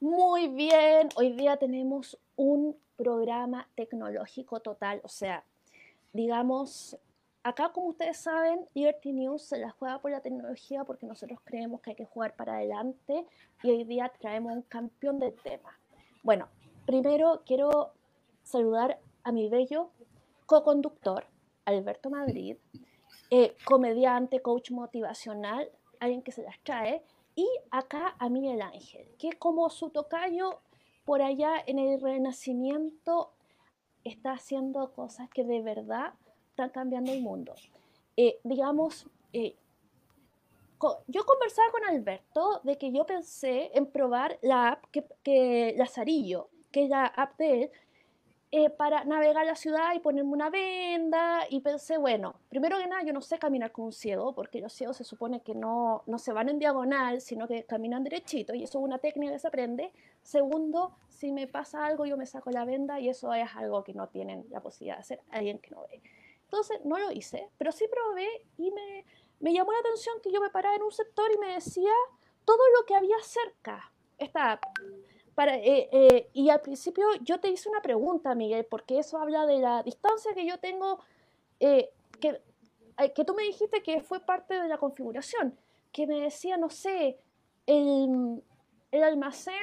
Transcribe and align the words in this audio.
Muy 0.00 0.48
bien, 0.48 1.08
hoy 1.16 1.32
día 1.32 1.56
tenemos 1.56 2.18
un 2.36 2.76
programa 2.96 3.66
tecnológico 3.74 4.60
total, 4.60 5.00
o 5.02 5.08
sea, 5.08 5.42
digamos, 6.12 6.98
acá 7.42 7.70
como 7.72 7.88
ustedes 7.88 8.18
saben, 8.18 8.68
Liberty 8.74 9.14
News 9.14 9.44
se 9.44 9.56
la 9.56 9.70
juega 9.70 9.98
por 9.98 10.10
la 10.10 10.20
tecnología 10.20 10.84
porque 10.84 11.06
nosotros 11.06 11.40
creemos 11.44 11.80
que 11.80 11.90
hay 11.90 11.96
que 11.96 12.04
jugar 12.04 12.36
para 12.36 12.56
adelante 12.56 13.24
y 13.62 13.70
hoy 13.70 13.84
día 13.84 14.12
traemos 14.20 14.52
un 14.52 14.62
campeón 14.62 15.18
del 15.18 15.32
tema. 15.32 15.78
Bueno, 16.22 16.48
primero 16.84 17.40
quiero 17.46 17.94
saludar 18.42 19.00
a 19.24 19.32
mi 19.32 19.48
bello 19.48 19.88
co-conductor, 20.44 21.24
Alberto 21.64 22.10
Madrid, 22.10 22.58
eh, 23.30 23.56
comediante, 23.64 24.42
coach 24.42 24.70
motivacional, 24.72 25.70
alguien 26.00 26.20
que 26.20 26.32
se 26.32 26.42
las 26.42 26.58
trae, 26.62 27.02
y 27.36 27.46
acá 27.70 28.16
a 28.18 28.28
Miguel 28.28 28.62
Ángel, 28.62 29.06
que 29.18 29.34
como 29.34 29.70
su 29.70 29.90
tocayo 29.90 30.58
por 31.04 31.22
allá 31.22 31.62
en 31.66 31.78
el 31.78 32.00
Renacimiento 32.00 33.30
está 34.04 34.32
haciendo 34.32 34.92
cosas 34.92 35.28
que 35.30 35.44
de 35.44 35.62
verdad 35.62 36.14
están 36.48 36.70
cambiando 36.70 37.12
el 37.12 37.22
mundo. 37.22 37.54
Eh, 38.16 38.40
digamos, 38.42 39.06
eh, 39.32 39.54
yo 41.06 41.24
conversaba 41.24 41.70
con 41.70 41.84
Alberto 41.84 42.60
de 42.64 42.78
que 42.78 42.90
yo 42.92 43.04
pensé 43.04 43.70
en 43.74 43.86
probar 43.86 44.38
la 44.42 44.68
app 44.72 44.84
que, 44.90 45.04
que 45.22 45.74
Lazarillo, 45.76 46.48
que 46.72 46.84
es 46.84 46.90
la 46.90 47.06
app 47.06 47.36
de 47.38 47.64
él, 47.64 47.70
eh, 48.52 48.70
para 48.70 49.04
navegar 49.04 49.44
la 49.44 49.56
ciudad 49.56 49.92
y 49.94 49.98
ponerme 49.98 50.30
una 50.30 50.50
venda 50.50 51.40
y 51.50 51.60
pensé, 51.60 51.98
bueno, 51.98 52.36
primero 52.48 52.78
que 52.78 52.86
nada 52.86 53.02
yo 53.02 53.12
no 53.12 53.20
sé 53.20 53.40
caminar 53.40 53.72
con 53.72 53.86
un 53.86 53.92
ciego, 53.92 54.34
porque 54.34 54.60
los 54.60 54.72
ciegos 54.72 54.96
se 54.96 55.04
supone 55.04 55.40
que 55.40 55.54
no, 55.54 56.04
no 56.06 56.18
se 56.18 56.32
van 56.32 56.48
en 56.48 56.60
diagonal, 56.60 57.20
sino 57.20 57.48
que 57.48 57.64
caminan 57.64 58.04
derechito 58.04 58.54
y 58.54 58.62
eso 58.62 58.78
es 58.78 58.84
una 58.84 58.98
técnica 58.98 59.32
que 59.32 59.40
se 59.40 59.48
aprende. 59.48 59.92
Segundo, 60.22 60.96
si 61.08 61.32
me 61.32 61.48
pasa 61.48 61.84
algo 61.84 62.06
yo 62.06 62.16
me 62.16 62.24
saco 62.24 62.50
la 62.50 62.64
venda 62.64 63.00
y 63.00 63.08
eso 63.08 63.34
es 63.34 63.48
algo 63.56 63.82
que 63.82 63.94
no 63.94 64.08
tienen 64.08 64.46
la 64.50 64.60
posibilidad 64.60 64.96
de 64.96 65.00
hacer 65.00 65.20
alguien 65.30 65.58
que 65.58 65.70
no 65.70 65.82
ve. 65.82 66.00
Entonces 66.44 66.84
no 66.84 66.98
lo 66.98 67.10
hice, 67.10 67.50
pero 67.58 67.72
sí 67.72 67.86
probé 67.90 68.28
y 68.58 68.70
me, 68.70 69.04
me 69.40 69.52
llamó 69.52 69.72
la 69.72 69.80
atención 69.80 70.20
que 70.22 70.30
yo 70.30 70.40
me 70.40 70.50
paraba 70.50 70.76
en 70.76 70.82
un 70.84 70.92
sector 70.92 71.28
y 71.34 71.38
me 71.38 71.54
decía 71.54 71.92
todo 72.44 72.62
lo 72.78 72.86
que 72.86 72.94
había 72.94 73.16
cerca. 73.22 73.92
Esta 74.18 74.60
eh, 75.38 75.88
eh, 75.92 76.30
y 76.32 76.48
al 76.50 76.60
principio 76.60 77.06
yo 77.20 77.38
te 77.38 77.48
hice 77.48 77.68
una 77.68 77.82
pregunta, 77.82 78.34
Miguel, 78.34 78.66
porque 78.68 78.98
eso 78.98 79.18
habla 79.18 79.46
de 79.46 79.58
la 79.58 79.82
distancia 79.82 80.32
que 80.34 80.46
yo 80.46 80.58
tengo, 80.58 81.00
eh, 81.60 81.90
que, 82.20 82.40
que 83.14 83.24
tú 83.24 83.34
me 83.34 83.42
dijiste 83.42 83.82
que 83.82 84.00
fue 84.00 84.20
parte 84.20 84.54
de 84.60 84.68
la 84.68 84.78
configuración, 84.78 85.58
que 85.92 86.06
me 86.06 86.20
decía, 86.20 86.56
no 86.56 86.70
sé, 86.70 87.18
el, 87.66 88.42
el 88.90 89.02
almacén, 89.02 89.54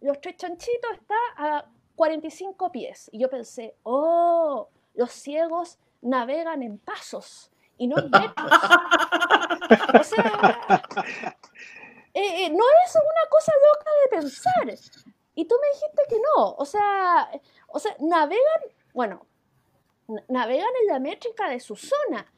los 0.00 0.20
tres 0.20 0.36
chanchitos 0.36 0.92
está 0.92 1.14
a 1.36 1.66
45 1.94 2.72
pies. 2.72 3.10
Y 3.12 3.20
yo 3.20 3.30
pensé, 3.30 3.76
oh, 3.84 4.68
los 4.94 5.12
ciegos 5.12 5.78
navegan 6.02 6.62
en 6.62 6.78
pasos 6.78 7.50
y 7.76 7.86
no 7.86 7.98
en 7.98 8.10
metros. 8.10 8.50
o 10.00 10.04
sea, 10.04 10.82
eh, 12.20 12.46
eh, 12.46 12.50
no 12.50 12.64
es 12.84 12.94
una 12.94 13.30
cosa 13.30 13.52
loca 13.72 13.90
de 14.02 14.16
pensar. 14.16 15.14
Y 15.34 15.44
tú 15.46 15.54
me 15.60 15.68
dijiste 15.68 16.02
que 16.08 16.16
no. 16.16 16.54
O 16.56 16.64
sea, 16.64 17.30
o 17.68 17.78
sea 17.78 17.96
navegan, 17.98 18.62
bueno, 18.92 19.26
navegan 20.28 20.72
en 20.82 20.86
la 20.88 20.98
métrica 20.98 21.48
de 21.48 21.60
su 21.60 21.76
zona. 21.76 22.30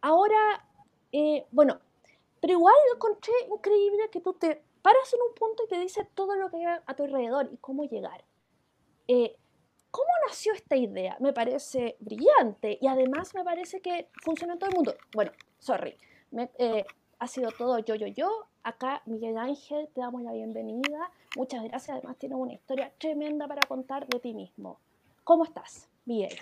Ahora, 0.00 0.68
eh, 1.12 1.46
bueno, 1.50 1.80
pero 2.40 2.54
igual 2.54 2.74
lo 2.88 2.96
encontré 2.96 3.32
increíble 3.48 4.10
que 4.10 4.20
tú 4.20 4.34
te 4.34 4.62
paras 4.82 5.14
en 5.14 5.22
un 5.22 5.34
punto 5.34 5.64
y 5.64 5.68
te 5.68 5.78
dice 5.78 6.06
todo 6.14 6.34
lo 6.36 6.50
que 6.50 6.56
hay 6.56 6.80
a 6.84 6.94
tu 6.94 7.04
alrededor 7.04 7.48
y 7.52 7.56
cómo 7.56 7.84
llegar. 7.84 8.24
¿Cómo 9.90 10.08
nació 10.26 10.54
esta 10.54 10.74
idea? 10.74 11.18
Me 11.20 11.34
parece 11.34 11.96
brillante 12.00 12.78
y 12.80 12.86
además 12.86 13.34
me 13.34 13.44
parece 13.44 13.82
que 13.82 14.08
funciona 14.22 14.54
en 14.54 14.58
todo 14.58 14.70
el 14.70 14.76
mundo. 14.76 14.94
Bueno, 15.14 15.32
sorry, 15.58 15.98
ha 17.22 17.28
sido 17.28 17.52
todo 17.52 17.78
yo, 17.78 17.94
yo, 17.94 18.08
yo. 18.08 18.48
Acá 18.64 19.00
Miguel 19.06 19.38
Ángel, 19.38 19.88
te 19.94 20.00
damos 20.00 20.22
la 20.22 20.32
bienvenida. 20.32 21.08
Muchas 21.36 21.62
gracias. 21.62 21.98
Además 21.98 22.16
tienes 22.18 22.36
una 22.36 22.52
historia 22.52 22.92
tremenda 22.98 23.46
para 23.46 23.62
contar 23.68 24.08
de 24.08 24.18
ti 24.18 24.34
mismo. 24.34 24.80
¿Cómo 25.22 25.44
estás, 25.44 25.88
Miguel? 26.04 26.34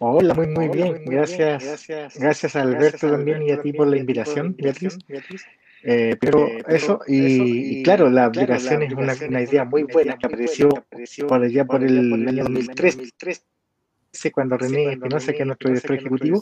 Hola, 0.00 0.34
muy, 0.34 0.48
muy, 0.48 0.68
bien. 0.68 1.04
gracias, 1.04 1.86
gracias. 2.18 2.56
a 2.56 2.62
Alberto 2.62 3.08
también 3.08 3.44
y 3.44 3.52
a 3.52 3.62
ti 3.62 3.72
por 3.72 3.86
la 3.86 3.98
invitación, 3.98 4.56
Beatriz. 4.58 4.98
Eh, 5.84 6.16
pero 6.20 6.44
eh, 6.44 6.64
eso, 6.66 7.00
y, 7.06 7.82
claro, 7.84 8.10
la 8.10 8.24
aplicación 8.24 8.82
es 8.82 8.92
una, 8.92 9.42
idea 9.42 9.64
muy 9.64 9.84
buena 9.84 10.18
que 10.18 10.26
apareció 10.26 10.68
por 11.28 11.42
allá 11.42 11.64
por 11.64 11.84
el 11.84 12.28
año 12.28 12.44
2003, 12.44 13.44
cuando 14.34 14.58
René 14.58 14.92
Espinosa, 14.94 15.32
que 15.32 15.38
es 15.38 15.46
nuestro 15.46 15.70
director 15.70 15.96
ejecutivo, 15.96 16.40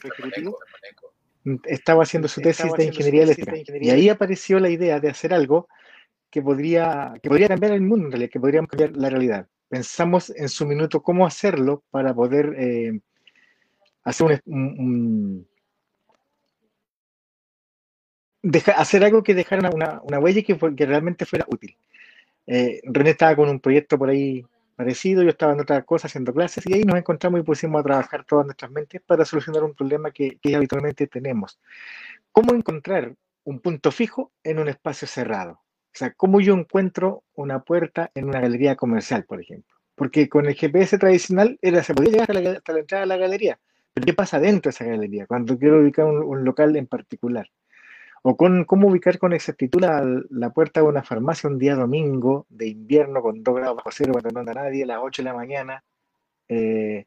estaba 1.64 2.02
haciendo 2.02 2.28
su 2.28 2.40
tesis 2.40 2.72
de 2.72 2.84
ingeniería 2.84 3.22
eléctrica. 3.24 3.76
Y 3.80 3.90
ahí 3.90 4.08
apareció 4.08 4.58
la 4.60 4.68
idea 4.68 5.00
de 5.00 5.08
hacer 5.08 5.32
algo 5.32 5.68
que 6.30 6.42
podría, 6.42 7.14
que 7.22 7.28
podría 7.28 7.48
cambiar 7.48 7.72
el 7.72 7.82
mundo, 7.82 8.18
que 8.30 8.40
podría 8.40 8.66
cambiar 8.66 8.96
la 8.96 9.10
realidad. 9.10 9.46
Pensamos 9.68 10.30
en 10.30 10.48
su 10.48 10.66
minuto 10.66 11.02
cómo 11.02 11.26
hacerlo 11.26 11.84
para 11.90 12.14
poder 12.14 12.54
eh, 12.58 13.00
hacer 14.04 14.42
un, 14.46 15.46
hacer 18.76 19.04
algo 19.04 19.22
que 19.22 19.34
dejara 19.34 19.70
una, 19.70 20.00
una 20.02 20.18
huella 20.18 20.40
y 20.40 20.42
que, 20.42 20.56
que 20.56 20.86
realmente 20.86 21.26
fuera 21.26 21.46
útil. 21.48 21.76
Eh, 22.46 22.80
René 22.84 23.10
estaba 23.10 23.36
con 23.36 23.48
un 23.48 23.60
proyecto 23.60 23.98
por 23.98 24.08
ahí 24.08 24.44
parecido, 24.78 25.24
yo 25.24 25.30
estaba 25.30 25.54
en 25.54 25.60
otra 25.60 25.82
cosa 25.82 26.06
haciendo 26.06 26.32
clases 26.32 26.64
y 26.64 26.72
ahí 26.72 26.84
nos 26.84 26.96
encontramos 26.96 27.40
y 27.40 27.42
pusimos 27.42 27.80
a 27.80 27.82
trabajar 27.82 28.24
todas 28.24 28.46
nuestras 28.46 28.70
mentes 28.70 29.02
para 29.04 29.24
solucionar 29.24 29.64
un 29.64 29.74
problema 29.74 30.12
que, 30.12 30.38
habitualmente 30.54 31.08
tenemos. 31.08 31.58
¿Cómo 32.30 32.54
encontrar 32.54 33.12
un 33.42 33.58
punto 33.58 33.90
fijo 33.90 34.30
en 34.44 34.60
un 34.60 34.68
espacio 34.68 35.08
cerrado? 35.08 35.54
O 35.54 35.98
sea, 35.98 36.12
¿cómo 36.12 36.40
yo 36.40 36.54
encuentro 36.54 37.24
una 37.34 37.64
puerta 37.64 38.12
en 38.14 38.28
una 38.28 38.40
galería 38.40 38.76
comercial, 38.76 39.24
por 39.24 39.40
ejemplo? 39.40 39.74
Porque 39.96 40.28
con 40.28 40.46
el 40.46 40.54
GPS 40.54 40.96
tradicional 40.96 41.58
era, 41.60 41.82
se 41.82 41.92
podía 41.92 42.12
llegar 42.12 42.30
hasta 42.30 42.72
la, 42.72 42.78
entrada 42.78 43.00
de 43.00 43.08
la 43.08 43.16
galería, 43.16 43.58
pero 43.92 44.04
¿qué 44.06 44.14
pasa 44.14 44.38
dentro 44.38 44.70
de 44.70 44.74
esa 44.74 44.84
galería 44.84 45.26
cuando 45.26 45.58
quiero 45.58 45.80
ubicar 45.80 46.04
un 46.06 46.44
local 46.44 46.76
en 46.76 46.86
particular? 46.86 47.50
O 48.22 48.36
con 48.36 48.64
cómo 48.64 48.88
ubicar 48.88 49.18
con 49.18 49.32
exactitud 49.32 49.80
la, 49.80 50.50
puerta 50.50 50.80
de 50.80 50.86
una 50.86 51.02
farmacia 51.02 51.48
un 51.48 51.58
día 51.58 51.74
domingo 51.74 52.46
de 52.48 52.68
invierno 52.68 53.22
con 53.22 53.42
2 53.42 53.54
grados 53.56 53.76
bajo 53.76 53.90
cero 53.92 54.12
cuando 54.12 54.30
no 54.30 54.40
anda 54.40 54.54
nadie 54.54 54.84
a 54.84 54.86
las 54.86 54.98
8 55.02 55.22
de 55.22 55.28
la 55.28 55.34
mañana. 55.34 55.84
Eh, 56.48 57.06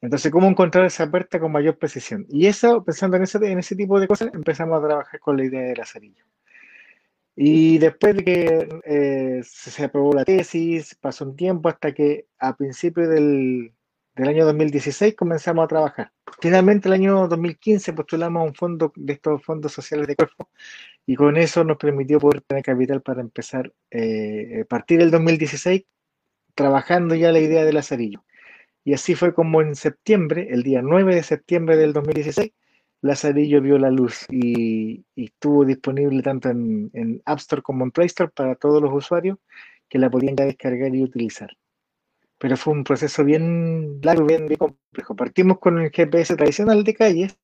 entonces, 0.00 0.30
¿cómo 0.30 0.48
encontrar 0.48 0.84
esa 0.86 1.10
puerta 1.10 1.40
con 1.40 1.52
mayor 1.52 1.78
precisión? 1.78 2.26
Y 2.28 2.46
eso, 2.46 2.84
pensando 2.84 3.16
en 3.16 3.24
ese, 3.24 3.38
en 3.38 3.58
ese 3.58 3.76
tipo 3.76 3.98
de 4.00 4.08
cosas, 4.08 4.30
empezamos 4.34 4.78
a 4.78 4.86
trabajar 4.86 5.20
con 5.20 5.36
la 5.36 5.44
idea 5.44 5.62
de 5.62 5.76
Lazarillo. 5.76 6.24
Y 7.36 7.78
después 7.78 8.16
de 8.16 8.24
que 8.24 8.80
eh, 8.84 9.42
se 9.44 9.84
aprobó 9.84 10.12
la 10.12 10.24
tesis, 10.24 10.96
pasó 10.96 11.24
un 11.24 11.36
tiempo 11.36 11.68
hasta 11.68 11.92
que 11.92 12.26
a 12.38 12.56
principios 12.56 13.08
del, 13.08 13.72
del 14.18 14.28
año 14.28 14.44
2016 14.46 15.14
comenzamos 15.14 15.64
a 15.64 15.68
trabajar. 15.68 16.12
Finalmente, 16.40 16.88
el 16.88 16.94
año 16.94 17.28
2015 17.28 17.92
postulamos 17.92 18.44
un 18.48 18.54
fondo 18.54 18.92
de 18.96 19.12
estos 19.12 19.42
fondos 19.44 19.72
sociales 19.72 20.08
de 20.08 20.16
cuerpo 20.16 20.50
y 21.06 21.14
con 21.14 21.36
eso 21.36 21.62
nos 21.62 21.76
permitió 21.76 22.18
poder 22.18 22.40
tener 22.42 22.64
capital 22.64 23.00
para 23.00 23.20
empezar 23.20 23.72
eh, 23.92 24.64
partir 24.68 24.98
del 24.98 25.12
2016 25.12 25.84
trabajando 26.56 27.14
ya 27.14 27.30
la 27.30 27.38
idea 27.38 27.64
del 27.64 27.76
Lazarillo. 27.76 28.24
Y 28.84 28.92
así 28.92 29.14
fue 29.14 29.32
como 29.32 29.62
en 29.62 29.76
septiembre, 29.76 30.48
el 30.50 30.64
día 30.64 30.82
9 30.82 31.14
de 31.14 31.22
septiembre 31.22 31.76
del 31.76 31.92
2016, 31.92 32.50
Lazarillo 33.02 33.60
vio 33.60 33.78
la 33.78 33.90
luz 33.90 34.26
y, 34.30 35.04
estuvo 35.14 35.64
disponible 35.64 36.22
tanto 36.22 36.48
en, 36.50 37.22
App 37.24 37.38
Store 37.38 37.62
como 37.62 37.84
en 37.84 37.92
Play 37.92 38.06
Store 38.06 38.32
para 38.34 38.56
todos 38.56 38.82
los 38.82 38.92
usuarios 38.92 39.38
que 39.88 39.98
la 39.98 40.10
podían 40.10 40.34
descargar 40.34 40.92
y 40.92 41.02
utilizar 41.04 41.50
pero 42.38 42.56
fue 42.56 42.72
un 42.72 42.84
proceso 42.84 43.24
bien 43.24 44.00
largo, 44.02 44.26
bien, 44.26 44.48
complejo. 44.56 45.16
Partimos 45.16 45.58
con 45.58 45.78
el 45.78 45.90
GPS 45.90 46.36
tradicional 46.36 46.84
de 46.84 46.94
calles 46.94 47.38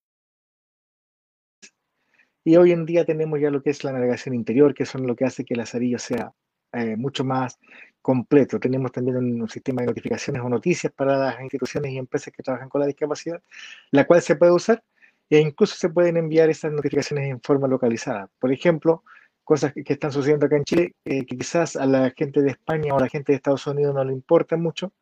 y 2.45 2.57
hoy 2.57 2.73
en 2.73 2.87
día 2.87 3.05
tenemos 3.05 3.41
ya 3.41 3.51
lo 3.51 3.63
que 3.63 3.71
es 3.71 3.83
la 3.85 3.93
navegación 3.93 4.35
interior, 4.35 4.75
que 4.75 4.87
son 4.87 5.07
lo 5.07 5.17
que 5.17 5.25
hace 5.25 5.45
que 5.45 5.55
el 5.55 5.59
Lazarillo 5.59 5.99
sea 5.99 6.33
eh, 6.73 6.97
mucho 6.97 7.25
más 7.25 7.59
completo. 8.03 8.61
Tenemos 8.61 8.93
también 8.93 9.17
un, 9.17 9.49
sistema 9.49 9.81
de 9.83 9.87
notificaciones 9.89 10.43
o 10.43 10.49
noticias 10.49 10.93
para 10.93 11.17
las 11.17 11.41
instituciones 11.41 11.93
y 11.93 11.99
empresas 11.99 12.33
que 12.33 12.43
trabajan 12.43 12.69
con 12.69 12.81
la 12.81 12.87
discapacidad, 12.87 13.43
la 13.91 14.07
cual 14.07 14.21
se 14.23 14.37
puede 14.37 14.53
usar 14.53 14.85
e 15.31 15.41
incluso 15.41 15.75
se 15.75 15.89
pueden 15.89 16.19
enviar 16.19 16.51
esas 16.51 16.71
notificaciones 16.71 17.31
en 17.31 17.41
forma 17.41 17.67
localizada. 17.67 18.29
Por 18.39 18.53
ejemplo, 18.53 19.03
cosas 19.45 19.73
que, 19.73 19.85
están 19.87 20.11
sucediendo 20.11 20.47
acá 20.47 20.57
en 20.57 20.65
Chile, 20.65 20.95
eh, 21.05 21.25
que 21.27 21.37
quizás 21.37 21.77
a 21.77 21.87
la 21.87 22.11
gente 22.17 22.43
de 22.43 22.51
España 22.51 22.95
o 22.95 22.99
a 22.99 23.03
la 23.03 23.09
gente 23.09 23.33
de 23.33 23.37
Estados 23.37 23.67
Unidos 23.67 23.95
no 23.95 24.05
le 24.05 24.13
importa 24.13 24.57
mucho, 24.57 24.93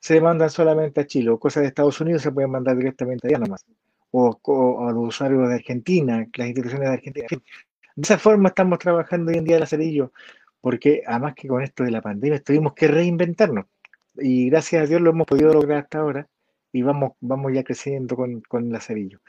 se 0.00 0.20
mandan 0.20 0.50
solamente 0.50 1.00
a 1.00 1.06
Chile, 1.06 1.30
o 1.30 1.38
cosas 1.38 1.62
de 1.62 1.68
Estados 1.68 2.00
Unidos 2.00 2.22
se 2.22 2.32
pueden 2.32 2.50
mandar 2.50 2.76
directamente 2.76 3.28
allá 3.28 3.38
nomás, 3.38 3.64
o, 4.10 4.38
o 4.42 4.88
a 4.88 4.92
los 4.92 5.08
usuarios 5.08 5.48
de 5.48 5.54
Argentina, 5.54 6.26
las 6.34 6.48
instituciones 6.48 6.88
de 6.88 6.94
Argentina. 6.94 7.26
En 7.30 7.40
fin, 7.40 7.42
de 7.96 8.02
esa 8.02 8.18
forma 8.18 8.48
estamos 8.48 8.78
trabajando 8.78 9.30
hoy 9.30 9.38
en 9.38 9.44
día 9.44 9.56
el 9.56 9.62
acerillo, 9.62 10.12
porque 10.60 11.02
además 11.06 11.34
que 11.34 11.48
con 11.48 11.62
esto 11.62 11.84
de 11.84 11.90
la 11.90 12.02
pandemia 12.02 12.40
tuvimos 12.40 12.74
que 12.74 12.88
reinventarnos 12.88 13.66
y 14.16 14.50
gracias 14.50 14.82
a 14.82 14.86
Dios 14.86 15.00
lo 15.00 15.10
hemos 15.10 15.26
podido 15.26 15.52
lograr 15.52 15.84
hasta 15.84 15.98
ahora 15.98 16.28
y 16.72 16.82
vamos, 16.82 17.12
vamos 17.20 17.52
ya 17.52 17.62
creciendo 17.62 18.16
con, 18.16 18.40
con 18.42 18.70
Lazarillo. 18.70 19.20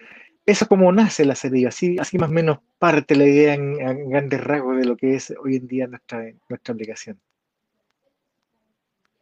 Eso 0.46 0.66
es 0.66 0.70
como 0.70 0.92
nace 0.92 1.26
Lazarillo, 1.26 1.70
así, 1.70 1.98
así 2.00 2.20
más 2.20 2.30
o 2.30 2.34
menos 2.34 2.60
parte 2.78 3.16
la 3.16 3.26
idea 3.26 3.56
en, 3.56 4.10
grandes 4.10 4.44
rasgos 4.44 4.78
de 4.78 4.86
lo 4.86 4.96
que 4.96 5.16
es 5.16 5.34
hoy 5.44 5.56
en 5.56 5.68
día 5.68 5.88
nuestra, 5.88 6.24
nuestra 6.48 6.74
aplicación. 6.74 7.20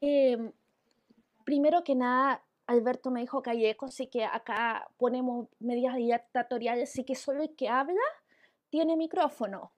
Em, 0.02 0.52
primero 1.46 1.82
que 1.86 1.96
nada, 1.96 2.44
Alberto 2.68 3.10
me 3.10 3.22
dijo 3.22 3.42
que 3.42 3.52
hay 3.52 3.66
eco, 3.68 3.86
así 3.86 4.08
que 4.08 4.26
acá 4.26 4.86
ponemos 4.98 5.48
medidas 5.60 5.96
dictatoriales, 5.96 6.90
así 6.90 7.06
que 7.06 7.16
solo 7.16 7.44
el 7.44 7.56
que 7.56 7.70
habla 7.70 8.02
tiene 8.70 8.98
micrófono. 8.98 9.72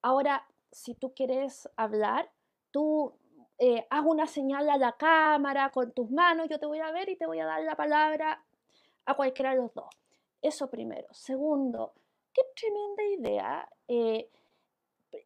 Ahora, 0.00 0.46
si 0.72 0.94
tú 0.94 1.12
quieres 1.14 1.68
hablar, 1.76 2.30
tú 2.70 3.12
eh, 3.58 3.86
haz 3.90 4.04
una 4.06 4.26
señal 4.26 4.70
a 4.70 4.78
la 4.78 4.92
cámara 4.92 5.68
con 5.70 5.92
tus 5.92 6.10
manos, 6.10 6.48
yo 6.48 6.58
te 6.58 6.66
voy 6.66 6.78
a 6.78 6.90
ver 6.92 7.10
y 7.10 7.16
te 7.16 7.26
voy 7.26 7.40
a 7.40 7.46
dar 7.46 7.62
la 7.62 7.76
palabra 7.76 8.42
a 9.04 9.14
cualquiera 9.14 9.50
de 9.50 9.56
los 9.56 9.74
dos. 9.74 9.88
Eso 10.40 10.68
primero. 10.68 11.08
Segundo, 11.12 11.94
qué 12.32 12.42
tremenda 12.54 13.02
idea. 13.04 13.68
Eh, 13.88 14.30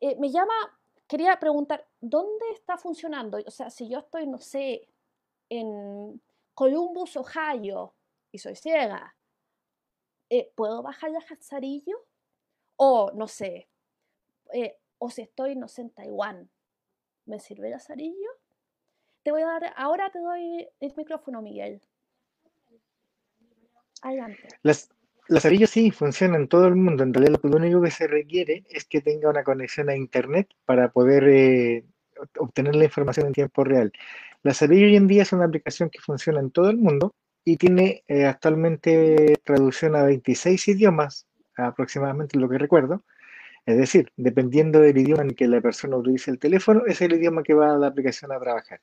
eh, 0.00 0.16
me 0.18 0.30
llama, 0.30 0.54
quería 1.06 1.38
preguntar, 1.38 1.86
¿dónde 2.00 2.50
está 2.52 2.76
funcionando? 2.76 3.38
O 3.46 3.50
sea, 3.50 3.70
si 3.70 3.88
yo 3.88 3.98
estoy, 3.98 4.26
no 4.26 4.38
sé, 4.38 4.88
en 5.48 6.20
Columbus, 6.54 7.16
Ohio, 7.16 7.94
y 8.30 8.38
soy 8.38 8.56
ciega, 8.56 9.14
¿puedo 10.54 10.82
bajar 10.82 11.10
la 11.10 11.20
Jazarillo? 11.20 12.06
O, 12.76 13.10
no 13.12 13.28
sé, 13.28 13.68
o 14.98 15.10
si 15.10 15.22
estoy, 15.22 15.56
no 15.56 15.68
sé, 15.68 15.82
en 15.82 15.90
Taiwán, 15.90 16.50
¿me 17.26 17.38
sirve 17.40 17.68
el 17.68 17.74
azarillo? 17.74 18.30
Te 19.22 19.30
voy 19.30 19.42
a 19.42 19.46
dar, 19.46 19.74
ahora 19.76 20.10
te 20.10 20.20
doy 20.20 20.68
el 20.80 20.94
micrófono, 20.96 21.42
Miguel. 21.42 21.82
Adelante. 24.02 24.48
Lazarillos 25.28 25.70
sí 25.70 25.90
funcionan 25.90 26.42
en 26.42 26.48
todo 26.48 26.66
el 26.66 26.76
mundo. 26.76 27.02
En 27.02 27.14
realidad, 27.14 27.40
lo 27.42 27.56
único 27.56 27.82
que 27.82 27.90
se 27.90 28.06
requiere 28.06 28.64
es 28.70 28.84
que 28.84 29.00
tenga 29.00 29.30
una 29.30 29.44
conexión 29.44 29.88
a 29.88 29.96
Internet 29.96 30.48
para 30.64 30.90
poder 30.90 31.24
eh, 31.28 31.84
obtener 32.38 32.76
la 32.76 32.84
información 32.84 33.26
en 33.26 33.32
tiempo 33.32 33.64
real. 33.64 33.92
Lazarillo 34.42 34.86
hoy 34.86 34.96
en 34.96 35.06
día 35.06 35.22
es 35.22 35.32
una 35.32 35.44
aplicación 35.44 35.90
que 35.90 36.00
funciona 36.00 36.40
en 36.40 36.50
todo 36.50 36.70
el 36.70 36.76
mundo 36.76 37.14
y 37.44 37.56
tiene 37.56 38.04
eh, 38.08 38.26
actualmente 38.26 39.36
traducción 39.44 39.96
a 39.96 40.04
26 40.04 40.68
idiomas, 40.68 41.26
aproximadamente 41.56 42.38
lo 42.38 42.48
que 42.48 42.58
recuerdo, 42.58 43.04
es 43.66 43.76
decir, 43.76 44.12
dependiendo 44.16 44.80
del 44.80 44.98
idioma 44.98 45.22
en 45.22 45.30
que 45.30 45.46
la 45.46 45.60
persona 45.60 45.96
utilice 45.96 46.30
el 46.30 46.38
teléfono, 46.38 46.82
es 46.86 47.00
el 47.00 47.12
idioma 47.14 47.42
que 47.42 47.54
va 47.54 47.76
la 47.78 47.88
aplicación 47.88 48.32
a 48.32 48.40
trabajar. 48.40 48.80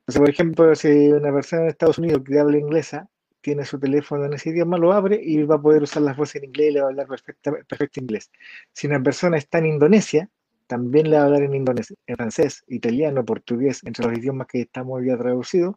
Entonces, 0.00 0.20
por 0.20 0.30
ejemplo, 0.30 0.74
si 0.74 1.08
una 1.08 1.32
persona 1.32 1.62
en 1.62 1.68
Estados 1.68 1.98
Unidos 1.98 2.22
que 2.24 2.38
habla 2.38 2.58
inglesa 2.58 3.08
tiene 3.40 3.64
su 3.64 3.78
teléfono 3.78 4.24
en 4.24 4.34
ese 4.34 4.50
idioma, 4.50 4.78
lo 4.78 4.92
abre 4.92 5.20
y 5.22 5.42
va 5.44 5.56
a 5.56 5.62
poder 5.62 5.82
usar 5.82 6.02
las 6.02 6.16
voces 6.16 6.36
en 6.36 6.44
inglés 6.44 6.70
y 6.70 6.72
le 6.74 6.80
va 6.80 6.86
a 6.86 6.90
hablar 6.90 7.06
perfecto 7.06 8.00
inglés. 8.00 8.30
Si 8.72 8.86
una 8.86 9.02
persona 9.02 9.36
está 9.36 9.58
en 9.58 9.66
Indonesia, 9.66 10.28
también 10.66 11.10
le 11.10 11.16
va 11.16 11.22
a 11.22 11.26
hablar 11.26 11.42
en 11.42 11.54
indonesio, 11.54 11.96
en 12.06 12.16
francés, 12.16 12.64
italiano, 12.68 13.24
portugués, 13.24 13.82
entre 13.84 14.06
los 14.06 14.18
idiomas 14.18 14.46
que 14.46 14.62
estamos 14.62 15.02
ya 15.04 15.16
traducidos, 15.16 15.76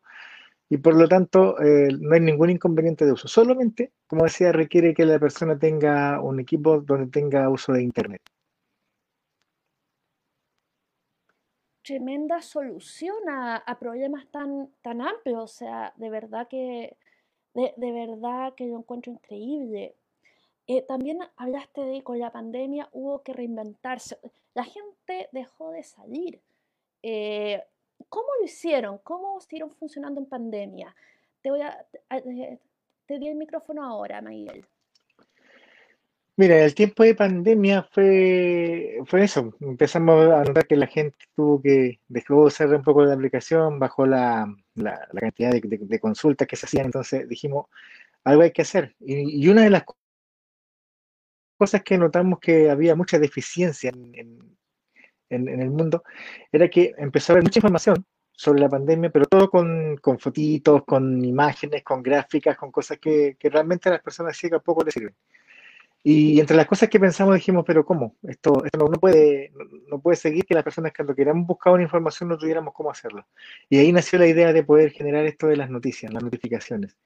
y 0.69 0.77
por 0.77 0.95
lo 0.95 1.07
tanto 1.07 1.59
eh, 1.61 1.89
no 1.99 2.13
hay 2.13 2.21
ningún 2.21 2.49
inconveniente 2.51 3.05
de 3.05 3.13
uso. 3.13 3.27
Solamente, 3.27 3.91
como 4.07 4.23
decía, 4.23 4.51
requiere 4.51 4.93
que 4.93 5.05
la 5.05 5.19
persona 5.19 5.57
tenga 5.57 6.21
un 6.21 6.39
equipo 6.39 6.81
donde 6.81 7.07
tenga 7.07 7.49
uso 7.49 7.73
de 7.73 7.83
Internet. 7.83 8.21
tremenda 11.83 12.41
solución 12.41 13.17
a, 13.29 13.77
problemas 13.79 14.25
tan, 14.27 14.69
tan 14.81 15.01
amplios. 15.01 15.43
O 15.43 15.47
sea, 15.47 15.93
de 15.97 16.09
verdad 16.09 16.47
que, 16.47 16.97
de, 17.53 17.73
verdad 17.77 18.53
que 18.55 18.67
lo 18.67 18.77
encuentro 18.77 19.11
increíble. 19.11 19.95
Eh, 20.67 20.81
también 20.81 21.19
hablaste 21.35 21.81
de 21.81 22.03
con 22.03 22.19
la 22.19 22.31
pandemia 22.31 22.89
hubo 22.93 23.21
que 23.21 23.33
reinventarse. 23.33 24.17
La 24.53 24.63
gente 24.63 25.29
dejó 25.31 25.71
de 25.71 25.83
salir. 25.83 26.41
Eh, 27.01 27.63
¿Cómo 28.09 28.27
lo 28.39 28.45
hicieron? 28.45 28.97
¿Cómo 28.99 29.39
siguieron 29.41 29.71
funcionando 29.71 30.19
en 30.21 30.27
pandemia? 30.27 30.95
Te 31.41 31.51
voy 31.51 31.61
a, 31.61 31.85
te 33.05 33.19
di 33.19 33.27
el 33.27 33.35
micrófono 33.35 33.83
ahora, 33.83 34.21
Miguel. 34.21 34.65
Mira, 36.35 36.63
el 36.65 36.73
tiempo 36.73 37.03
de 37.03 37.13
pandemia 37.13 37.83
fue, 37.91 38.97
fue 39.05 39.23
eso. 39.23 39.53
Empezamos 39.59 40.31
a 40.31 40.43
notar 40.43 40.65
que 40.65 40.75
la 40.75 40.87
gente 40.87 41.15
tuvo 41.35 41.61
que, 41.61 41.99
dejó 42.07 42.41
de 42.41 42.45
usar 42.47 42.73
un 42.73 42.81
poco 42.83 43.05
la 43.05 43.13
aplicación, 43.13 43.77
bajó 43.77 44.07
la, 44.07 44.51
la, 44.73 44.99
cantidad 45.13 45.51
de, 45.51 45.99
consultas 45.99 46.47
que 46.47 46.55
se 46.55 46.65
hacían, 46.65 46.85
entonces 46.85 47.29
dijimos, 47.29 47.67
algo 48.23 48.41
hay 48.41 48.51
que 48.51 48.63
hacer. 48.63 48.95
Y, 48.99 49.47
una 49.47 49.61
de 49.63 49.69
las 49.69 49.83
cosas 51.57 51.83
que 51.83 51.97
notamos 51.99 52.39
que 52.39 52.69
había 52.69 52.95
mucha 52.95 53.19
deficiencia 53.19 53.91
en, 53.91 54.57
en, 55.29 55.47
el 55.61 55.69
mundo 55.69 56.03
era 56.51 56.67
que 56.69 56.93
empezó 56.97 57.33
a 57.33 57.35
haber 57.35 57.43
mucha 57.43 57.59
información 57.59 58.05
sobre 58.31 58.61
la 58.61 58.69
pandemia, 58.69 59.11
pero 59.11 59.27
todo 59.27 59.49
con, 59.49 59.97
con 59.97 60.17
fotitos, 60.19 60.83
con 60.85 61.23
imágenes, 61.23 61.83
con 61.83 62.01
gráficas, 62.01 62.57
con 62.57 62.71
cosas 62.71 62.97
que, 62.99 63.37
que 63.39 63.49
realmente 63.49 63.89
a 63.89 63.93
las 63.93 64.01
personas 64.01 64.35
ciegas 64.37 64.63
poco 64.63 64.83
les 64.83 64.93
sirven. 64.95 65.15
Y 66.05 66.41
entre 66.41 66.57
las 66.57 66.67
cosas 66.67 66.89
que 66.89 66.99
pensamos 66.99 67.33
dijimos, 67.33 67.63
pero 67.65 67.85
¿cómo? 67.85 68.17
Esto, 68.23 68.65
esto 68.65 68.77
no, 68.77 68.99
puede, 68.99 69.53
no, 69.87 70.01
puede 70.01 70.17
seguir 70.17 70.45
que 70.45 70.53
las 70.53 70.63
personas 70.63 70.91
cuando 70.93 71.15
queramos 71.15 71.47
buscar 71.47 71.71
una 71.71 71.83
información 71.83 72.27
no 72.27 72.37
tuviéramos 72.37 72.73
cómo 72.73 72.91
hacerlo. 72.91 73.25
Y 73.69 73.77
ahí 73.77 73.91
nació 73.93 74.19
la 74.19 74.27
idea 74.27 74.51
de 74.51 74.63
poder 74.63 74.91
generar 74.91 75.25
esto 75.25 75.47
de 75.47 75.55
las 75.55 75.69
noticias, 75.69 76.13
las 76.13 76.21
notificaciones. 76.21 76.97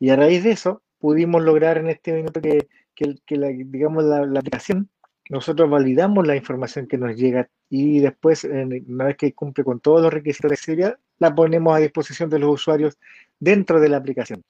Y 0.00 0.10
a 0.10 0.16
raíz 0.16 0.42
de 0.42 0.50
eso 0.50 0.82
pudimos 0.98 1.44
lograr 1.44 1.78
en 1.78 1.88
este 1.88 2.12
minuto 2.12 2.40
que, 2.40 2.66
que, 2.94 3.36
la, 3.36 3.48
digamos, 3.48 4.02
la, 4.02 4.22
aplicación, 4.38 4.88
nosotros 5.30 5.70
validamos 5.70 6.26
la 6.26 6.34
información 6.34 6.88
que 6.88 6.98
nos 6.98 7.14
llega 7.14 7.48
y 7.70 8.00
después, 8.00 8.44
una 8.44 9.04
vez 9.04 9.16
que 9.16 9.32
cumple 9.32 9.62
con 9.62 9.78
todos 9.80 10.02
los 10.02 10.12
requisitos 10.12 10.50
de 10.50 10.56
seguridad, 10.56 10.98
la 11.18 11.32
ponemos 11.34 11.74
a 11.74 11.78
disposición 11.78 12.30
de 12.30 12.40
los 12.40 12.52
usuarios 12.52 12.98
dentro 13.38 13.80
de 13.80 13.88
la 13.88 13.98
aplicación. 13.98 14.42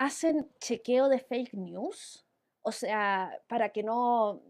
Hacen 0.00 0.48
chequeo 0.58 1.10
de 1.10 1.18
fake 1.18 1.52
news, 1.52 2.24
o 2.62 2.72
sea, 2.72 3.38
para 3.46 3.68
que 3.68 3.82
no, 3.82 4.42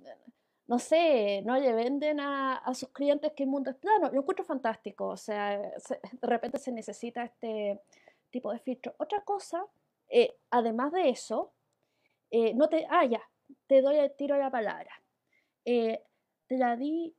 no 0.69 0.79
sé, 0.79 1.43
no 1.45 1.57
le 1.57 1.73
venden 1.73 2.21
a, 2.21 2.63
sus 2.73 2.91
clientes 2.91 3.33
que 3.37 3.43
el 3.43 3.49
mundo 3.49 3.71
es 3.71 3.77
plano. 3.77 4.11
Lo 4.13 4.21
encuentro 4.21 4.45
fantástico, 4.45 5.09
o 5.09 5.17
sea, 5.17 5.59
de 5.59 5.75
repente 6.23 6.57
se 6.61 6.71
necesita 6.71 7.25
este 7.25 7.81
tipo 8.31 8.53
de 8.53 8.61
filtro. 8.61 8.95
Otra 8.99 9.23
cosa, 9.23 9.67
eh, 10.09 10.37
además 10.51 10.93
de 10.93 11.09
eso, 11.09 11.53
eh, 12.31 12.55
no 12.55 12.69
te, 12.69 12.87
ah, 12.89 13.05
ya, 13.07 13.21
te 13.67 13.83
doy 13.83 13.97
el 13.97 14.13
tiro 14.13 14.37
de 14.37 14.43
la 14.43 14.53
palabra. 14.53 15.03
Eh, 15.65 16.01
te 16.47 16.59
la 16.59 16.77
di 16.77 17.13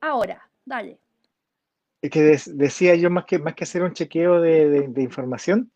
ahora, 0.00 0.50
dale. 0.64 0.98
Es 2.02 2.10
que 2.10 2.22
decía 2.22 2.96
yo, 2.96 3.08
más 3.08 3.24
que, 3.24 3.38
más 3.38 3.54
que 3.54 3.62
hacer 3.62 3.84
un 3.84 3.92
chequeo 3.92 4.40
de 4.40 5.02
información, 5.02 5.70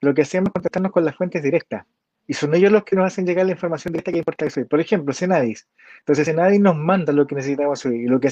lo 0.00 0.14
que 0.14 0.22
hacemos 0.22 0.48
es 0.48 0.52
contactarnos 0.54 0.92
con 0.92 1.04
las 1.04 1.16
fuentes 1.16 1.42
directas. 1.42 1.86
Y 2.26 2.34
son 2.34 2.54
ellos 2.54 2.70
los 2.70 2.84
que 2.84 2.96
nos 2.96 3.06
hacen 3.06 3.26
llegar 3.26 3.46
la 3.46 3.52
información 3.52 3.92
directa 3.92 4.12
que 4.12 4.18
importa 4.18 4.48
subir. 4.48 4.68
Por 4.68 4.80
ejemplo, 4.80 5.12
Senadis. 5.12 5.68
Entonces, 6.00 6.26
Senadis 6.26 6.60
nos 6.60 6.76
manda 6.76 7.12
lo 7.12 7.26
que 7.26 7.34
necesitamos 7.34 7.80
subir. 7.80 8.02
Y 8.02 8.06
lo 8.06 8.20
que 8.20 8.30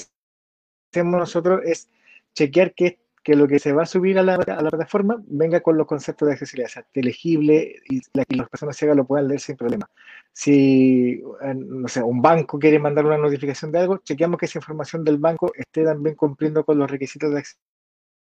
hacemos 0.93 1.19
nosotros 1.19 1.63
es 1.65 1.89
chequear 2.35 2.75
que, 2.75 3.01
que 3.25 3.35
lo 3.35 3.49
que 3.49 3.59
se 3.59 3.73
va 3.73 3.83
a 3.83 3.87
subir 3.87 4.19
a 4.19 4.23
la, 4.23 4.39
plataforma 4.39 5.23
venga 5.27 5.61
con 5.61 5.77
los 5.77 5.87
conceptos 5.87 6.29
de 6.29 6.35
accesibilidad, 6.35 6.71
o 6.71 6.73
sea, 6.73 6.87
legible 6.95 7.77
y, 7.89 8.01
que 8.01 8.37
las 8.37 8.49
personas 8.49 8.77
ciegas 8.77 8.97
lo 8.97 9.05
puedan 9.05 9.29
leer 9.29 9.41
sin 9.41 9.57
problema. 9.57 9.91
Si, 10.33 11.21
no 11.57 11.89
sé, 11.89 12.03
un 12.03 12.23
banco 12.23 12.59
quiere 12.59 12.79
mandar 12.79 13.05
una 13.05 13.19
notificación 13.19 13.73
de 13.73 13.81
algo, 13.81 13.99
chequeamos 13.99 14.39
que 14.39 14.47
esa 14.47 14.59
información 14.59 15.05
del 15.05 15.19
banco 15.19 15.53
esté 15.57 15.85
también 15.85 16.15
cumpliendo 16.15 16.65
con 16.65 16.79
los 16.79 16.91
requisitos 16.91 17.35
de 17.35 17.43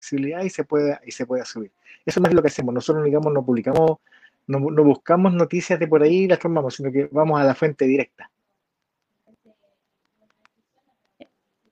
accesibilidad 0.01 0.43
y 0.43 0.49
se 0.49 0.63
pueda, 0.63 0.99
y 1.05 1.11
se 1.11 1.25
pueda 1.25 1.45
subir. 1.45 1.71
Eso 2.05 2.19
no 2.19 2.27
es 2.27 2.33
lo 2.33 2.41
que 2.41 2.47
hacemos. 2.47 2.73
Nosotros, 2.73 3.05
digamos, 3.05 3.31
no 3.31 3.45
publicamos, 3.45 3.99
no, 4.47 4.59
buscamos 4.83 5.31
noticias 5.33 5.79
de 5.79 5.87
por 5.87 6.01
ahí 6.01 6.23
y 6.23 6.27
las 6.27 6.39
tomamos, 6.39 6.75
sino 6.75 6.91
que 6.91 7.07
vamos 7.11 7.39
a 7.39 7.43
la 7.43 7.53
fuente 7.53 7.85
directa. 7.85 8.29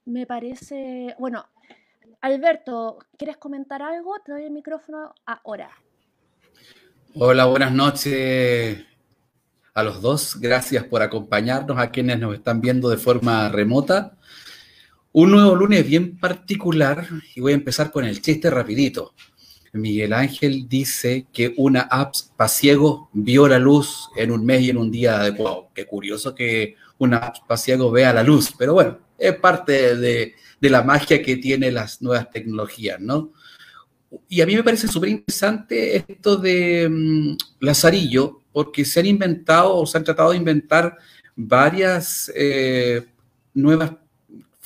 Me 0.06 0.26
parece, 0.26 1.16
bueno, 1.20 1.46
Alberto, 2.22 3.00
¿quieres 3.18 3.38
comentar 3.38 3.82
algo? 3.82 4.16
Te 4.24 4.32
doy 4.32 4.44
el 4.44 4.52
micrófono 4.52 5.14
ahora. 5.26 5.70
Hola, 7.16 7.46
buenas 7.46 7.72
noches 7.72 8.86
a 9.74 9.84
los 9.84 10.02
dos. 10.02 10.40
Gracias 10.40 10.84
por 10.84 11.02
acompañarnos 11.02 11.78
a 11.78 11.90
quienes 11.90 12.20
nos 12.20 12.36
están 12.36 12.62
viendo 12.62 12.90
de 12.90 12.98
forma 12.98 13.50
remota. 13.50 14.18
Un 15.12 15.32
nuevo 15.32 15.56
lunes 15.56 15.88
bien 15.88 16.18
particular 16.18 17.08
y 17.34 17.42
voy 17.42 17.54
a 17.54 17.56
empezar 17.56 17.92
con 17.92 18.06
el 18.06 18.22
chiste 18.22 18.48
rapidito. 18.52 19.16
Miguel 19.74 20.14
Ángel 20.14 20.70
dice 20.70 21.26
que 21.34 21.54
una 21.58 21.82
app 21.82 22.14
para 22.38 22.52
vio 23.14 23.48
la 23.48 23.58
luz 23.58 24.10
en 24.16 24.32
un 24.32 24.46
mes 24.46 24.62
y 24.62 24.70
en 24.70 24.78
un 24.78 24.92
día 24.92 25.20
adecuado. 25.20 25.70
Qué 25.74 25.88
curioso 25.88 26.36
que 26.36 26.76
una 27.00 27.18
app 27.18 27.38
para 27.48 27.90
vea 27.92 28.14
la 28.14 28.22
luz. 28.22 28.54
Pero 28.56 28.74
bueno, 28.74 29.00
es 29.18 29.36
parte 29.38 29.96
de, 29.96 30.36
de 30.62 30.70
la 30.70 30.84
magia 30.84 31.24
que 31.24 31.38
tiene 31.38 31.72
las 31.72 32.04
nuevas 32.04 32.30
tecnologías, 32.30 33.00
¿no? 33.00 33.32
Y 34.28 34.42
a 34.42 34.46
mí 34.46 34.56
me 34.56 34.64
parece 34.64 34.88
súper 34.88 35.10
interesante 35.10 35.96
esto 35.96 36.38
de 36.38 36.88
mm, 36.88 37.38
Lazarillo, 37.62 38.42
porque 38.52 38.86
se 38.86 39.00
han 39.00 39.08
inventado 39.08 39.76
o 39.76 39.88
se 39.88 39.98
han 39.98 40.04
tratado 40.04 40.32
de 40.32 40.38
inventar 40.38 40.98
varias 41.36 42.32
eh, 42.36 43.08
nuevas 43.56 43.92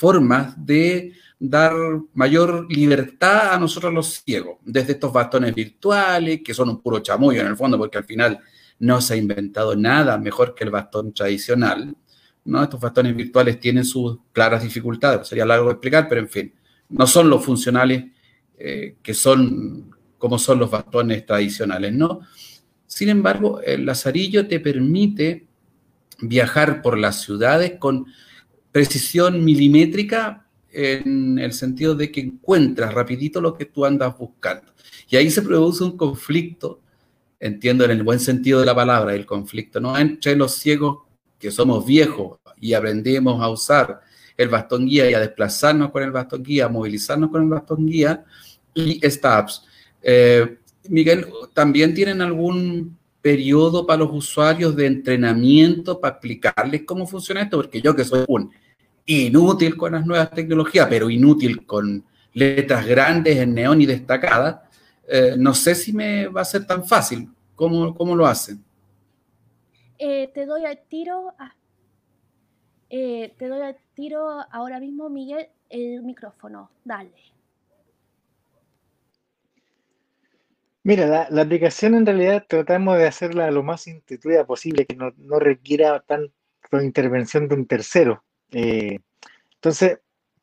formas 0.04 0.54
de 0.58 1.14
dar 1.40 1.74
mayor 2.14 2.68
libertad 2.70 3.54
a 3.54 3.58
nosotros 3.58 3.94
los 3.94 4.22
ciegos, 4.26 4.58
desde 4.66 4.92
estos 4.92 5.14
bastones 5.14 5.56
virtuales, 5.56 6.42
que 6.44 6.54
son 6.54 6.68
un 6.68 6.82
puro 6.82 7.00
chamullo 7.00 7.40
en 7.40 7.48
el 7.48 7.56
fondo, 7.56 7.78
porque 7.78 8.00
al 8.00 8.04
final 8.04 8.38
no 8.80 9.00
se 9.00 9.14
ha 9.14 9.16
inventado 9.16 9.78
nada 9.78 10.18
mejor 10.18 10.56
que 10.56 10.66
el 10.66 10.72
bastón 10.72 11.14
tradicional. 11.14 11.96
¿no? 12.44 12.62
Estos 12.62 12.82
bastones 12.82 13.16
virtuales 13.16 13.62
tienen 13.62 13.86
sus 13.86 14.18
claras 14.34 14.62
dificultades, 14.62 15.26
sería 15.26 15.46
largo 15.46 15.68
de 15.68 15.72
explicar, 15.72 16.10
pero 16.10 16.20
en 16.20 16.28
fin, 16.28 16.54
no 16.90 17.08
son 17.08 17.30
los 17.30 17.46
funcionales 17.46 18.04
eh, 18.58 18.98
que 19.02 19.14
son 19.14 19.90
como 20.18 20.38
son 20.38 20.60
los 20.60 20.70
bastones 20.70 21.26
tradicionales, 21.26 21.94
¿no? 21.94 22.20
Sin 22.88 23.08
embargo, 23.08 23.62
el 23.62 23.86
lazarillo 23.86 24.48
te 24.48 24.60
permite 24.60 25.48
viajar 26.20 26.82
por 26.82 26.98
las 26.98 27.22
ciudades 27.22 27.76
con 27.80 28.06
precisión 28.74 29.46
milimétrica 29.46 30.46
en 30.72 31.38
el 31.40 31.54
sentido 31.54 31.94
de 31.94 32.12
que 32.12 32.20
encuentras 32.20 32.94
rapidito 32.94 33.40
lo 33.40 33.54
que 33.54 33.66
tú 33.66 33.86
andas 33.86 34.18
buscando. 34.18 34.74
Y 35.08 35.16
ahí 35.16 35.30
se 35.30 35.44
produce 35.44 35.84
un 35.84 35.96
conflicto, 35.96 36.82
entiendo 37.40 37.86
en 37.86 37.92
el 37.92 38.04
buen 38.04 38.20
sentido 38.20 38.60
de 38.60 38.66
la 38.66 38.76
palabra, 38.76 39.14
el 39.14 39.28
conflicto, 39.28 39.80
¿no? 39.80 39.98
Entre 39.98 40.36
los 40.36 40.56
ciegos 40.56 41.04
que 41.38 41.52
somos 41.52 41.86
viejos 41.86 42.40
y 42.60 42.74
aprendemos 42.74 43.42
a 43.42 43.50
usar 43.50 44.02
el 44.36 44.50
bastón 44.50 44.88
guía 44.88 45.10
y 45.10 45.14
a 45.14 45.20
desplazarnos 45.20 45.92
con 45.92 46.02
el 46.02 46.12
bastón 46.12 46.42
guía, 46.42 46.66
a 46.66 46.70
movilizarnos 46.70 47.30
con 47.30 47.44
el 47.44 47.50
bastón 47.50 47.86
guía, 47.86 48.26
y 48.74 49.00
STAPS. 49.08 49.66
Eh, 50.02 50.58
Miguel, 50.90 51.28
¿también 51.54 51.94
tienen 51.94 52.22
algún 52.22 52.98
periodo 53.22 53.86
para 53.86 54.00
los 54.00 54.12
usuarios 54.12 54.76
de 54.76 54.88
entrenamiento 54.88 56.00
para 56.00 56.16
explicarles 56.16 56.84
cómo 56.86 57.06
funciona 57.06 57.44
esto? 57.44 57.58
Porque 57.58 57.82
yo 57.82 57.96
que 57.96 58.04
soy 58.04 58.26
un 58.28 58.52
inútil 59.06 59.76
con 59.76 59.94
las 59.94 60.06
nuevas 60.06 60.32
tecnologías, 60.32 60.88
pero 60.90 61.10
inútil 61.10 61.66
con 61.66 62.04
letras 62.34 62.86
grandes 62.86 63.38
en 63.38 63.54
neón 63.54 63.82
y 63.82 63.86
destacadas, 63.86 64.62
eh, 65.08 65.36
no 65.38 65.54
sé 65.54 65.76
si 65.76 65.94
me 65.94 66.28
va 66.28 66.42
a 66.42 66.46
ser 66.46 66.66
tan 66.66 66.86
fácil. 66.86 67.30
¿Cómo, 67.56 67.94
cómo 67.94 68.16
lo 68.16 68.26
hacen? 68.26 68.64
Eh, 70.00 70.32
te 70.34 70.46
doy 70.46 70.66
al 70.66 70.80
tiro. 70.90 71.34
te 72.90 73.48
doy 73.48 73.62
al 73.62 73.78
tiro 73.94 74.28
ahora 74.52 74.80
mismo, 74.80 75.10
Miguel, 75.10 75.48
el 75.70 76.02
micrófono. 76.04 76.70
Dale. 76.84 77.34
Mira, 80.86 81.30
la, 81.30 81.42
aplicación 81.42 81.96
en 81.96 82.06
realidad 82.06 82.46
tratamos 82.48 82.98
de 82.98 83.08
hacerla 83.08 83.50
lo 83.52 83.64
más 83.64 83.88
intuitiva 83.88 84.46
posible, 84.46 84.86
que 84.86 84.98
no, 84.98 85.40
requiera 85.40 86.02
tanto 86.02 86.34
intervención 86.82 87.48
de 87.48 87.56
un 87.56 87.66
tercero. 87.66 88.24
Eh, 88.54 89.00
entonces, 89.56 90.00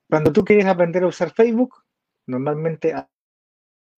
cuando 0.09 0.33
tú 0.33 0.45
quieres 0.45 0.67
aprender 0.67 1.05
a 1.05 1.07
usar 1.07 1.33
Facebook, 1.33 1.83
normalmente 2.27 2.95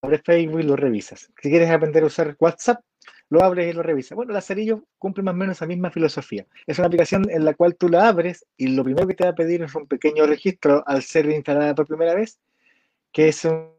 abres 0.01 0.21
Facebook 0.23 0.59
y 0.59 0.63
lo 0.63 0.75
revisas. 0.75 1.31
Si 1.41 1.49
quieres 1.49 1.69
aprender 1.69 2.03
a 2.03 2.07
usar 2.07 2.35
WhatsApp, 2.39 2.81
lo 3.29 3.43
abres 3.43 3.71
y 3.71 3.73
lo 3.73 3.83
revisas. 3.83 4.15
Bueno, 4.15 4.33
Lazarillo 4.33 4.83
cumple 4.97 5.23
más 5.23 5.33
o 5.33 5.37
menos 5.37 5.57
esa 5.57 5.65
misma 5.65 5.89
filosofía. 5.91 6.45
Es 6.67 6.77
una 6.77 6.87
aplicación 6.87 7.29
en 7.29 7.45
la 7.45 7.53
cual 7.53 7.75
tú 7.75 7.89
la 7.89 8.07
abres 8.07 8.45
y 8.57 8.67
lo 8.67 8.83
primero 8.83 9.07
que 9.07 9.15
te 9.15 9.23
va 9.23 9.31
a 9.31 9.35
pedir 9.35 9.63
es 9.63 9.73
un 9.75 9.87
pequeño 9.87 10.25
registro 10.25 10.83
al 10.85 11.01
ser 11.01 11.29
instalada 11.29 11.73
por 11.73 11.87
primera 11.87 12.13
vez, 12.13 12.39
que 13.11 13.29
es 13.29 13.43
un 13.45 13.71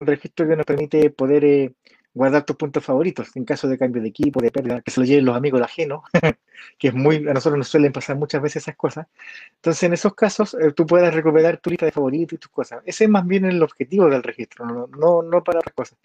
registro 0.00 0.48
que 0.48 0.56
nos 0.56 0.66
permite 0.66 1.10
poder 1.10 1.44
eh, 1.44 1.74
guardar 2.14 2.44
tus 2.44 2.56
puntos 2.56 2.84
favoritos 2.84 3.34
en 3.36 3.44
caso 3.44 3.68
de 3.68 3.78
cambio 3.78 4.02
de 4.02 4.08
equipo, 4.08 4.40
de 4.40 4.50
pérdida, 4.50 4.80
que 4.82 4.90
se 4.90 5.00
lo 5.00 5.06
lleven 5.06 5.24
los 5.24 5.36
amigos 5.36 5.62
ajenos, 5.62 6.02
que 6.78 6.88
es 6.88 6.94
muy, 6.94 7.16
a 7.16 7.32
nosotros 7.32 7.58
nos 7.58 7.68
suelen 7.68 7.92
pasar 7.92 8.16
muchas 8.16 8.42
veces 8.42 8.62
esas 8.64 8.76
cosas. 8.76 9.06
Entonces, 9.56 9.82
en 9.84 9.94
esos 9.94 10.14
casos, 10.14 10.54
eh, 10.54 10.72
tú 10.72 10.86
puedes 10.86 11.12
recuperar 11.12 11.58
tu 11.58 11.70
lista 11.70 11.86
de 11.86 11.92
favoritos 11.92 12.34
y 12.34 12.38
tus 12.38 12.50
cosas. 12.50 12.82
Ese 12.84 13.04
es 13.04 13.10
más 13.10 13.26
bien 13.26 13.44
el 13.46 13.62
objetivo 13.62 14.08
del 14.08 14.22
registro, 14.22 14.66
no, 14.66 14.86
no, 14.88 15.22
no 15.22 15.42
para 15.42 15.60
otras 15.60 15.74
cosas. 15.74 15.98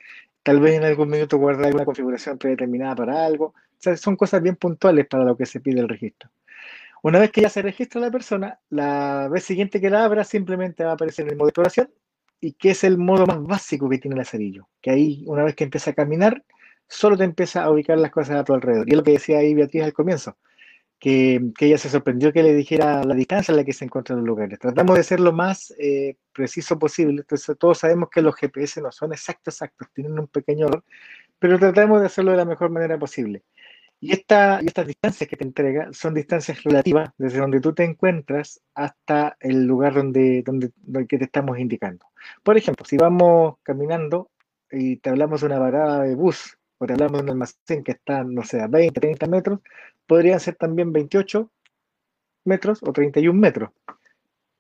Tal 0.44 0.60
vez 0.60 0.76
en 0.76 0.86
algún 0.86 1.10
minuto 1.10 1.38
guardar 1.38 1.66
alguna 1.66 1.86
configuración 1.86 2.38
predeterminada 2.38 2.96
para 2.96 3.26
algo. 3.26 3.48
O 3.48 3.80
sea, 3.80 3.98
son 3.98 4.16
cosas 4.16 4.42
bien 4.42 4.56
puntuales 4.56 5.06
para 5.08 5.24
lo 5.26 5.36
que 5.36 5.46
se 5.46 5.60
pide 5.60 5.82
el 5.82 5.90
registro. 5.90 6.30
Una 7.04 7.20
vez 7.20 7.32
que 7.32 7.42
ya 7.42 7.50
se 7.50 7.62
registra 7.62 8.02
la 8.02 8.12
persona, 8.12 8.60
la 8.70 9.28
vez 9.30 9.44
siguiente 9.44 9.80
que 9.80 9.90
la 9.90 10.04
abra 10.04 10.24
simplemente 10.24 10.84
va 10.84 10.92
a 10.92 10.94
aparecer 10.94 11.26
en 11.26 11.32
el 11.32 11.38
modo 11.38 11.48
de 11.48 11.50
exploración 11.52 11.90
y 12.40 12.54
que 12.54 12.72
es 12.72 12.84
el 12.84 12.98
modo 12.98 13.26
más 13.26 13.42
básico 13.44 13.90
que 13.90 13.98
tiene 13.98 14.16
el 14.16 14.20
lazarillo, 14.20 14.68
que 14.82 14.92
ahí 14.92 15.24
una 15.28 15.44
vez 15.44 15.56
que 15.56 15.64
empieza 15.64 15.92
a 15.92 15.94
caminar, 15.94 16.44
solo 16.88 17.18
te 17.18 17.24
empieza 17.24 17.64
a 17.64 17.72
ubicar 17.72 17.98
las 17.98 18.12
cosas 18.12 18.38
a 18.38 18.44
tu 18.44 18.54
alrededor. 18.54 18.88
Y 18.88 18.92
es 18.92 18.98
lo 18.98 19.04
que 19.04 19.12
decía 19.12 19.40
ahí 19.40 19.54
Beatriz 19.54 19.84
al 19.84 19.94
comienzo, 19.94 20.38
que, 21.00 21.42
ella 21.60 21.78
se 21.78 21.90
sorprendió 21.90 22.32
que 22.34 22.44
le 22.44 22.54
dijera 22.54 23.04
la 23.04 23.16
distancia 23.16 23.52
en 23.52 23.58
la 23.58 23.64
que 23.64 23.74
se 23.74 23.86
encuentran 23.86 24.20
los 24.20 24.28
lugares. 24.28 24.60
Tratamos 24.60 24.98
de 24.98 25.04
ser 25.04 25.20
lo 25.20 25.34
más 25.34 25.74
eh, 25.80 26.18
preciso 26.34 26.80
posible, 26.80 27.22
entonces 27.22 27.58
todos 27.58 27.80
sabemos 27.80 28.10
que 28.12 28.22
los 28.22 28.36
GPS 28.36 28.82
no 28.82 28.92
son 28.92 29.14
exactos, 29.14 29.56
exactos, 29.56 29.90
tienen 29.94 30.18
un 30.20 30.28
pequeño 30.28 30.68
error, 30.68 30.84
pero 31.40 31.60
tratamos 31.60 32.00
de 32.02 32.08
hacerlo 32.08 32.32
de 32.32 32.38
la 32.38 32.46
mejor 32.46 32.70
manera 32.70 32.98
posible. 32.98 33.44
Y, 34.00 34.12
esta, 34.12 34.60
estas 34.60 34.88
distancias 34.88 35.30
que 35.30 35.36
te 35.36 35.44
entrega 35.44 35.90
son 35.92 36.14
distancias 36.14 36.64
relativas 36.64 37.10
desde 37.18 37.40
donde 37.40 37.60
tú 37.60 37.74
te 37.74 37.84
encuentras 37.84 38.62
hasta 38.76 39.38
el 39.40 39.66
lugar 39.66 39.96
donde, 39.96 40.44
donde, 40.44 40.72
que 41.08 41.18
te 41.18 41.26
estamos 41.26 41.58
indicando. 41.60 42.06
Por 42.44 42.58
ejemplo, 42.58 42.86
si 42.86 42.98
vamos 42.98 43.56
caminando 43.64 44.30
y 44.72 44.98
te 44.98 45.10
hablamos 45.10 45.42
de 45.42 45.48
una 45.48 45.60
parada 45.60 46.04
de 46.04 46.16
bus 46.16 46.58
o 46.78 46.86
te 46.86 46.94
hablamos 46.94 47.20
de 47.20 47.24
un 47.24 47.30
almacén 47.32 47.84
que 47.84 47.94
está, 47.94 48.24
no 48.24 48.44
sé, 48.44 48.62
a 48.62 48.68
20, 48.68 49.00
30 49.00 49.28
metros, 49.28 49.60
podrían 50.06 50.40
ser 50.40 50.56
también 50.56 50.94
28 50.94 51.50
metros 52.46 52.80
o 52.84 52.94
31 52.94 53.40
metros. 53.40 53.72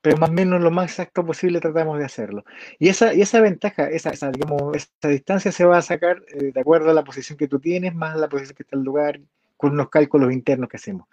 Pero 0.07 0.19
más 0.19 0.29
o 0.29 0.33
menos 0.33 0.61
lo 0.61 0.71
más 0.71 0.89
exacto 0.89 1.25
posible 1.25 1.59
tratamos 1.59 1.99
de 1.99 2.05
hacerlo. 2.05 2.45
Y 2.79 2.87
esa, 2.87 3.13
y 3.13 3.21
esa 3.21 3.41
ventaja, 3.41 3.89
esa, 3.89 4.11
esa, 4.11 4.31
digamos, 4.31 4.73
esa 4.73 5.09
distancia 5.09 5.51
se 5.51 5.65
va 5.65 5.79
a 5.79 5.81
sacar 5.81 6.23
eh, 6.29 6.53
de 6.53 6.61
acuerdo 6.61 6.91
a 6.91 6.93
la 6.93 7.03
posición 7.03 7.37
que 7.37 7.49
tú 7.49 7.59
tienes, 7.59 7.93
más 7.93 8.15
la 8.15 8.29
posición 8.29 8.55
que 8.55 8.63
está 8.63 8.77
el 8.77 8.83
lugar, 8.83 9.19
con 9.57 9.73
unos 9.73 9.89
cálculos 9.89 10.31
internos 10.31 10.69
que 10.69 10.77
hacemos. 10.77 11.09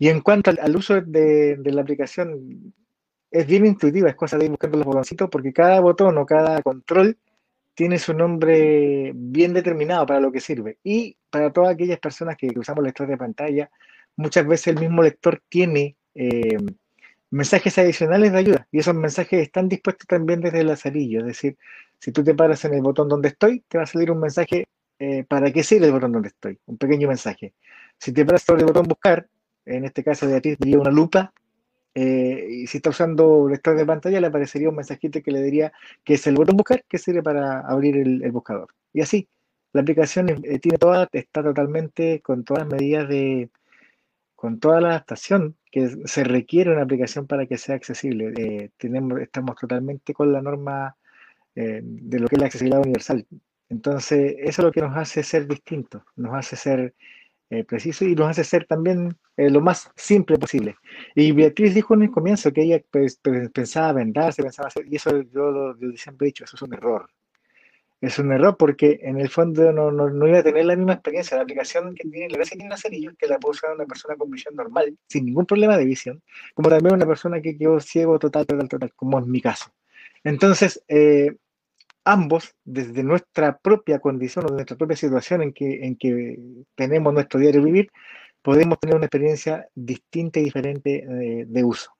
Y 0.00 0.08
en 0.08 0.20
cuanto 0.20 0.50
al, 0.50 0.74
uso 0.76 1.00
de, 1.00 1.54
de, 1.58 1.72
la 1.72 1.82
aplicación, 1.82 2.74
es 3.30 3.46
bien 3.46 3.66
intuitiva, 3.66 4.08
es 4.08 4.16
cosa 4.16 4.36
de 4.36 4.46
ir 4.46 4.50
buscando 4.50 4.78
los 4.78 4.86
botoncitos, 4.86 5.30
porque 5.30 5.52
cada 5.52 5.78
botón 5.78 6.18
o 6.18 6.26
cada 6.26 6.60
control 6.60 7.16
tiene 7.76 8.00
su 8.00 8.14
nombre 8.14 9.12
bien 9.14 9.52
determinado 9.54 10.06
para 10.06 10.18
lo 10.18 10.32
que 10.32 10.40
sirve. 10.40 10.78
Y 10.82 11.16
para 11.30 11.52
todas 11.52 11.72
aquellas 11.72 12.00
personas 12.00 12.36
que 12.36 12.48
usamos 12.58 12.82
lector 12.82 13.06
de 13.06 13.16
pantalla, 13.16 13.70
muchas 14.16 14.44
veces 14.44 14.66
el 14.74 14.80
mismo 14.80 15.04
lector 15.04 15.40
tiene 15.48 15.94
eh, 16.16 16.56
mensajes 17.34 17.76
adicionales 17.78 18.32
de 18.32 18.38
ayuda. 18.38 18.68
Y 18.70 18.78
esos 18.78 18.94
mensajes 18.94 19.40
están 19.42 19.68
dispuestos 19.68 20.06
también 20.06 20.40
desde 20.40 20.60
el 20.60 20.68
lazarillo. 20.68 21.20
Es 21.20 21.26
decir, 21.26 21.56
si 21.98 22.12
tú 22.12 22.22
te 22.22 22.34
paras 22.34 22.64
en 22.64 22.74
el 22.74 22.82
botón 22.82 23.08
donde 23.08 23.28
estoy, 23.28 23.60
te 23.68 23.76
va 23.78 23.84
a 23.84 23.86
salir 23.86 24.10
un 24.10 24.20
mensaje 24.20 24.68
eh, 25.00 25.24
para 25.24 25.52
qué 25.52 25.64
sirve 25.64 25.86
el 25.86 25.92
botón 25.92 26.12
donde 26.12 26.28
estoy. 26.28 26.58
Un 26.66 26.78
pequeño 26.78 27.08
mensaje. 27.08 27.52
Si 27.98 28.12
te 28.12 28.24
paras 28.24 28.42
sobre 28.42 28.60
el 28.60 28.66
botón 28.66 28.86
buscar, 28.86 29.26
en 29.66 29.84
este 29.84 30.04
caso 30.04 30.28
de 30.28 30.40
ti 30.40 30.54
diría 30.58 30.78
una 30.78 30.92
lupa, 30.92 31.32
eh, 31.96 32.46
y 32.50 32.66
si 32.68 32.78
está 32.78 32.90
usando 32.90 33.48
lector 33.48 33.76
de 33.76 33.86
pantalla, 33.86 34.20
le 34.20 34.28
aparecería 34.28 34.68
un 34.68 34.76
mensajito 34.76 35.20
que 35.20 35.32
le 35.32 35.42
diría 35.42 35.72
que 36.04 36.14
es 36.14 36.26
el 36.28 36.36
botón 36.36 36.56
buscar 36.56 36.84
que 36.88 36.98
sirve 36.98 37.22
para 37.22 37.60
abrir 37.60 37.96
el, 37.96 38.30
buscador. 38.30 38.68
Y 38.92 39.00
así, 39.00 39.28
la 39.72 39.80
aplicación 39.80 40.28
eh, 40.28 40.58
tiene 40.60 40.78
toda, 40.78 41.08
está 41.12 41.42
totalmente 41.42 42.20
con 42.20 42.44
todas 42.44 42.62
las 42.62 42.72
medidas 42.72 43.08
de, 43.08 43.50
con 44.36 44.60
toda 44.60 44.80
la 44.80 44.88
adaptación 44.90 45.56
que 45.74 46.06
se 46.06 46.22
requiere 46.22 46.70
una 46.70 46.82
aplicación 46.82 47.26
para 47.26 47.46
que 47.46 47.58
sea 47.58 47.74
accesible. 47.74 48.32
Eh, 48.38 48.70
tenemos, 48.76 49.20
estamos 49.20 49.56
totalmente 49.56 50.14
con 50.14 50.32
la 50.32 50.40
norma 50.40 50.96
de 51.56 52.18
lo 52.18 52.26
que 52.26 52.34
es 52.34 52.40
la 52.40 52.46
accesibilidad 52.46 52.80
universal. 52.80 53.26
Entonces, 53.68 54.36
eso 54.38 54.62
es 54.62 54.64
lo 54.66 54.72
que 54.72 54.80
nos 54.80 54.96
hace 54.96 55.22
ser 55.22 55.46
distintos, 55.46 56.02
nos 56.16 56.34
hace 56.34 56.56
ser 56.56 56.94
eh, 57.50 57.62
preciso 57.62 58.04
y 58.04 58.14
nos 58.14 58.30
hace 58.30 58.42
ser 58.42 58.66
también 58.66 59.16
eh, 59.36 59.50
lo 59.50 59.60
más 59.60 59.90
simple 59.96 60.38
posible. 60.38 60.76
Y 61.14 61.32
Beatriz 61.32 61.74
dijo 61.74 61.94
en 61.94 62.02
el 62.02 62.10
comienzo 62.10 62.52
que 62.52 62.62
ella 62.62 62.82
pues, 62.90 63.20
pensaba 63.52 63.92
vendarse, 63.92 64.42
pensaba 64.42 64.68
hacer, 64.68 64.86
y 64.88 64.96
eso 64.96 65.22
yo 65.22 65.50
lo, 65.50 65.76
siempre 65.96 66.26
he 66.26 66.28
dicho, 66.28 66.44
eso 66.44 66.56
es 66.56 66.62
un 66.62 66.74
error. 66.74 67.08
Es 68.04 68.18
un 68.18 68.30
error 68.32 68.54
porque 68.58 69.00
en 69.02 69.18
el 69.18 69.30
fondo 69.30 69.72
no, 69.72 70.28
iba 70.28 70.38
a 70.38 70.42
tener 70.42 70.66
la 70.66 70.76
misma 70.76 70.92
experiencia. 70.92 71.38
La 71.38 71.44
aplicación 71.44 71.94
que 71.94 72.06
tiene 72.06 72.28
la 72.28 72.36
gracia 72.36 72.54
que 72.54 72.68
tiene 72.90 73.16
que 73.16 73.26
la 73.26 73.38
puede 73.38 73.52
usar 73.52 73.74
una 73.74 73.86
persona 73.86 74.14
con 74.14 74.30
visión 74.30 74.54
normal, 74.54 74.94
sin 75.08 75.24
ningún 75.24 75.46
problema 75.46 75.78
de 75.78 75.86
visión, 75.86 76.22
como 76.52 76.68
también 76.68 76.96
una 76.96 77.06
persona 77.06 77.40
que 77.40 77.56
quedó 77.56 77.80
ciego 77.80 78.18
total, 78.18 78.44
total, 78.44 78.68
total, 78.68 78.92
como 78.94 79.18
en 79.18 79.30
mi 79.30 79.40
caso. 79.40 79.72
Entonces, 80.22 80.84
eh, 80.86 81.34
ambos, 82.04 82.54
desde 82.62 83.02
nuestra 83.02 83.56
propia 83.56 84.00
condición 84.00 84.44
o 84.44 84.48
nuestra 84.48 84.76
propia 84.76 84.98
situación 84.98 85.40
en 85.40 85.54
que, 85.54 85.86
en 85.86 85.96
que 85.96 86.38
tenemos 86.74 87.14
nuestro 87.14 87.40
diario 87.40 87.62
vivir, 87.62 87.90
podemos 88.42 88.78
tener 88.80 88.96
una 88.96 89.06
experiencia 89.06 89.66
distinta 89.74 90.40
y 90.40 90.44
diferente 90.44 91.06
de, 91.08 91.46
de 91.48 91.64
uso. 91.64 91.90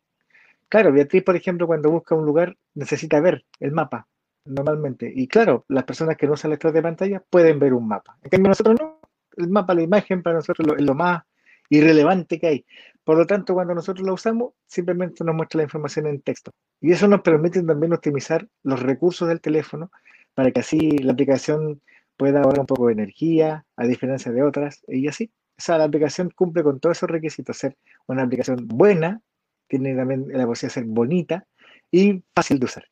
Claro, 0.69 0.93
Beatriz, 0.93 1.23
por 1.23 1.35
ejemplo, 1.35 1.67
cuando 1.67 1.91
busca 1.91 2.15
un 2.15 2.27
lugar, 2.27 2.59
necesita 2.75 3.21
ver 3.21 3.47
el 3.59 3.73
mapa, 3.73 4.07
normalmente. 4.45 5.11
Y 5.15 5.27
claro, 5.29 5.65
las 5.69 5.85
personas 5.85 6.17
que 6.17 6.27
no 6.27 6.35
usan 6.35 6.51
lector 6.51 6.73
de 6.73 6.83
pantalla 6.83 7.23
pueden 7.31 7.59
ver 7.59 7.75
un 7.75 7.89
mapa. 7.89 8.17
En 8.23 8.31
cambio, 8.31 8.49
nosotros 8.49 8.77
no. 8.81 9.01
El 9.37 9.49
mapa, 9.49 9.75
la 9.75 9.83
imagen, 9.83 10.23
para 10.23 10.37
nosotros 10.37 10.77
es 10.79 10.85
lo 10.85 10.95
más 10.95 11.25
irrelevante 11.69 12.39
que 12.39 12.47
hay. 12.47 12.67
Por 13.03 13.19
lo 13.19 13.27
tanto, 13.27 13.55
cuando 13.55 13.75
nosotros 13.75 14.07
lo 14.07 14.15
usamos, 14.15 14.53
simplemente 14.67 15.25
nos 15.25 15.35
muestra 15.35 15.59
la 15.59 15.65
información 15.65 16.07
en 16.07 16.21
texto. 16.21 16.53
Y 16.81 16.93
eso 16.93 17.09
nos 17.09 17.23
permite 17.23 17.63
también 17.63 17.93
optimizar 17.93 18.47
los 18.63 18.81
recursos 18.81 19.29
del 19.29 19.41
teléfono 19.41 19.91
para 20.35 20.51
que 20.53 20.61
así 20.61 20.99
la 20.99 21.13
aplicación 21.13 21.83
pueda 22.17 22.41
ahorrar 22.41 22.61
un 22.61 22.67
poco 22.67 22.87
de 22.87 22.93
energía, 22.93 23.67
a 23.77 23.87
diferencia 23.87 24.33
de 24.33 24.43
otras, 24.43 24.83
y 24.87 25.09
así. 25.09 25.33
O 25.59 25.63
sea, 25.63 25.79
la 25.79 25.85
aplicación 25.85 26.31
cumple 26.31 26.63
con 26.63 26.81
todos 26.81 26.97
esos 26.97 27.11
requisitos, 27.11 27.57
ser 27.57 27.77
una 28.07 28.23
aplicación 28.23 28.67
buena, 28.67 29.21
tiene 29.69 29.95
también 29.95 30.27
la 30.29 30.47
posibilidad 30.47 30.75
de 30.75 30.81
ser 30.81 30.85
bonita 30.85 31.47
y 31.91 32.23
fácil 32.35 32.59
de 32.59 32.65
usar. 32.67 32.85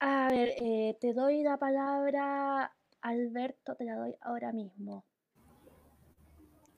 A 0.00 0.21
ver, 0.32 0.54
eh, 0.56 0.96
te 1.00 1.12
doy 1.12 1.42
la 1.42 1.58
palabra, 1.58 2.72
Alberto, 3.02 3.74
te 3.76 3.84
la 3.84 3.96
doy 3.96 4.14
ahora 4.22 4.52
mismo. 4.52 5.04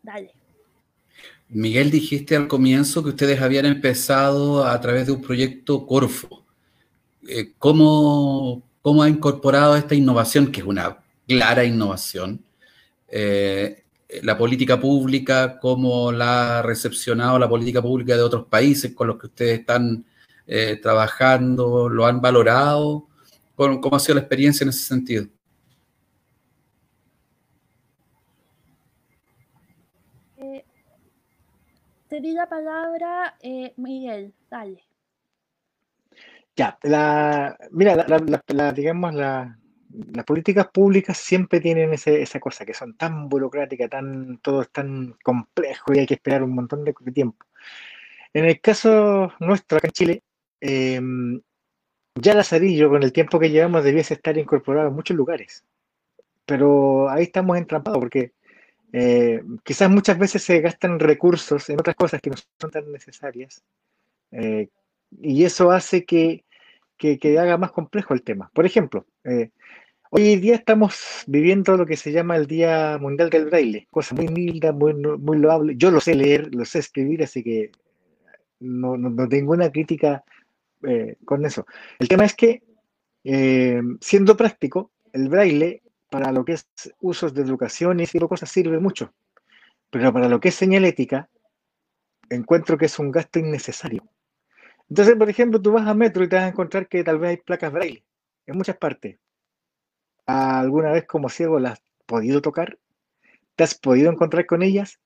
Dale. 0.02 0.34
Miguel, 1.48 1.90
dijiste 1.90 2.34
al 2.34 2.48
comienzo 2.48 3.02
que 3.02 3.10
ustedes 3.10 3.40
habían 3.40 3.66
empezado 3.66 4.64
a 4.64 4.80
través 4.80 5.06
de 5.06 5.12
un 5.12 5.22
proyecto 5.22 5.86
Corfo. 5.86 6.44
Eh, 7.28 7.52
¿cómo, 7.58 8.62
¿Cómo 8.82 9.02
ha 9.02 9.08
incorporado 9.08 9.76
esta 9.76 9.94
innovación, 9.94 10.50
que 10.50 10.60
es 10.60 10.66
una 10.66 10.98
clara 11.28 11.64
innovación, 11.64 12.44
eh, 13.08 13.84
la 14.22 14.36
política 14.36 14.80
pública, 14.80 15.58
cómo 15.60 16.10
la 16.10 16.58
ha 16.58 16.62
recepcionado 16.62 17.38
la 17.38 17.48
política 17.48 17.80
pública 17.80 18.16
de 18.16 18.22
otros 18.22 18.46
países 18.46 18.92
con 18.94 19.06
los 19.08 19.18
que 19.18 19.26
ustedes 19.26 19.60
están 19.60 20.04
trabajando, 20.82 21.88
lo 21.88 22.04
han 22.04 22.20
valorado? 22.20 23.08
¿Cómo, 23.54 23.80
¿Cómo 23.80 23.96
ha 23.96 24.00
sido 24.00 24.16
la 24.16 24.20
experiencia 24.22 24.64
en 24.64 24.70
ese 24.70 24.84
sentido? 24.84 25.26
te 32.14 32.20
di 32.20 32.32
la 32.32 32.48
palabra, 32.48 33.34
eh, 33.42 33.72
Miguel, 33.76 34.32
dale. 34.48 34.84
Ya, 36.54 36.78
la, 36.82 37.58
mira, 37.72 37.96
la, 37.96 38.42
la, 38.46 38.72
digamos, 38.72 39.12
las 39.16 40.24
políticas 40.24 40.68
públicas 40.68 41.16
siempre 41.18 41.58
tienen 41.58 41.92
ese, 41.92 42.22
esa 42.22 42.38
cosa, 42.38 42.64
que 42.64 42.72
son 42.72 42.96
tan 42.96 43.28
burocráticas, 43.28 43.90
tan, 43.90 44.38
todo 44.38 44.62
es 44.62 44.70
tan 44.70 45.16
complejo 45.24 45.92
y 45.92 45.98
hay 45.98 46.06
que 46.06 46.14
esperar 46.14 46.44
un 46.44 46.54
montón 46.54 46.84
de, 46.84 46.94
tiempo. 47.12 47.46
En 48.32 48.44
el 48.44 48.60
caso 48.60 49.32
nuestro, 49.40 49.78
acá 49.78 49.88
en 49.88 49.92
Chile, 49.92 50.22
eh, 50.60 51.00
ya 52.14 52.34
Lazarillo, 52.34 52.90
con 52.90 53.02
el 53.02 53.12
tiempo 53.12 53.38
que 53.40 53.50
llevamos, 53.50 53.84
debiese 53.84 54.14
estar 54.14 54.36
incorporado 54.38 54.88
en 54.88 54.94
muchos 54.94 55.16
lugares. 55.16 55.64
Pero 56.46 57.08
ahí 57.10 57.24
estamos 57.24 57.56
entrampados 57.58 57.98
porque 57.98 58.32
eh, 58.92 59.42
quizás 59.64 59.90
muchas 59.90 60.18
veces 60.18 60.42
se 60.42 60.60
gastan 60.60 61.00
recursos 61.00 61.68
en 61.70 61.80
otras 61.80 61.96
cosas 61.96 62.20
que 62.20 62.30
no 62.30 62.36
son 62.60 62.70
tan 62.70 62.92
necesarias 62.92 63.64
eh, 64.30 64.68
y 65.20 65.44
eso 65.44 65.72
hace 65.72 66.04
que, 66.04 66.44
que, 66.96 67.38
haga 67.38 67.56
más 67.56 67.72
complejo 67.72 68.14
el 68.14 68.22
tema. 68.22 68.50
Por 68.54 68.66
ejemplo, 68.66 69.06
eh, 69.24 69.50
hoy 70.10 70.36
día 70.36 70.54
estamos 70.54 71.24
viviendo 71.26 71.76
lo 71.76 71.86
que 71.86 71.96
se 71.96 72.12
llama 72.12 72.36
el 72.36 72.46
Día 72.46 72.98
Mundial 73.00 73.30
del 73.30 73.46
Braille, 73.46 73.88
cosa 73.90 74.14
muy 74.14 74.28
linda, 74.28 74.72
muy, 74.72 74.94
muy 74.94 75.38
loable. 75.38 75.74
Yo 75.76 75.90
lo 75.90 76.00
sé 76.00 76.14
leer, 76.14 76.54
lo 76.54 76.64
sé 76.64 76.78
escribir, 76.80 77.22
así 77.24 77.42
que 77.42 77.72
no, 78.60 78.96
no, 78.96 79.10
no 79.10 79.28
tengo 79.28 79.52
una 79.52 79.70
crítica 79.70 80.24
con 81.24 81.44
eso. 81.44 81.66
El 81.98 82.08
tema 82.08 82.24
es 82.24 82.34
que, 82.34 82.62
siendo 84.00 84.36
práctico, 84.36 84.92
el 85.12 85.28
braille 85.28 85.82
para 86.10 86.30
lo 86.32 86.44
que 86.44 86.52
es 86.52 86.68
usos 87.00 87.34
de 87.34 87.42
educación 87.42 88.00
y 88.00 88.04
ese 88.04 88.12
tipo 88.12 88.28
cosas 88.28 88.50
sirve 88.50 88.78
mucho. 88.78 89.12
Pero 89.90 90.12
para 90.12 90.28
lo 90.28 90.40
que 90.40 90.48
es 90.48 90.54
señalética, 90.54 91.28
encuentro 92.30 92.78
que 92.78 92.86
es 92.86 92.98
un 92.98 93.10
gasto 93.10 93.38
innecesario. 93.38 94.08
Entonces, 94.88 95.16
por 95.16 95.28
ejemplo, 95.30 95.60
tú 95.60 95.72
vas 95.72 95.86
a 95.86 95.94
Metro 95.94 96.22
y 96.24 96.28
te 96.28 96.36
vas 96.36 96.44
a 96.44 96.48
encontrar 96.48 96.88
que 96.88 97.02
tal 97.02 97.18
vez 97.18 97.30
hay 97.30 97.36
placas 97.38 97.72
braille 97.72 98.04
en 98.46 98.56
muchas 98.56 98.76
partes. 98.76 99.18
¿Alguna 100.26 100.92
vez 100.92 101.06
como 101.06 101.28
ciego 101.28 101.58
las 101.58 101.74
has 101.74 101.82
podido 102.06 102.42
tocar? 102.42 102.78
¿Te 103.56 103.64
has 103.64 103.74
podido 103.74 104.10
encontrar 104.10 104.46
con 104.46 104.62
ellas? 104.62 105.00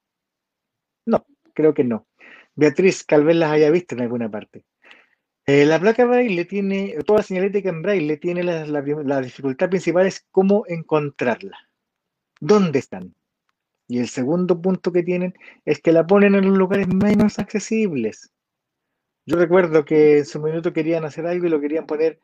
No, 1.06 1.26
creo 1.54 1.74
que 1.74 1.84
no. 1.84 2.06
Beatriz, 2.54 3.06
tal 3.06 3.24
vez 3.24 3.36
las 3.36 3.52
haya 3.52 3.70
visto 3.70 3.94
en 3.94 4.02
alguna 4.02 4.30
parte. 4.30 4.64
Eh, 5.48 5.64
la 5.64 5.80
placa 5.80 6.04
braille 6.04 6.44
tiene, 6.44 6.94
toda 7.06 7.20
la 7.20 7.22
señalética 7.22 7.70
en 7.70 7.80
braille 7.80 8.18
tiene 8.18 8.42
la, 8.42 9.20
dificultad 9.22 9.70
principal 9.70 10.06
es 10.06 10.26
cómo 10.30 10.64
encontrarla. 10.68 11.56
¿Dónde 12.38 12.80
están? 12.80 13.14
Y 13.86 13.98
el 13.98 14.08
segundo 14.08 14.60
punto 14.60 14.92
que 14.92 15.02
tienen 15.02 15.32
es 15.64 15.80
que 15.80 15.90
la 15.90 16.06
ponen 16.06 16.34
en 16.34 16.44
los 16.48 16.58
lugares 16.58 16.86
menos 16.88 17.38
accesibles. 17.38 18.30
Yo 19.24 19.38
recuerdo 19.38 19.86
que 19.86 20.18
en 20.18 20.26
su 20.26 20.38
minuto 20.38 20.74
querían 20.74 21.06
hacer 21.06 21.26
algo 21.26 21.46
y 21.46 21.48
lo 21.48 21.62
querían 21.62 21.86
poner, 21.86 22.20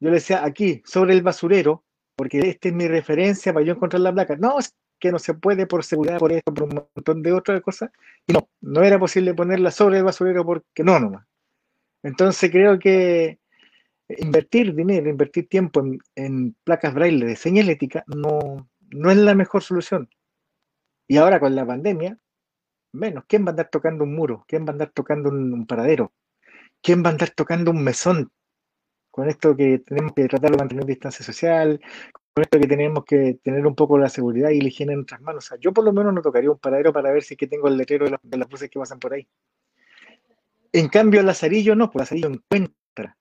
yo 0.00 0.08
le 0.08 0.14
decía 0.14 0.42
aquí, 0.42 0.80
sobre 0.86 1.12
el 1.12 1.20
basurero, 1.20 1.84
porque 2.16 2.38
esta 2.40 2.68
es 2.68 2.74
mi 2.74 2.88
referencia 2.88 3.52
para 3.52 3.66
yo 3.66 3.74
encontrar 3.74 4.00
la 4.00 4.14
placa. 4.14 4.36
No, 4.36 4.58
es 4.58 4.74
que 4.98 5.12
no 5.12 5.18
se 5.18 5.34
puede 5.34 5.66
por 5.66 5.84
seguridad, 5.84 6.18
por 6.18 6.32
esto, 6.32 6.54
por 6.54 6.64
un 6.64 6.86
montón 6.94 7.22
de 7.22 7.34
otras 7.34 7.60
cosas. 7.60 7.90
No, 8.28 8.48
no 8.62 8.82
era 8.82 8.98
posible 8.98 9.34
ponerla 9.34 9.70
sobre 9.70 9.98
el 9.98 10.04
basurero 10.04 10.46
porque 10.46 10.82
no, 10.82 10.98
nomás. 10.98 11.26
Entonces 12.02 12.50
creo 12.50 12.78
que 12.78 13.38
invertir 14.08 14.74
dinero, 14.74 15.08
invertir 15.08 15.48
tiempo 15.48 15.82
en, 16.14 16.56
placas 16.64 16.94
braille 16.94 17.24
de 17.24 17.36
señalética 17.36 18.04
no, 18.06 18.68
no 18.90 19.10
es 19.10 19.16
la 19.16 19.34
mejor 19.34 19.62
solución. 19.62 20.08
Y 21.08 21.16
ahora 21.16 21.40
con 21.40 21.54
la 21.54 21.66
pandemia, 21.66 22.18
menos. 22.92 23.24
¿Quién 23.26 23.44
va 23.44 23.48
a 23.48 23.50
andar 23.50 23.68
tocando 23.70 24.04
un 24.04 24.14
muro? 24.14 24.44
¿Quién 24.46 24.64
va 24.64 24.70
a 24.70 24.72
andar 24.72 24.90
tocando 24.90 25.30
un, 25.30 25.66
paradero? 25.66 26.12
¿Quién 26.82 27.02
va 27.04 27.08
a 27.08 27.12
andar 27.12 27.30
tocando 27.30 27.70
un 27.70 27.82
mesón? 27.82 28.30
Con 29.10 29.28
esto 29.28 29.56
que 29.56 29.80
tenemos 29.80 30.12
que 30.14 30.26
tratar 30.26 30.50
de 30.52 30.56
mantener 30.56 30.86
distancia 30.86 31.24
social, 31.24 31.80
con 32.32 32.44
esto 32.44 32.58
que 32.58 32.66
tenemos 32.66 33.04
que 33.04 33.38
tener 33.42 33.66
un 33.66 33.74
poco 33.74 33.98
la 33.98 34.08
seguridad 34.08 34.50
y 34.50 34.60
la 34.60 34.68
higiene 34.68 34.92
en 34.92 35.00
nuestras 35.00 35.20
manos. 35.20 35.44
O 35.44 35.48
sea, 35.48 35.58
yo 35.60 35.72
por 35.72 35.84
lo 35.84 35.92
menos 35.92 36.14
no 36.14 36.22
tocaría 36.22 36.50
un 36.50 36.58
paradero 36.58 36.92
para 36.92 37.12
ver 37.12 37.22
si 37.22 37.34
es 37.34 37.38
que 37.38 37.46
tengo 37.46 37.68
el 37.68 37.76
letrero 37.76 38.06
de, 38.08 38.18
de 38.22 38.38
las 38.38 38.48
buses 38.48 38.70
que 38.70 38.78
pasan 38.78 38.98
por 38.98 39.12
ahí. 39.12 39.28
En 40.72 40.88
cambio, 40.88 41.20
el 41.20 41.26
Lazarillo 41.26 41.74
no, 41.76 41.90
pues 41.90 42.02
Lazarillo 42.02 42.28
encuentra 42.28 43.16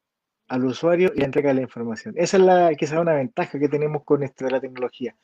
al 0.48 0.66
usuario 0.66 1.12
y 1.16 1.24
entrega 1.24 1.54
la 1.54 1.62
información. 1.62 2.14
Esa 2.18 2.38
es 2.38 2.44
la, 2.44 2.76
quizás 2.76 3.00
una 3.00 3.14
ventaja 3.14 3.60
que 3.60 3.70
tenemos 3.70 4.04
con 4.04 4.24
esto 4.24 4.46
de 4.46 4.52
la 4.52 4.62
tecnología. 4.62 5.16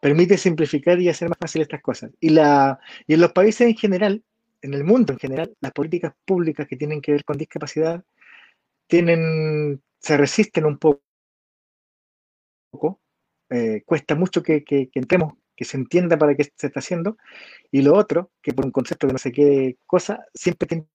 Permite 0.00 0.36
simplificar 0.38 1.00
y 1.00 1.08
hacer 1.08 1.28
más 1.28 1.38
fácil 1.38 1.62
estas 1.62 1.82
cosas. 1.82 2.10
Y, 2.20 2.30
la, 2.30 2.78
y 3.06 3.14
en 3.14 3.20
los 3.20 3.32
países 3.32 3.66
en 3.68 3.76
general, 3.76 4.22
en 4.62 4.74
el 4.74 4.84
mundo 4.84 5.12
en 5.12 5.18
general, 5.18 5.54
las 5.60 5.72
políticas 5.72 6.14
públicas 6.24 6.66
que 6.66 6.76
tienen 6.76 7.00
que 7.00 7.12
ver 7.12 7.24
con 7.24 7.38
discapacidad 7.38 8.04
tienen, 8.86 9.82
se 10.00 10.16
resisten 10.16 10.66
un 10.66 10.78
poco. 10.78 11.00
Eh, 13.50 13.82
cuesta 13.86 14.14
mucho 14.14 14.42
que, 14.42 14.62
que, 14.62 14.90
que, 14.90 14.98
entremos, 14.98 15.34
que 15.56 15.64
se 15.64 15.76
entienda 15.76 16.18
para 16.18 16.34
qué 16.34 16.44
se 16.44 16.66
está 16.68 16.80
haciendo. 16.80 17.16
Y 17.70 17.82
lo 17.82 17.94
otro, 17.94 18.30
que 18.42 18.52
por 18.52 18.64
un 18.64 18.72
concepto 18.72 19.06
de 19.06 19.12
no 19.14 19.18
sé 19.18 19.32
qué 19.32 19.76
cosa, 19.86 20.24
siempre 20.34 20.68
tiene 20.68 20.86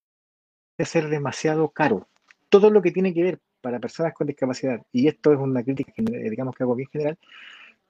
ser 0.79 1.09
demasiado 1.09 1.69
caro. 1.69 2.07
Todo 2.49 2.69
lo 2.69 2.81
que 2.81 2.91
tiene 2.91 3.13
que 3.13 3.23
ver 3.23 3.39
para 3.61 3.79
personas 3.79 4.13
con 4.13 4.27
discapacidad, 4.27 4.81
y 4.91 5.07
esto 5.07 5.31
es 5.31 5.39
una 5.39 5.63
crítica 5.63 5.93
que 5.95 6.03
digamos 6.03 6.55
que 6.55 6.63
hago 6.63 6.75
bien 6.75 6.89
general, 6.91 7.17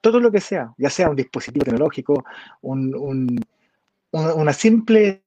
todo 0.00 0.20
lo 0.20 0.30
que 0.30 0.40
sea, 0.40 0.72
ya 0.76 0.90
sea 0.90 1.08
un 1.08 1.16
dispositivo 1.16 1.64
tecnológico, 1.64 2.24
una 2.62 4.52
simple 4.52 5.24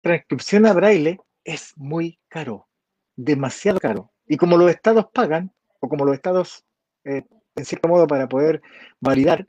transcripción 0.00 0.64
a 0.66 0.72
braille, 0.72 1.18
es 1.42 1.72
muy 1.76 2.18
caro, 2.28 2.68
demasiado 3.16 3.80
caro. 3.80 4.12
Y 4.26 4.36
como 4.36 4.56
los 4.56 4.70
estados 4.70 5.06
pagan, 5.12 5.52
o 5.80 5.88
como 5.88 6.04
los 6.04 6.14
estados, 6.14 6.64
eh, 7.04 7.24
en 7.56 7.64
cierto 7.64 7.88
modo, 7.88 8.06
para 8.06 8.28
poder 8.28 8.62
validar, 9.00 9.46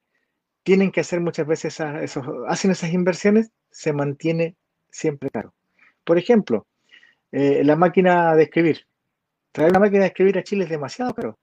tienen 0.64 0.92
que 0.92 1.02
hacer 1.02 1.22
muchas 1.22 1.46
veces 1.46 1.80
esos, 2.02 2.26
hacen 2.48 2.72
esas 2.72 2.92
inversiones, 2.92 3.52
se 3.70 3.94
mantiene 3.94 4.56
siempre 4.90 5.30
caro. 5.30 5.54
Por 6.04 6.18
ejemplo, 6.18 6.66
eh, 7.36 7.66
la 7.66 7.76
máquina 7.76 8.34
de 8.34 8.44
escribir. 8.44 8.88
Traer 9.52 9.72
una 9.72 9.82
máquina 9.82 10.02
de 10.02 10.08
escribir 10.08 10.38
a 10.38 10.44
Chile 10.44 10.64
es 10.64 10.70
demasiado 10.70 11.14
caro. 11.14 11.38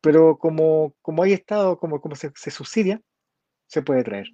Pero 0.00 0.38
como, 0.38 0.94
como 1.02 1.24
hay 1.24 1.32
estado, 1.32 1.80
como, 1.80 2.00
como 2.00 2.14
se, 2.14 2.30
subsidia, 2.52 3.00
se 3.66 3.82
puede 3.82 4.04
traer. 4.04 4.28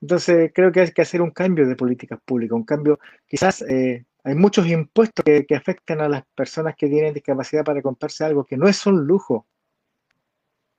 Entonces 0.00 0.50
creo 0.52 0.72
que 0.72 0.80
hay 0.80 0.90
que 0.90 1.02
hacer 1.02 1.22
un 1.22 1.30
cambio 1.30 1.64
de 1.64 1.76
políticas 1.76 2.18
públicas, 2.24 2.56
un 2.56 2.64
cambio, 2.64 2.98
quizás 3.28 3.62
eh, 3.62 4.04
hay 4.24 4.34
muchos 4.34 4.66
impuestos 4.66 5.24
que, 5.24 5.46
que, 5.46 5.54
afectan 5.54 6.00
a 6.00 6.08
las 6.08 6.24
personas 6.34 6.74
que 6.76 6.88
tienen 6.88 7.14
discapacidad 7.14 7.64
para 7.64 7.80
comprarse 7.80 8.24
algo 8.24 8.44
que 8.44 8.56
no 8.56 8.66
es 8.66 8.84
un 8.84 9.06
lujo, 9.06 9.46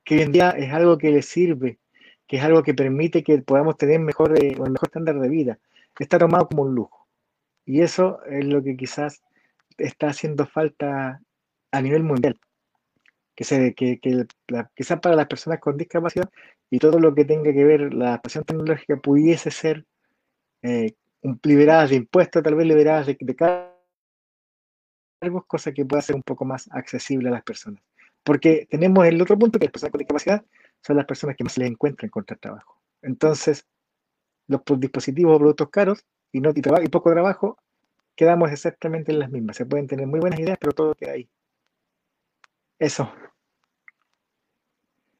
que 0.03 0.15
hoy 0.15 0.21
en 0.23 0.31
día 0.33 0.49
es 0.51 0.73
algo 0.73 0.97
que 0.97 1.09
les 1.11 1.25
sirve, 1.25 1.79
que 2.27 2.35
es 2.35 2.43
algo 2.43 2.63
que 2.63 2.73
permite 2.73 3.23
que 3.23 3.37
podamos 3.39 3.77
tener 3.77 4.01
mejor, 4.01 4.37
eh, 4.43 4.57
un 4.59 4.73
mejor 4.73 4.89
estándar 4.89 5.19
de 5.19 5.29
vida. 5.29 5.59
Está 5.97 6.19
tomado 6.19 6.49
como 6.49 6.63
un 6.63 6.75
lujo. 6.75 7.08
Y 7.69 7.83
eso 7.83 8.23
es 8.25 8.43
lo 8.45 8.63
que 8.63 8.75
quizás 8.75 9.21
está 9.77 10.07
haciendo 10.07 10.47
falta 10.47 11.21
a 11.71 11.81
nivel 11.83 12.01
mundial. 12.01 12.39
Que, 13.35 13.43
se, 13.43 13.75
quizás 13.75 14.99
para 14.99 15.15
las 15.15 15.27
personas 15.27 15.59
con 15.59 15.77
discapacidad 15.77 16.27
y 16.71 16.79
todo 16.79 16.99
lo 16.99 17.13
que 17.13 17.25
tenga 17.25 17.53
que 17.53 17.63
ver 17.63 17.93
la 17.93 18.07
adaptación 18.07 18.43
tecnológica 18.43 18.97
pudiese 18.97 19.51
ser 19.51 19.85
eh, 20.63 20.95
liberadas 21.43 21.91
de 21.91 21.97
impuestos, 21.97 22.41
tal 22.41 22.55
vez 22.55 22.65
liberadas 22.65 23.05
de, 23.05 23.35
cargos, 25.21 25.45
cosa 25.45 25.71
que 25.71 25.85
pueda 25.85 26.01
ser 26.01 26.15
un 26.15 26.23
poco 26.23 26.45
más 26.45 26.67
accesible 26.71 27.29
a 27.29 27.33
las 27.33 27.43
personas. 27.43 27.83
Porque 28.23 28.67
tenemos 28.71 29.05
el 29.05 29.21
otro 29.21 29.37
punto, 29.37 29.59
que 29.59 29.65
las 29.65 29.73
personas 29.73 29.91
con 29.91 29.99
discapacidad 29.99 30.43
son 30.81 30.97
las 30.97 31.05
personas 31.05 31.35
que 31.35 31.43
más 31.43 31.55
les 31.59 31.69
encuentra 31.69 32.07
encontrar 32.07 32.39
trabajo. 32.39 32.81
Entonces, 33.03 33.67
los 34.47 34.63
dispositivos 34.79 35.35
o 35.35 35.37
productos 35.37 35.69
caros 35.69 36.03
y, 36.31 36.39
no, 36.41 36.51
y, 36.51 36.61
y 36.83 36.87
poco 36.89 37.11
trabajo, 37.11 37.57
quedamos 38.15 38.51
exactamente 38.51 39.11
en 39.11 39.19
las 39.19 39.31
mismas. 39.31 39.57
Se 39.57 39.65
pueden 39.65 39.87
tener 39.87 40.07
muy 40.07 40.19
buenas 40.19 40.39
ideas, 40.39 40.57
pero 40.59 40.73
todo 40.73 40.93
queda 40.95 41.13
ahí. 41.13 41.29
Eso. 42.77 43.11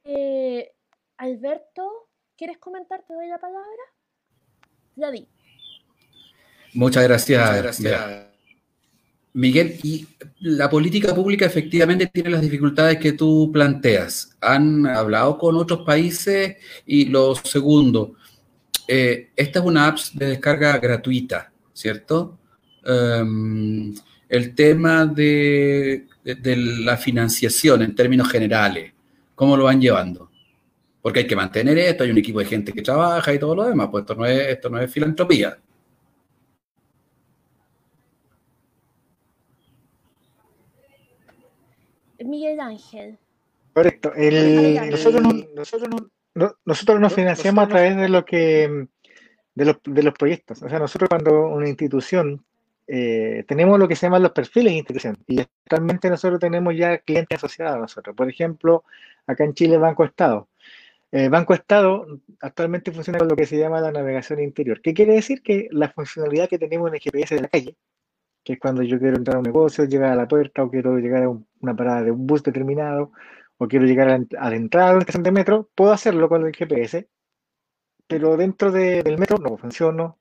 Eh, 0.03 0.71
Alberto, 1.17 2.09
¿quieres 2.37 2.57
comentar? 2.57 3.03
Te 3.07 3.13
doy 3.13 3.27
la 3.27 3.37
palabra. 3.37 3.83
Ya 4.95 5.11
di. 5.11 5.27
Muchas 6.73 7.03
gracias. 7.03 7.41
Muchas 7.41 7.61
gracias. 7.61 8.29
Miguel, 9.33 9.79
y 9.83 10.07
la 10.39 10.69
política 10.69 11.13
pública 11.13 11.45
efectivamente 11.45 12.07
tiene 12.07 12.31
las 12.31 12.41
dificultades 12.41 12.97
que 12.97 13.13
tú 13.13 13.51
planteas. 13.53 14.35
¿Han 14.41 14.87
hablado 14.87 15.37
con 15.37 15.55
otros 15.55 15.85
países? 15.85 16.57
Y 16.85 17.05
lo 17.05 17.35
segundo, 17.35 18.15
eh, 18.91 19.29
esta 19.35 19.59
es 19.59 19.65
una 19.65 19.85
app 19.85 19.99
de 20.15 20.29
descarga 20.29 20.79
gratuita, 20.79 21.51
¿cierto? 21.71 22.39
Um, 22.83 23.93
el 24.27 24.55
tema 24.55 25.05
de, 25.05 26.07
de, 26.23 26.33
de, 26.33 26.55
la 26.55 26.97
financiación 26.97 27.83
en 27.83 27.93
términos 27.93 28.27
generales, 28.31 28.91
¿cómo 29.35 29.55
lo 29.55 29.65
van 29.65 29.79
llevando? 29.79 30.31
Porque 31.03 31.19
hay 31.19 31.27
que 31.27 31.35
mantener 31.35 31.77
esto, 31.77 32.03
hay 32.03 32.09
un 32.09 32.17
equipo 32.17 32.39
de 32.39 32.45
gente 32.45 32.73
que 32.73 32.81
trabaja 32.81 33.31
y 33.31 33.37
todo 33.37 33.53
lo 33.53 33.65
demás, 33.65 33.89
pues 33.91 34.01
esto 34.01 34.15
no 34.15 34.25
es, 34.25 34.47
esto 34.47 34.69
no 34.71 34.81
es 34.81 34.91
filantropía. 34.91 35.55
Miguel 42.25 42.59
Ángel. 42.59 43.19
Correcto. 43.73 44.13
El, 44.15 44.89
nosotros, 44.89 45.21
no, 45.21 45.31
nosotros, 45.55 45.89
no, 45.89 46.09
nosotros 46.65 46.99
nos 46.99 47.13
financiamos 47.13 47.65
a 47.65 47.67
través 47.67 47.97
de 47.97 48.09
lo 48.09 48.25
que 48.25 48.87
de 49.55 49.65
los, 49.65 49.77
de 49.83 50.03
los 50.03 50.13
proyectos. 50.13 50.61
O 50.63 50.69
sea, 50.69 50.79
nosotros 50.79 51.09
cuando 51.09 51.47
una 51.47 51.67
institución 51.67 52.45
eh, 52.87 53.43
tenemos 53.47 53.77
lo 53.77 53.87
que 53.87 53.95
se 53.95 54.07
llaman 54.07 54.23
los 54.23 54.31
perfiles 54.31 54.71
de 54.71 54.77
institución 54.77 55.17
y 55.27 55.41
actualmente 55.41 56.09
nosotros 56.09 56.39
tenemos 56.39 56.75
ya 56.75 56.97
clientes 56.99 57.37
asociados 57.37 57.75
a 57.75 57.79
nosotros. 57.79 58.15
Por 58.15 58.29
ejemplo, 58.29 58.83
acá 59.27 59.43
en 59.43 59.53
Chile 59.53 59.77
Banco 59.77 60.03
Estado. 60.03 60.47
Eh, 61.11 61.27
Banco 61.29 61.53
Estado 61.53 62.05
actualmente 62.39 62.91
funciona 62.91 63.19
con 63.19 63.27
lo 63.27 63.35
que 63.35 63.45
se 63.45 63.57
llama 63.57 63.81
la 63.81 63.91
navegación 63.91 64.39
interior. 64.39 64.81
¿Qué 64.81 64.93
quiere 64.93 65.13
decir? 65.13 65.41
Que 65.41 65.67
la 65.71 65.89
funcionalidad 65.89 66.49
que 66.49 66.57
tenemos 66.57 66.89
en 66.89 66.95
el 66.95 67.01
GPS 67.01 67.35
de 67.35 67.41
la 67.41 67.47
calle, 67.47 67.75
que 68.43 68.53
es 68.53 68.59
cuando 68.59 68.81
yo 68.83 68.97
quiero 68.99 69.17
entrar 69.17 69.35
a 69.35 69.39
un 69.39 69.45
negocio, 69.45 69.85
llegar 69.85 70.11
a 70.11 70.15
la 70.15 70.27
puerta 70.27 70.63
o 70.63 70.71
quiero 70.71 70.97
llegar 70.97 71.23
a 71.23 71.29
una 71.29 71.75
parada 71.75 72.03
de 72.03 72.11
un 72.11 72.25
bus 72.25 72.43
determinado 72.43 73.11
o 73.59 73.67
quiero 73.67 73.85
llegar 73.85 74.09
a, 74.09 74.49
la 74.49 74.55
entrada 74.55 74.87
de 74.89 74.93
una 74.95 75.01
estación 75.01 75.23
de 75.23 75.31
metro, 75.31 75.69
puedo 75.75 75.91
hacerlo 75.91 76.29
con 76.29 76.45
el 76.45 76.55
GPS, 76.55 77.07
pero 78.07 78.37
dentro 78.37 78.71
de, 78.71 79.03
del 79.03 79.19
metro 79.19 79.37
no 79.37 79.57
funciona, 79.57 80.15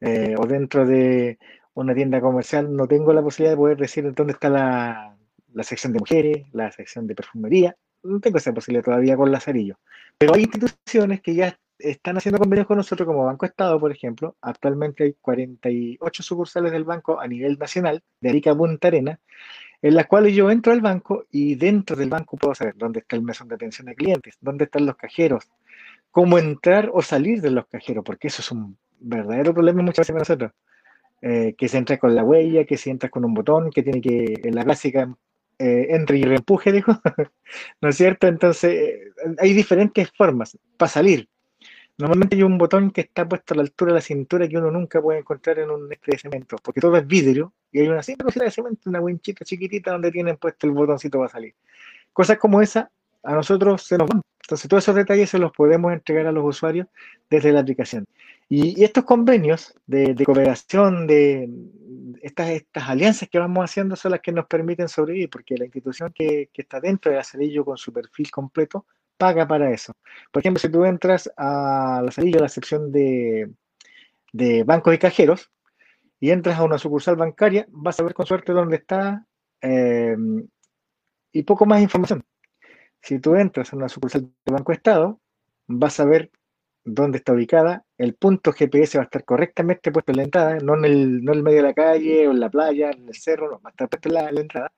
eh, 0.00 0.34
o 0.38 0.46
dentro 0.46 0.86
de 0.86 1.38
una 1.74 1.94
tienda 1.94 2.20
comercial 2.20 2.74
no 2.76 2.86
tengo 2.86 3.12
la 3.14 3.22
posibilidad 3.22 3.52
de 3.52 3.56
poder 3.56 3.78
decir 3.78 4.12
dónde 4.12 4.34
está 4.34 4.50
la, 4.50 5.16
la 5.54 5.62
sección 5.62 5.94
de 5.94 6.00
mujeres, 6.00 6.46
la 6.52 6.70
sección 6.70 7.06
de 7.06 7.14
perfumería, 7.14 7.76
no 8.02 8.20
tengo 8.20 8.36
esa 8.36 8.52
posibilidad 8.52 8.84
todavía 8.84 9.16
con 9.16 9.32
Lazarillo. 9.32 9.78
Pero 10.18 10.34
hay 10.34 10.42
instituciones 10.42 11.22
que 11.22 11.34
ya 11.34 11.58
están 11.78 12.18
haciendo 12.18 12.38
convenios 12.38 12.66
con 12.66 12.76
nosotros, 12.76 13.06
como 13.06 13.24
Banco 13.24 13.46
Estado, 13.46 13.80
por 13.80 13.90
ejemplo. 13.90 14.36
Actualmente 14.42 15.04
hay 15.04 15.14
48 15.14 16.22
sucursales 16.22 16.72
del 16.72 16.84
banco 16.84 17.20
a 17.20 17.26
nivel 17.26 17.58
nacional, 17.58 18.02
de 18.20 18.28
Arica 18.28 18.50
a 18.50 18.56
Punta 18.56 18.88
Arena, 18.88 19.18
en 19.82 19.94
las 19.94 20.06
cuales 20.06 20.34
yo 20.34 20.50
entro 20.50 20.72
al 20.72 20.80
banco 20.80 21.26
y 21.30 21.54
dentro 21.54 21.96
del 21.96 22.10
banco 22.10 22.36
puedo 22.36 22.54
saber 22.54 22.74
dónde 22.76 23.00
está 23.00 23.16
el 23.16 23.22
mesón 23.22 23.48
de 23.48 23.54
atención 23.54 23.86
de 23.86 23.94
clientes, 23.94 24.36
dónde 24.40 24.64
están 24.64 24.86
los 24.86 24.96
cajeros, 24.96 25.48
cómo 26.10 26.38
entrar 26.38 26.90
o 26.92 27.02
salir 27.02 27.40
de 27.40 27.50
los 27.50 27.66
cajeros, 27.66 28.04
porque 28.04 28.28
eso 28.28 28.42
es 28.42 28.50
un 28.50 28.76
verdadero 28.98 29.54
problema 29.54 29.82
muchas 29.82 30.06
veces 30.06 30.12
para 30.12 30.20
nosotros. 30.20 30.52
Eh, 31.22 31.54
que 31.56 31.68
se 31.68 31.76
entra 31.76 31.98
con 31.98 32.14
la 32.14 32.24
huella, 32.24 32.64
que 32.64 32.78
se 32.78 32.90
entra 32.90 33.10
con 33.10 33.24
un 33.26 33.34
botón, 33.34 33.70
que 33.70 33.82
tiene 33.82 34.00
que, 34.00 34.40
en 34.42 34.54
la 34.54 34.64
clásica, 34.64 35.14
eh, 35.58 35.88
entre 35.90 36.16
y 36.16 36.22
reempuje, 36.24 36.72
dijo, 36.72 36.92
¿no 37.82 37.88
es 37.90 37.96
cierto? 37.96 38.26
Entonces, 38.26 38.72
eh, 38.72 39.12
hay 39.38 39.52
diferentes 39.52 40.10
formas 40.16 40.58
para 40.78 40.88
salir. 40.88 41.28
Normalmente 41.98 42.36
hay 42.36 42.42
un 42.42 42.56
botón 42.56 42.90
que 42.90 43.02
está 43.02 43.28
puesto 43.28 43.52
a 43.52 43.58
la 43.58 43.62
altura 43.62 43.92
de 43.92 43.96
la 43.96 44.00
cintura 44.00 44.48
que 44.48 44.56
uno 44.56 44.70
nunca 44.70 45.02
puede 45.02 45.18
encontrar 45.18 45.58
en 45.58 45.70
un 45.70 45.92
este 45.92 46.12
de 46.12 46.18
cemento, 46.18 46.56
porque 46.62 46.80
todo 46.80 46.96
es 46.96 47.06
vidrio 47.06 47.52
y 47.72 47.80
hay 47.80 47.88
una 47.88 48.02
simple 48.02 48.32
de 48.34 48.50
cemento, 48.50 48.90
una 48.90 49.00
winchita 49.00 49.44
chiquitita 49.44 49.92
donde 49.92 50.10
tienen 50.10 50.36
puesto 50.36 50.66
el 50.66 50.72
botoncito 50.72 51.18
para 51.18 51.30
salir. 51.30 51.54
Cosas 52.12 52.38
como 52.38 52.60
esa 52.60 52.90
a 53.22 53.34
nosotros 53.34 53.82
se 53.82 53.98
nos 53.98 54.08
van. 54.08 54.22
Entonces, 54.42 54.68
todos 54.68 54.82
esos 54.82 54.96
detalles 54.96 55.30
se 55.30 55.38
los 55.38 55.52
podemos 55.52 55.92
entregar 55.92 56.26
a 56.26 56.32
los 56.32 56.44
usuarios 56.44 56.88
desde 57.28 57.52
la 57.52 57.60
aplicación. 57.60 58.04
Y, 58.48 58.82
estos 58.82 59.04
convenios 59.04 59.74
de, 59.86 60.12
cooperación, 60.24 61.06
de 61.06 61.48
estas, 62.20 62.50
estas 62.50 62.88
alianzas 62.88 63.28
que 63.28 63.38
vamos 63.38 63.64
haciendo 63.64 63.94
son 63.94 64.10
las 64.10 64.20
que 64.20 64.32
nos 64.32 64.46
permiten 64.46 64.88
sobrevivir, 64.88 65.30
porque 65.30 65.56
la 65.56 65.66
institución 65.66 66.12
que, 66.12 66.50
está 66.52 66.80
dentro 66.80 67.12
de 67.12 67.18
Acerillo 67.18 67.64
con 67.64 67.76
su 67.76 67.92
perfil 67.92 68.28
completo 68.32 68.86
paga 69.16 69.46
para 69.46 69.70
eso. 69.70 69.92
Por 70.32 70.40
ejemplo, 70.40 70.60
si 70.60 70.68
tú 70.68 70.84
entras 70.84 71.30
a 71.36 72.00
la 72.02 72.08
Acerillo, 72.08 72.40
la 72.40 72.48
sección 72.48 72.90
de, 72.90 73.50
de 74.32 74.64
bancos 74.64 74.94
y 74.94 74.98
cajeros, 74.98 75.48
y 76.20 76.30
entras 76.30 76.58
a 76.58 76.64
una 76.64 76.78
sucursal 76.78 77.16
bancaria, 77.16 77.66
vas 77.70 77.98
a 77.98 78.04
ver 78.04 78.14
con 78.14 78.26
suerte 78.26 78.52
dónde 78.52 78.76
está 78.76 79.26
eh, 79.62 80.16
y 81.32 81.42
poco 81.42 81.66
más 81.66 81.80
información. 81.80 82.24
Si 83.02 83.18
tú 83.18 83.34
entras 83.34 83.72
a 83.72 83.76
una 83.76 83.88
sucursal 83.88 84.22
de 84.22 84.52
Banco 84.52 84.72
Estado, 84.72 85.18
vas 85.66 85.98
a 85.98 86.04
ver 86.04 86.30
dónde 86.84 87.18
está 87.18 87.32
ubicada, 87.32 87.84
el 87.98 88.14
punto 88.14 88.52
GPS 88.52 88.98
va 88.98 89.02
a 89.02 89.04
estar 89.04 89.24
correctamente 89.24 89.92
puesto 89.92 90.12
en 90.12 90.16
la 90.18 90.22
entrada, 90.24 90.58
no 90.60 90.76
en 90.76 90.84
el, 90.84 91.24
no 91.24 91.32
en 91.32 91.38
el 91.38 91.44
medio 91.44 91.58
de 91.58 91.68
la 91.68 91.74
calle 91.74 92.28
o 92.28 92.32
en 92.32 92.40
la 92.40 92.50
playa, 92.50 92.90
en 92.90 93.08
el 93.08 93.14
cerro, 93.14 93.50
no, 93.50 93.60
va 93.60 93.68
a 93.68 93.70
estar 93.70 93.88
puesto 93.88 94.08
en 94.08 94.14
la, 94.14 94.28
en 94.28 94.34
la 94.34 94.40
entrada. 94.42 94.72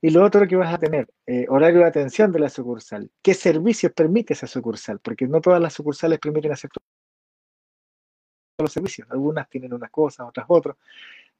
Y 0.00 0.10
lo 0.10 0.24
otro 0.24 0.46
que 0.46 0.56
vas 0.56 0.72
a 0.72 0.78
tener, 0.78 1.08
eh, 1.26 1.46
horario 1.48 1.80
de 1.80 1.86
atención 1.86 2.30
de 2.30 2.38
la 2.38 2.48
sucursal. 2.48 3.10
¿Qué 3.20 3.34
servicios 3.34 3.92
permite 3.92 4.32
esa 4.32 4.46
sucursal? 4.46 5.00
Porque 5.00 5.26
no 5.26 5.40
todas 5.40 5.60
las 5.60 5.74
sucursales 5.74 6.20
permiten 6.20 6.52
hacer 6.52 6.70
los 8.62 8.72
servicios. 8.72 9.08
Algunas 9.10 9.48
tienen 9.48 9.72
unas 9.72 9.90
cosas, 9.90 10.26
otras 10.28 10.46
otras. 10.48 10.76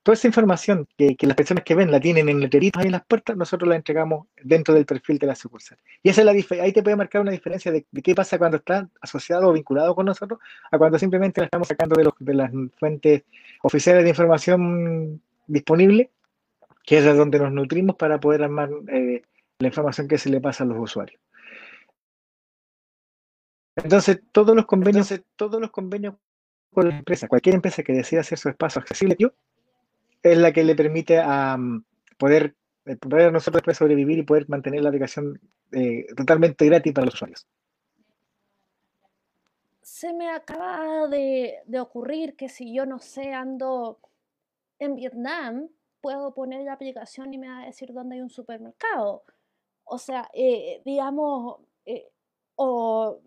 Toda 0.02 0.14
esa 0.14 0.28
información 0.28 0.86
que, 0.96 1.16
que, 1.16 1.26
las 1.26 1.36
personas 1.36 1.64
que 1.64 1.74
ven 1.74 1.90
la 1.90 2.00
tienen 2.00 2.28
en 2.28 2.40
letreritos 2.40 2.80
ahí 2.80 2.86
en 2.86 2.92
las 2.92 3.04
puertas, 3.04 3.36
nosotros 3.36 3.68
la 3.68 3.76
entregamos 3.76 4.26
dentro 4.42 4.72
del 4.72 4.86
perfil 4.86 5.18
de 5.18 5.26
la 5.26 5.34
sucursal. 5.34 5.76
Y 6.02 6.08
esa 6.08 6.22
es 6.22 6.24
la 6.24 6.62
ahí 6.62 6.72
te 6.72 6.82
puede 6.82 6.96
marcar 6.96 7.20
una 7.20 7.32
diferencia 7.32 7.72
de, 7.72 7.84
qué 8.02 8.14
pasa 8.14 8.38
cuando 8.38 8.58
está 8.58 8.88
asociado 9.00 9.48
o 9.48 9.52
vinculado 9.52 9.94
con 9.94 10.06
nosotros 10.06 10.38
a 10.70 10.78
cuando 10.78 10.98
simplemente 10.98 11.40
la 11.40 11.46
estamos 11.46 11.68
sacando 11.68 11.96
de, 11.96 12.04
los, 12.04 12.14
de 12.20 12.34
las 12.34 12.52
fuentes 12.78 13.24
oficiales 13.62 14.04
de 14.04 14.10
información 14.10 15.20
disponible, 15.46 16.10
que 16.84 16.98
es 16.98 17.04
de 17.04 17.14
donde 17.14 17.38
nos 17.40 17.52
nutrimos 17.52 17.96
para 17.96 18.20
poder 18.20 18.44
armar 18.44 18.70
eh, 18.88 19.22
la 19.58 19.66
información 19.66 20.06
que 20.06 20.16
se 20.16 20.30
le 20.30 20.40
pasa 20.40 20.64
a 20.64 20.66
los 20.68 20.78
usuarios. 20.78 21.20
Entonces, 23.76 24.20
todos 24.32 24.56
los 24.56 24.66
convenios, 24.66 25.10
Entonces, 25.10 25.26
todos 25.36 25.60
los 25.60 25.70
convenios 25.70 26.14
cualquier 26.72 27.54
empresa 27.54 27.82
que 27.82 27.92
decida 27.92 28.20
hacer 28.20 28.38
su 28.38 28.48
espacio 28.48 28.80
accesible, 28.80 29.16
es 30.22 30.38
la 30.38 30.52
que 30.52 30.64
le 30.64 30.74
permite 30.74 31.18
a 31.18 31.56
um, 31.56 31.84
poder, 32.18 32.56
eh, 32.86 32.96
poder 32.96 33.28
a 33.28 33.30
nosotros 33.30 33.60
después 33.60 33.76
sobrevivir 33.76 34.18
y 34.18 34.22
poder 34.22 34.48
mantener 34.48 34.82
la 34.82 34.88
aplicación 34.88 35.40
eh, 35.72 36.06
totalmente 36.16 36.66
gratis 36.66 36.92
para 36.92 37.06
los 37.06 37.14
usuarios. 37.14 37.46
Se 39.82 40.12
me 40.12 40.30
acaba 40.30 41.08
de, 41.08 41.60
de, 41.64 41.80
ocurrir 41.80 42.36
que 42.36 42.48
si 42.48 42.74
yo 42.74 42.84
no 42.84 42.98
sé, 42.98 43.32
ando 43.32 44.00
en 44.78 44.96
Vietnam, 44.96 45.68
puedo 46.00 46.34
poner 46.34 46.62
la 46.64 46.74
aplicación 46.74 47.32
y 47.32 47.38
me 47.38 47.48
va 47.48 47.62
a 47.62 47.66
decir 47.66 47.92
dónde 47.92 48.16
hay 48.16 48.20
un 48.20 48.30
supermercado. 48.30 49.24
O 49.84 49.98
sea, 49.98 50.28
eh, 50.34 50.82
digamos, 50.84 51.60
o 52.56 53.20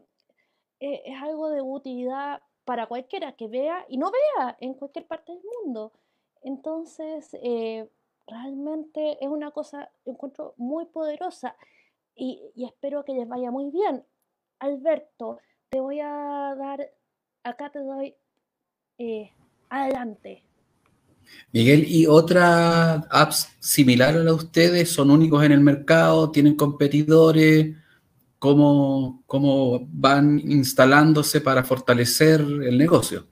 es 0.79 1.21
algo 1.21 1.49
de 1.49 1.61
utilidad 1.61 2.41
para 2.71 2.87
cualquiera 2.87 3.33
que 3.33 3.49
vea 3.49 3.85
y 3.89 3.97
no 3.97 4.09
vea 4.09 4.55
en 4.61 4.75
cualquier 4.75 5.05
parte 5.05 5.33
del 5.33 5.41
mundo. 5.65 5.91
Entonces, 6.41 7.27
eh, 7.43 7.85
realmente 8.25 9.17
es 9.19 9.27
una 9.29 9.51
cosa, 9.51 9.91
encuentro 10.05 10.53
muy 10.55 10.85
poderosa 10.85 11.57
y, 12.15 12.39
espero 12.55 13.03
que 13.03 13.11
les 13.11 13.27
vaya 13.27 13.51
muy 13.51 13.71
bien. 13.71 14.05
Alberto, 14.59 15.39
te 15.69 15.81
voy 15.81 15.99
a 15.99 16.55
dar, 16.57 16.89
acá 17.43 17.69
te 17.71 17.79
doy 17.79 18.15
eh, 18.99 19.33
adelante. 19.69 20.41
Miguel, 21.51 21.83
¿y 21.85 22.07
otras 22.07 23.05
apps 23.09 23.49
similares 23.59 24.25
a 24.25 24.33
ustedes 24.33 24.89
son 24.89 25.11
únicos 25.11 25.43
en 25.43 25.51
el 25.51 25.59
mercado? 25.59 26.31
¿Tienen 26.31 26.55
competidores? 26.55 27.75
¿Cómo, 28.41 29.21
¿Cómo 29.27 29.87
van 29.91 30.39
instalándose 30.39 31.41
para 31.41 31.63
fortalecer 31.63 32.39
el 32.41 32.75
negocio? 32.75 33.27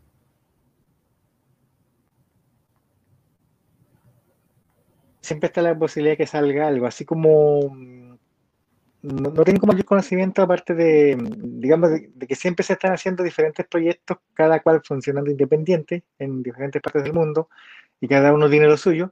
Siempre 5.19 5.47
está 5.47 5.63
la 5.63 5.75
posibilidad 5.75 6.13
de 6.13 6.17
que 6.17 6.27
salga 6.27 6.67
algo, 6.67 6.85
así 6.85 7.05
como 7.05 7.71
mm, 7.73 8.17
no, 9.01 9.31
no 9.31 9.43
tengo 9.43 9.65
mayor 9.65 9.85
conocimiento 9.85 10.43
aparte 10.43 10.75
de, 10.75 11.17
digamos, 11.19 11.89
de, 11.89 12.11
de, 12.13 12.27
que 12.27 12.35
siempre 12.35 12.63
se 12.63 12.73
están 12.73 12.93
haciendo 12.93 13.23
diferentes 13.23 13.65
proyectos, 13.65 14.19
cada 14.35 14.59
cual 14.59 14.83
funcionando 14.85 15.31
independiente 15.31 16.03
en 16.19 16.43
diferentes 16.43 16.83
partes 16.83 17.01
del 17.01 17.13
mundo 17.13 17.49
y 17.99 18.07
cada 18.07 18.31
uno 18.31 18.47
tiene 18.47 18.67
lo 18.67 18.77
suyo. 18.77 19.11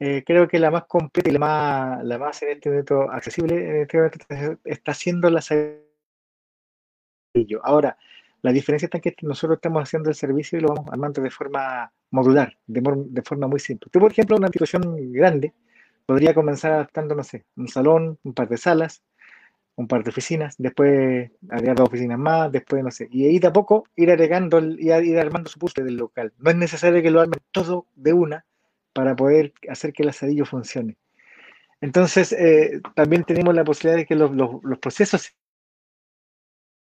Eh, 0.00 0.22
creo 0.24 0.46
que 0.46 0.60
la 0.60 0.70
más 0.70 0.84
completa 0.86 1.28
y 1.28 1.32
la 1.32 1.38
más, 1.40 2.04
la 2.04 2.18
más 2.18 2.40
en 2.42 2.50
este 2.50 2.68
momento 2.70 3.10
accesible 3.10 3.54
en 3.54 3.82
este 3.82 3.96
momento 3.96 4.60
está 4.64 4.94
siendo 4.94 5.28
la 5.28 5.40
Ahora, 7.62 7.96
la 8.42 8.52
diferencia 8.52 8.86
está 8.86 8.98
en 8.98 9.02
que 9.02 9.16
nosotros 9.22 9.56
estamos 9.56 9.82
haciendo 9.82 10.08
el 10.08 10.14
servicio 10.14 10.58
y 10.58 10.62
lo 10.62 10.68
vamos 10.68 10.86
armando 10.90 11.20
de 11.20 11.30
forma 11.30 11.92
modular, 12.10 12.56
de, 12.66 13.22
forma 13.22 13.48
muy 13.48 13.60
simple. 13.60 13.90
Tú, 13.90 14.00
por 14.00 14.12
ejemplo, 14.12 14.36
una 14.36 14.46
institución 14.46 15.12
grande 15.12 15.54
podría 16.06 16.34
comenzar 16.34 16.72
adaptando, 16.72 17.14
no 17.14 17.24
sé, 17.24 17.44
un 17.56 17.68
salón, 17.68 18.18
un 18.22 18.34
par 18.34 18.48
de 18.48 18.56
salas, 18.56 19.02
un 19.76 19.86
par 19.88 20.02
de 20.02 20.10
oficinas, 20.10 20.56
después 20.58 21.30
agregar 21.50 21.76
dos 21.76 21.88
oficinas 21.88 22.18
más, 22.18 22.50
después 22.50 22.82
no 22.82 22.90
sé, 22.90 23.08
y 23.12 23.26
ahí 23.26 23.38
de 23.38 23.52
ir 23.96 24.10
agregando, 24.10 24.60
y 24.60 24.90
ir 24.90 25.18
armando 25.18 25.50
su 25.50 25.58
puesto 25.58 25.84
del 25.84 25.96
local. 25.96 26.32
No 26.38 26.50
es 26.50 26.56
necesario 26.56 27.02
que 27.02 27.10
lo 27.10 27.20
armen 27.20 27.40
todo 27.52 27.86
de 27.94 28.12
una 28.12 28.44
para 28.98 29.14
poder 29.14 29.52
hacer 29.68 29.92
que 29.92 30.02
el 30.02 30.08
asadillo 30.08 30.44
funcione. 30.44 30.96
Entonces, 31.80 32.32
eh, 32.32 32.80
también 32.96 33.22
tenemos 33.22 33.54
la 33.54 33.62
posibilidad 33.62 33.96
de 33.96 34.04
que 34.04 34.16
los, 34.16 34.32
los, 34.32 34.60
los, 34.64 34.78
procesos 34.80 35.36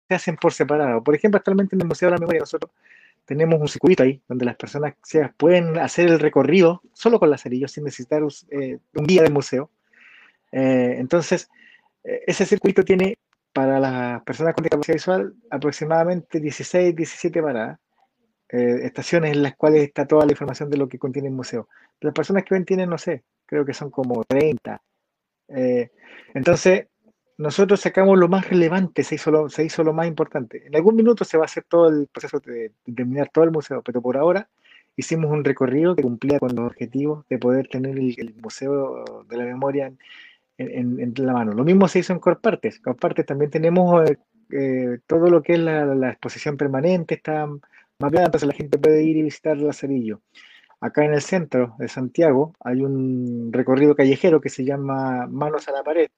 se 0.06 0.14
hacen 0.14 0.36
por 0.36 0.52
separado. 0.52 1.02
Por 1.02 1.14
ejemplo, 1.14 1.38
actualmente 1.38 1.74
en 1.74 1.80
el 1.80 1.88
Museo 1.88 2.08
de 2.08 2.16
la 2.16 2.18
Memoria 2.18 2.40
nosotros 2.40 2.70
tenemos 3.24 3.58
un 3.58 3.68
circuito 3.68 4.02
ahí 4.02 4.20
donde 4.28 4.44
las 4.44 4.56
personas 4.56 4.96
sea, 5.02 5.32
pueden 5.34 5.78
hacer 5.78 6.10
el 6.10 6.20
recorrido 6.20 6.82
solo 6.92 7.18
con 7.18 7.28
el 7.28 7.36
asadillo 7.36 7.68
sin 7.68 7.84
necesitar 7.84 8.20
eh, 8.50 8.78
un 8.94 9.06
guía 9.06 9.22
del 9.22 9.32
museo. 9.32 9.70
Eh, 10.52 10.96
entonces, 10.98 11.48
ese 12.02 12.44
circuito 12.44 12.84
tiene 12.84 13.16
para 13.54 13.80
las 13.80 14.22
personas 14.24 14.52
con 14.52 14.62
discapacidad 14.62 14.96
visual 14.96 15.34
aproximadamente 15.48 16.38
16, 16.38 16.94
17 16.94 17.40
paradas, 17.40 17.78
eh, 18.48 18.80
estaciones 18.82 19.32
en 19.32 19.42
las 19.42 19.56
cuales 19.56 19.82
está 19.82 20.06
toda 20.06 20.26
la 20.26 20.32
información 20.32 20.70
de 20.70 20.76
lo 20.76 20.88
que 20.88 20.98
contiene 20.98 21.28
el 21.28 21.34
museo. 21.34 21.68
Las 22.00 22.14
personas 22.14 22.44
que 22.44 22.54
ven 22.54 22.64
tienen, 22.64 22.90
no 22.90 22.98
sé, 22.98 23.24
creo 23.46 23.64
que 23.64 23.74
son 23.74 23.90
como 23.90 24.24
30. 24.24 24.82
Eh, 25.48 25.90
entonces, 26.34 26.88
nosotros 27.36 27.80
sacamos 27.80 28.18
lo 28.18 28.28
más 28.28 28.48
relevante, 28.48 29.02
se 29.02 29.16
hizo 29.16 29.30
lo, 29.30 29.48
se 29.48 29.64
hizo 29.64 29.82
lo 29.82 29.92
más 29.92 30.06
importante. 30.06 30.66
En 30.66 30.76
algún 30.76 30.96
minuto 30.96 31.24
se 31.24 31.36
va 31.36 31.44
a 31.44 31.46
hacer 31.46 31.64
todo 31.64 31.88
el 31.88 32.06
proceso 32.08 32.40
de, 32.40 32.72
de 32.84 32.92
terminar 32.94 33.30
todo 33.32 33.44
el 33.44 33.50
museo, 33.50 33.82
pero 33.82 34.00
por 34.00 34.16
ahora 34.16 34.48
hicimos 34.96 35.30
un 35.30 35.44
recorrido 35.44 35.96
que 35.96 36.02
cumplía 36.02 36.38
con 36.38 36.54
los 36.54 36.66
objetivos 36.66 37.24
de 37.28 37.38
poder 37.38 37.68
tener 37.68 37.98
el, 37.98 38.14
el 38.18 38.34
Museo 38.34 39.04
de 39.28 39.36
la 39.36 39.44
Memoria 39.44 39.86
en, 39.86 39.98
en, 40.58 41.00
en, 41.00 41.14
la 41.26 41.32
mano. 41.32 41.52
Lo 41.52 41.64
mismo 41.64 41.88
se 41.88 42.00
hizo 42.00 42.12
en 42.12 42.20
Corpartes. 42.20 42.80
Corpartes 42.80 43.26
también 43.26 43.50
tenemos 43.50 44.08
eh, 44.08 44.18
eh, 44.52 44.98
todo 45.06 45.28
lo 45.28 45.42
que 45.42 45.54
es 45.54 45.58
la, 45.58 45.84
la, 45.86 46.10
exposición 46.10 46.56
permanente, 46.56 47.14
está 47.14 47.48
mapeada, 48.04 48.26
entonces 48.26 48.46
la 48.46 48.54
gente 48.54 48.78
puede 48.78 49.02
ir 49.02 49.16
y 49.16 49.22
visitar 49.22 49.56
Lazarillo. 49.56 50.20
Acá 50.80 51.04
en 51.04 51.14
el 51.14 51.22
centro 51.22 51.74
de 51.78 51.88
Santiago 51.88 52.54
hay 52.60 52.82
un 52.82 53.50
recorrido 53.52 53.94
callejero 53.94 54.40
que 54.40 54.50
se 54.50 54.64
llama 54.64 55.26
Manos 55.26 55.66
a 55.68 55.72
la 55.72 55.82
Pared, 55.82 56.10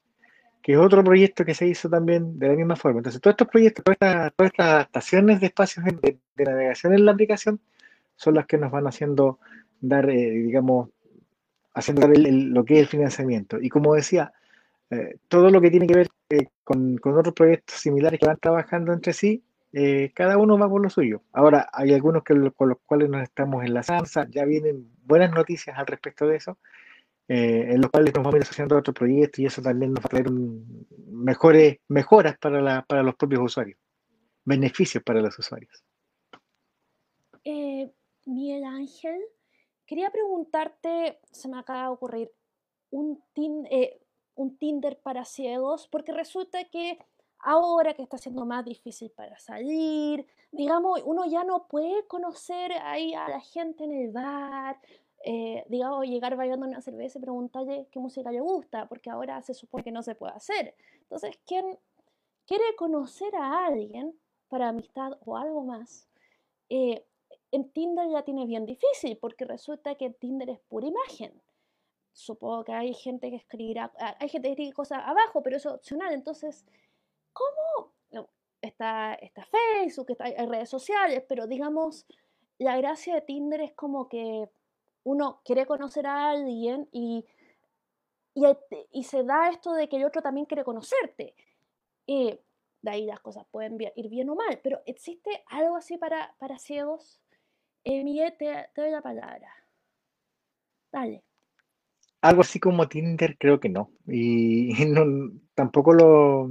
que 0.63 0.73
es 0.73 0.79
otro 0.79 1.05
proyecto 1.05 1.45
que 1.45 1.55
se 1.55 1.67
hizo 1.69 1.89
también 1.89 2.39
de 2.39 2.49
la 2.49 2.55
misma 2.55 2.75
forma. 2.75 2.99
Entonces, 2.99 3.21
todos 3.21 3.35
estos 3.35 3.49
proyectos, 3.49 3.85
todas 3.85 3.95
estas, 3.95 4.33
todas 4.35 4.51
estas 4.53 4.67
adaptaciones 4.67 5.41
de 5.41 5.47
espacios 5.47 5.85
de, 5.85 6.19
de, 6.37 6.45
navegación 6.45 6.95
en 6.95 7.05
la 7.05 7.13
aplicación 7.13 7.61
son 8.17 8.35
las 8.35 8.47
que 8.47 8.59
nos 8.59 8.73
van 8.73 8.87
haciendo 8.89 9.39
dar, 9.81 10.11
eh, 10.11 10.31
digamos, 10.31 10.89
haciendo 11.75 12.07
el, 12.07 12.27
el, 12.27 12.45
lo 12.51 12.65
que 12.65 12.75
es 12.75 12.81
el 12.81 12.87
financiamiento. 12.89 13.59
Y 13.61 13.69
como 13.69 13.95
decía, 13.95 14.33
eh, 14.91 15.19
todo 15.29 15.51
lo 15.51 15.61
que 15.61 15.71
tiene 15.71 15.87
que 15.87 15.95
ver 15.95 16.09
eh, 16.31 16.49
con, 16.65 16.97
con, 16.99 17.17
otros 17.17 17.35
proyectos 17.35 17.79
similares 17.79 18.19
que 18.19 18.27
van 18.27 18.39
trabajando 18.39 18.93
entre 18.93 19.13
sí, 19.13 19.45
eh, 19.79 20.13
cada 20.15 20.39
uno 20.39 20.59
va 20.59 20.69
por 20.69 20.83
lo 20.83 20.89
suyo. 20.89 21.23
Ahora, 21.33 21.69
hay 21.73 21.93
algunos 21.93 22.23
que, 22.25 22.35
con 22.53 22.69
los 22.69 22.79
cuales 22.87 23.11
nos 23.11 23.23
estamos 23.23 23.65
enlazando, 23.65 24.05
ya 24.31 24.45
vienen 24.45 24.89
buenas 25.05 25.31
noticias 25.33 25.77
al 25.79 25.87
respecto 25.87 26.27
de 26.27 26.37
eso, 26.37 26.59
en 27.29 27.81
los 27.81 27.91
cuales 27.91 28.15
nos 28.15 28.23
vamos 28.23 28.35
a 28.35 28.37
ir 28.39 28.43
asociando 28.45 28.77
a 28.77 28.83
y 29.37 29.47
eso 29.47 29.61
también 29.61 29.93
nos 29.93 30.03
va 30.03 30.07
a 30.07 30.09
traer 30.09 30.31
mejores, 31.11 31.79
mejoras 31.89 32.39
para, 32.39 32.61
la, 32.61 32.83
para 32.83 33.03
los 33.03 33.17
propios 33.17 33.43
usuarios, 33.43 33.79
beneficios 34.45 35.03
para 35.03 35.21
los 35.21 35.39
usuarios. 35.39 35.85
Miguel 38.25 38.65
Ángel, 38.65 39.21
Quería 39.87 40.11
preguntarte, 40.11 41.21
se 41.31 41.49
me 41.49 41.59
acaba 41.59 41.83
de 41.83 41.89
ocurrir, 41.89 42.33
un, 42.91 43.23
eh, 43.71 44.01
un 44.35 44.59
Tinder 44.59 44.99
para 45.01 45.25
ciegos, 45.25 45.87
porque 45.87 46.13
resulta 46.13 46.65
que 46.65 46.99
ahora 47.47 47.95
que 47.95 48.03
está 48.03 48.19
siendo 48.19 48.45
más 48.45 48.65
difícil 48.65 49.09
para 49.13 49.39
salir, 49.39 50.27
digamos, 50.51 51.01
uno 51.05 51.25
ya 51.27 51.45
no 51.45 51.69
puede 51.69 52.05
conocer 52.09 52.73
ahí 52.73 53.15
a 53.15 53.29
la 53.29 53.41
gente 53.41 53.85
en 53.85 53.93
el 53.93 54.11
bar, 54.11 54.81
eh, 55.25 55.65
digamos, 55.69 56.05
llegar 56.07 56.35
bailando 56.35 56.67
una 56.67 56.81
cerveza 56.81 57.19
y 57.19 57.23
preguntarle 57.23 57.87
qué 57.93 58.01
música 58.01 58.33
le 58.33 58.41
gusta, 58.41 58.89
porque 58.89 59.11
ahora 59.11 59.41
se 59.43 59.55
supone 59.55 59.85
que 59.85 59.93
no 59.93 60.03
se 60.03 60.17
puede 60.17 60.33
hacer. 60.33 60.75
Entonces, 61.03 61.39
¿quién 61.47 61.79
quiere 62.47 62.65
conocer 62.77 63.33
a 63.37 63.67
alguien 63.67 64.19
para 64.49 64.71
amistad 64.71 65.13
o 65.25 65.37
algo 65.37 65.63
más? 65.63 66.09
Eh, 66.69 67.07
en 67.53 67.71
Tinder 67.71 68.11
ya 68.11 68.25
tiene 68.25 68.45
bien 68.47 68.67
difícil 68.67 69.19
porque 69.19 69.45
resulta 69.45 69.95
que 69.95 70.11
Tinder 70.11 70.51
es 70.51 70.59
pura 70.69 70.89
imagen. 70.89 71.41
Supongo 72.13 72.65
que 72.65 72.73
hay 72.73 72.93
gente 72.93 73.31
que 73.31 73.37
escribirá, 73.37 73.93
ah, 74.01 74.17
hay 74.19 74.29
gente 74.29 74.49
que 74.49 74.53
escribe 74.53 74.73
cosas 74.73 75.03
abajo, 75.05 75.45
pero 75.45 75.59
eso 75.59 75.69
es 75.69 75.75
opcional. 75.77 76.13
Entonces, 76.13 76.67
¿cómo? 77.37 77.93
Está, 78.63 79.15
está 79.15 79.45
Facebook, 79.45 80.11
está, 80.11 80.25
hay 80.25 80.47
redes 80.47 80.71
sociales, 80.71 81.23
pero 81.29 81.47
digamos, 81.47 82.07
la 82.59 82.77
gracia 82.79 83.15
de 83.15 83.21
Tinder 83.21 83.61
es 83.61 83.73
como 83.75 84.09
que 84.09 84.49
uno 85.05 85.41
quiere 85.45 85.67
conocer 85.67 86.07
a 86.07 86.31
alguien 86.31 86.89
y, 86.91 87.25
y, 88.91 89.05
se 89.05 89.23
da 89.23 89.51
esto 89.51 89.73
de 89.73 89.89
que 89.89 89.97
el 89.97 90.05
otro 90.05 90.21
también 90.21 90.47
quiere 90.47 90.65
conocerte. 90.65 91.35
Y 92.07 92.41
de 92.83 92.91
ahí 92.91 93.07
las 93.07 93.21
cosas 93.21 93.47
pueden 93.51 93.79
ir 93.95 94.09
bien 94.09 94.31
o 94.31 94.35
mal, 94.35 94.59
pero 94.63 94.81
¿existe 94.87 95.45
algo 95.47 95.77
así 95.77 95.97
para, 95.97 96.35
para 96.39 96.59
ciegos? 96.59 97.21
Eh, 97.85 98.03
Miguel, 98.03 98.35
te, 98.37 98.69
doy 98.75 98.91
la 98.91 99.03
palabra. 99.03 99.49
Dale. 100.91 101.23
Algo 102.23 102.41
así 102.41 102.59
como 102.59 102.89
Tinder, 102.89 103.37
creo 103.39 103.61
que 103.61 103.69
no. 103.69 103.93
Y 104.09 104.73
tampoco 105.55 105.93
lo 105.93 106.51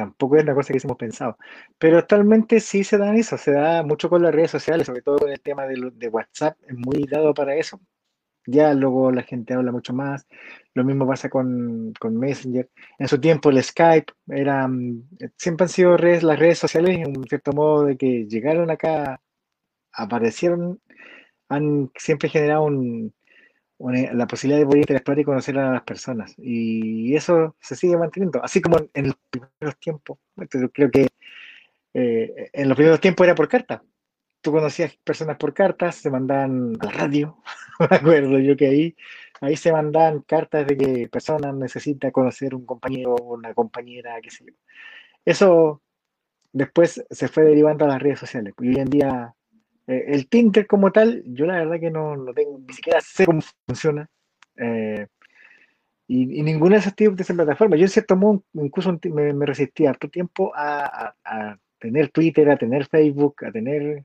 tampoco 0.00 0.36
es 0.36 0.44
una 0.44 0.54
cosa 0.54 0.72
que 0.72 0.80
hemos 0.82 0.96
pensado. 0.96 1.36
Pero 1.78 1.98
actualmente 1.98 2.60
sí 2.60 2.84
se 2.84 2.96
dan 2.98 3.16
eso, 3.16 3.36
se 3.38 3.52
da 3.52 3.82
mucho 3.82 4.08
con 4.08 4.22
las 4.22 4.34
redes 4.34 4.50
sociales, 4.50 4.86
sobre 4.86 5.02
todo 5.02 5.18
con 5.18 5.30
el 5.30 5.40
tema 5.40 5.66
de, 5.66 5.90
de 5.94 6.08
WhatsApp, 6.08 6.56
es 6.66 6.76
muy 6.76 7.04
dado 7.04 7.34
para 7.34 7.54
eso. 7.56 7.80
Ya 8.46 8.72
luego 8.74 9.12
la 9.12 9.22
gente 9.22 9.54
habla 9.54 9.72
mucho 9.72 9.92
más. 9.92 10.26
Lo 10.74 10.84
mismo 10.84 11.06
pasa 11.06 11.28
con, 11.28 11.92
con 12.00 12.16
Messenger. 12.16 12.68
En 12.98 13.08
su 13.08 13.20
tiempo 13.20 13.50
el 13.50 13.62
Skype 13.62 14.12
era, 14.28 14.66
mm, 14.66 15.08
siempre 15.36 15.64
han 15.64 15.68
sido 15.68 15.96
redes, 15.96 16.22
las 16.22 16.38
redes 16.38 16.58
sociales 16.58 16.98
en 16.98 17.22
cierto 17.24 17.52
modo 17.52 17.84
de 17.84 17.96
que 17.96 18.26
llegaron 18.26 18.70
acá 18.70 19.20
aparecieron, 19.92 20.80
han 21.48 21.90
siempre 21.96 22.28
generado 22.30 22.64
un, 22.64 23.14
una, 23.80 24.12
la 24.12 24.26
posibilidad 24.26 24.60
de 24.60 24.66
poder 24.66 24.80
interactuar 24.80 25.18
y 25.18 25.24
conocer 25.24 25.58
a 25.58 25.72
las 25.72 25.82
personas. 25.82 26.34
Y 26.38 27.14
eso 27.16 27.56
se 27.60 27.74
sigue 27.76 27.96
manteniendo, 27.96 28.42
así 28.44 28.60
como 28.60 28.78
en, 28.78 28.90
en 28.94 29.06
los 29.08 29.16
primeros 29.30 29.80
tiempos. 29.80 30.18
Creo 30.72 30.90
que 30.90 31.08
eh, 31.94 32.50
en 32.52 32.68
los 32.68 32.76
primeros 32.76 33.00
tiempos 33.00 33.24
era 33.26 33.34
por 33.34 33.48
carta. 33.48 33.82
Tú 34.42 34.52
conocías 34.52 34.96
personas 35.04 35.36
por 35.36 35.52
cartas, 35.54 35.96
se 35.96 36.10
mandaban 36.10 36.76
a 36.80 36.86
la 36.86 36.92
radio, 36.92 37.42
me 37.90 37.96
acuerdo 37.96 38.38
yo 38.38 38.56
que 38.56 38.68
ahí, 38.68 38.96
ahí 39.40 39.56
se 39.56 39.72
mandaban 39.72 40.20
cartas 40.22 40.66
de 40.66 40.76
que 40.76 41.08
personas 41.08 41.54
necesita 41.54 42.10
conocer 42.10 42.54
un 42.54 42.64
compañero 42.66 43.16
una 43.16 43.54
compañera, 43.54 44.20
qué 44.22 44.30
sé 44.30 44.44
yo. 44.46 44.54
Eso 45.24 45.82
después 46.52 47.04
se 47.10 47.28
fue 47.28 47.44
derivando 47.44 47.84
a 47.84 47.88
las 47.88 48.02
redes 48.02 48.20
sociales. 48.20 48.54
Y 48.60 48.68
hoy 48.68 48.76
en 48.76 48.90
día 48.90 49.34
eh, 49.90 50.04
el 50.06 50.28
Tinder 50.28 50.68
como 50.68 50.92
tal, 50.92 51.24
yo 51.26 51.46
la 51.46 51.54
verdad 51.54 51.80
que 51.80 51.90
no, 51.90 52.16
no 52.16 52.32
tengo, 52.32 52.60
ni 52.64 52.72
siquiera 52.72 53.00
sé 53.00 53.26
cómo 53.26 53.40
funciona. 53.66 54.08
Eh, 54.56 55.04
y, 56.06 56.38
y, 56.38 56.42
ninguna 56.42 56.76
de 56.76 56.80
esas 56.80 56.94
tipos 56.94 57.16
de 57.16 57.24
esa 57.24 57.34
plataforma. 57.34 57.76
Yo 57.76 57.82
en 57.82 57.88
cierto 57.88 58.14
modo 58.14 58.44
incluso 58.54 58.96
me, 59.12 59.32
me 59.32 59.46
resistí 59.46 59.86
harto 59.86 60.08
tiempo 60.08 60.52
a, 60.54 60.84
a, 60.84 61.16
a, 61.24 61.58
tener 61.80 62.10
Twitter, 62.10 62.48
a 62.50 62.56
tener 62.56 62.86
Facebook, 62.86 63.44
a 63.44 63.50
tener 63.50 64.04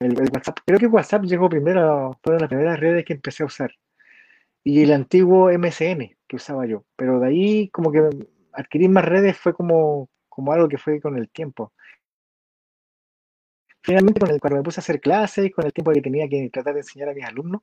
el, 0.00 0.14
WhatsApp. 0.32 0.58
Creo 0.64 0.78
que 0.78 0.86
WhatsApp 0.86 1.24
llegó 1.24 1.50
primero, 1.50 2.18
fue 2.22 2.34
de 2.34 2.40
las 2.40 2.48
primeras 2.48 2.80
redes 2.80 3.04
que 3.04 3.12
empecé 3.12 3.42
a 3.42 3.46
usar. 3.46 3.74
Y 4.64 4.82
el 4.82 4.92
antiguo 4.92 5.50
MSN 5.50 6.16
que 6.26 6.36
usaba 6.36 6.64
yo. 6.64 6.84
Pero 6.96 7.20
de 7.20 7.28
ahí 7.28 7.68
como 7.68 7.92
que 7.92 8.08
adquirir 8.54 8.88
más 8.88 9.04
redes 9.04 9.36
fue 9.36 9.52
como, 9.52 10.08
como 10.30 10.52
algo 10.52 10.68
que 10.68 10.78
fue 10.78 10.98
con 10.98 11.18
el 11.18 11.28
tiempo. 11.28 11.74
Finalmente, 13.82 14.20
con 14.20 14.30
el, 14.30 14.40
cuando 14.40 14.58
me 14.58 14.62
puse 14.62 14.80
a 14.80 14.82
hacer 14.82 15.00
clases, 15.00 15.50
con 15.52 15.64
el 15.64 15.72
tiempo 15.72 15.92
que 15.92 16.02
tenía 16.02 16.28
que 16.28 16.50
tratar 16.50 16.74
de 16.74 16.80
enseñar 16.80 17.08
a 17.08 17.14
mis 17.14 17.24
alumnos, 17.24 17.62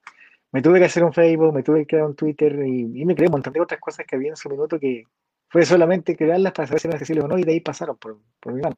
me 0.51 0.61
tuve 0.61 0.79
que 0.79 0.85
hacer 0.85 1.03
un 1.03 1.13
Facebook, 1.13 1.53
me 1.53 1.63
tuve 1.63 1.79
que 1.81 1.87
crear 1.87 2.05
un 2.05 2.15
Twitter 2.15 2.53
y, 2.65 3.05
me 3.05 3.15
creé 3.15 3.27
un 3.27 3.33
montón 3.33 3.53
de 3.53 3.61
otras 3.61 3.79
cosas 3.79 4.05
que 4.05 4.15
había 4.15 4.29
en 4.29 4.35
su 4.35 4.49
minuto 4.49 4.79
que 4.79 5.03
fue 5.49 5.65
solamente 5.65 6.15
crearlas 6.15 6.53
para 6.53 6.67
saber 6.67 6.81
si 6.81 6.87
eran 6.87 6.95
accesibles 6.95 7.25
o 7.25 7.27
no 7.27 7.37
y 7.37 7.43
de 7.43 7.51
ahí 7.53 7.59
pasaron 7.59 7.97
por, 7.97 8.19
por 8.39 8.53
mi 8.53 8.61
mano. 8.61 8.77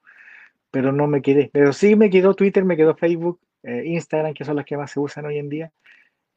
Pero 0.72 0.92
no 0.92 1.08
me 1.08 1.22
quedé. 1.22 1.50
Pero 1.54 1.74
sí 1.74 1.96
me 1.96 2.10
quedó 2.10 2.36
Twitter, 2.36 2.64
me 2.66 2.78
quedó 2.78 2.96
Facebook, 2.96 3.40
eh, 3.64 3.84
Instagram, 3.86 4.34
que 4.34 4.46
son 4.46 4.56
las 4.56 4.66
que 4.66 4.78
más 4.78 4.92
se 4.92 5.00
usan 5.00 5.26
hoy 5.26 5.38
en 5.38 5.50
día. 5.50 5.72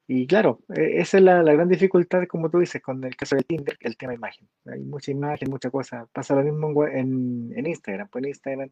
Y 0.07 0.27
claro, 0.27 0.61
e, 0.75 1.01
esa 1.01 1.19
es 1.19 1.25
la, 1.25 1.43
gran 1.43 1.69
dificultad, 1.69 2.27
como 2.27 2.51
tú 2.51 2.59
dices, 2.61 2.83
con 2.83 3.03
el 3.05 3.17
caso 3.17 3.37
de 3.37 3.43
Tinder, 3.43 3.77
el 3.81 3.97
tema 3.97 4.15
imagen. 4.15 4.49
Hay 4.67 4.81
mucha 4.81 5.11
imagen, 5.11 5.51
mucha 5.51 5.71
cosa. 5.71 6.07
Pasa 6.13 6.35
lo 6.35 6.43
mismo 6.43 6.87
en, 6.87 7.53
en 7.57 7.67
Instagram. 7.67 8.09
Pues 8.09 8.25
en 8.25 8.29
Instagram 8.31 8.71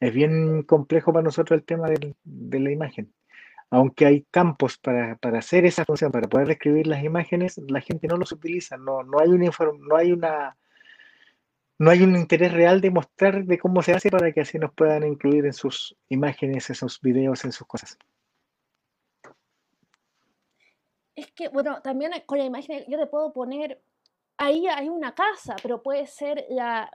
es 0.00 0.14
bien 0.14 0.62
complejo 0.62 1.12
para 1.12 1.24
nosotros 1.24 1.58
el 1.60 1.64
tema 1.64 1.88
de 1.88 2.58
la 2.58 2.70
imagen. 2.70 3.12
Aunque 3.68 4.06
hay 4.06 4.26
campos 4.30 4.78
para, 4.78 5.18
hacer 5.38 5.64
esa 5.66 5.84
función, 5.84 6.10
para 6.10 6.28
poder 6.28 6.50
escribir 6.50 6.86
las 6.86 7.04
imágenes, 7.04 7.58
la 7.68 7.80
gente 7.80 8.08
no 8.08 8.16
los 8.16 8.32
utiliza. 8.32 8.76
No, 8.78 9.04
no, 9.04 9.20
hay, 9.20 9.28
una, 9.28 9.50
no 9.78 9.96
hay 9.96 10.12
una 10.12 10.56
no 11.78 11.90
hay 11.90 12.02
un 12.02 12.16
interés 12.16 12.52
real 12.52 12.80
de 12.80 12.90
mostrar 12.90 13.44
de 13.44 13.58
cómo 13.58 13.82
se 13.82 13.92
hace 13.92 14.10
para 14.10 14.32
que 14.32 14.40
así 14.40 14.58
nos 14.58 14.72
puedan 14.74 15.06
incluir 15.06 15.46
en 15.46 15.52
sus 15.52 15.96
imágenes, 16.08 16.68
en 16.68 16.76
sus 16.76 17.00
videos, 17.00 17.44
en 17.44 17.52
sus 17.52 17.66
cosas. 17.66 17.96
Es 21.14 21.30
que, 21.32 21.48
bueno, 21.48 21.80
también 21.82 22.12
con 22.26 22.38
la 22.38 22.44
imagen 22.44 22.84
yo 22.88 22.98
te 22.98 23.06
puedo 23.06 23.32
poner, 23.32 23.80
ahí 24.36 24.66
hay 24.66 24.88
una 24.88 25.14
casa, 25.14 25.56
pero 25.62 25.82
puede 25.82 26.06
ser 26.06 26.44
la, 26.50 26.90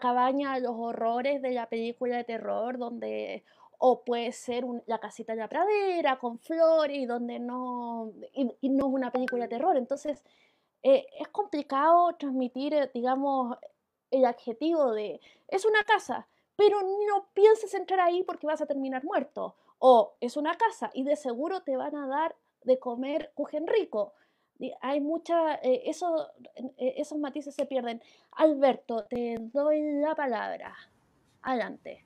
cabaña 0.00 0.54
de 0.54 0.60
los 0.60 0.72
horrores 0.76 1.42
de 1.42 1.50
la 1.52 1.68
película 1.68 2.16
de 2.16 2.24
terror, 2.24 2.78
donde, 2.78 3.44
o 3.78 4.04
puede 4.04 4.32
ser 4.32 4.64
la 4.86 4.98
casita 4.98 5.32
de 5.34 5.40
la 5.40 5.48
pradera 5.48 6.18
con 6.18 6.38
flores 6.38 6.96
y 6.96 7.06
donde 7.06 7.38
no, 7.38 8.12
y, 8.32 8.68
no 8.68 8.88
es 8.88 8.92
una 8.92 9.12
película 9.12 9.44
de 9.44 9.48
terror. 9.48 9.76
Entonces, 9.76 10.24
eh, 10.82 11.06
es 11.18 11.28
complicado 11.28 12.14
transmitir, 12.16 12.74
eh, 12.74 12.90
digamos, 12.92 13.56
el 14.10 14.24
adjetivo 14.24 14.92
de 14.92 15.20
es 15.48 15.64
una 15.64 15.84
casa, 15.84 16.28
pero 16.56 16.80
no 16.82 17.28
pienses 17.34 17.74
entrar 17.74 18.00
ahí 18.00 18.22
porque 18.24 18.46
vas 18.46 18.60
a 18.60 18.66
terminar 18.66 19.04
muerto. 19.04 19.54
O 19.78 20.14
es 20.20 20.36
una 20.36 20.56
casa 20.56 20.90
y 20.92 21.04
de 21.04 21.16
seguro 21.16 21.62
te 21.62 21.76
van 21.76 21.94
a 21.94 22.08
dar 22.08 22.34
de 22.64 22.78
comer 22.78 23.30
cujen 23.34 23.66
rico. 23.66 24.14
Hay 24.80 25.00
mucha, 25.00 25.54
eh, 25.56 25.82
eso, 25.86 26.28
eh, 26.76 26.94
esos 26.96 27.18
matices 27.18 27.54
se 27.54 27.66
pierden. 27.66 28.02
Alberto, 28.32 29.06
te 29.08 29.36
doy 29.52 29.80
la 30.02 30.14
palabra. 30.14 30.74
Adelante. 31.42 32.04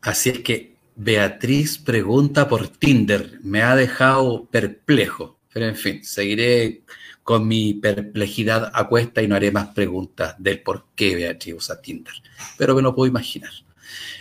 Así 0.00 0.30
es 0.30 0.40
que 0.40 0.76
Beatriz 0.96 1.78
pregunta 1.78 2.48
por 2.48 2.68
Tinder. 2.68 3.38
Me 3.42 3.62
ha 3.62 3.76
dejado 3.76 4.46
perplejo. 4.46 5.38
Pero 5.52 5.66
en 5.66 5.76
fin, 5.76 6.02
seguiré 6.02 6.82
con 7.22 7.46
mi 7.46 7.74
perplejidad 7.74 8.70
a 8.74 8.88
cuesta 8.88 9.22
y 9.22 9.28
no 9.28 9.36
haré 9.36 9.50
más 9.52 9.68
preguntas 9.68 10.34
del 10.38 10.60
por 10.62 10.86
qué 10.94 11.14
Beatriz 11.14 11.54
usa 11.54 11.80
Tinder. 11.80 12.14
Pero 12.58 12.74
me 12.74 12.82
lo 12.82 12.94
puedo 12.94 13.08
imaginar. 13.08 13.52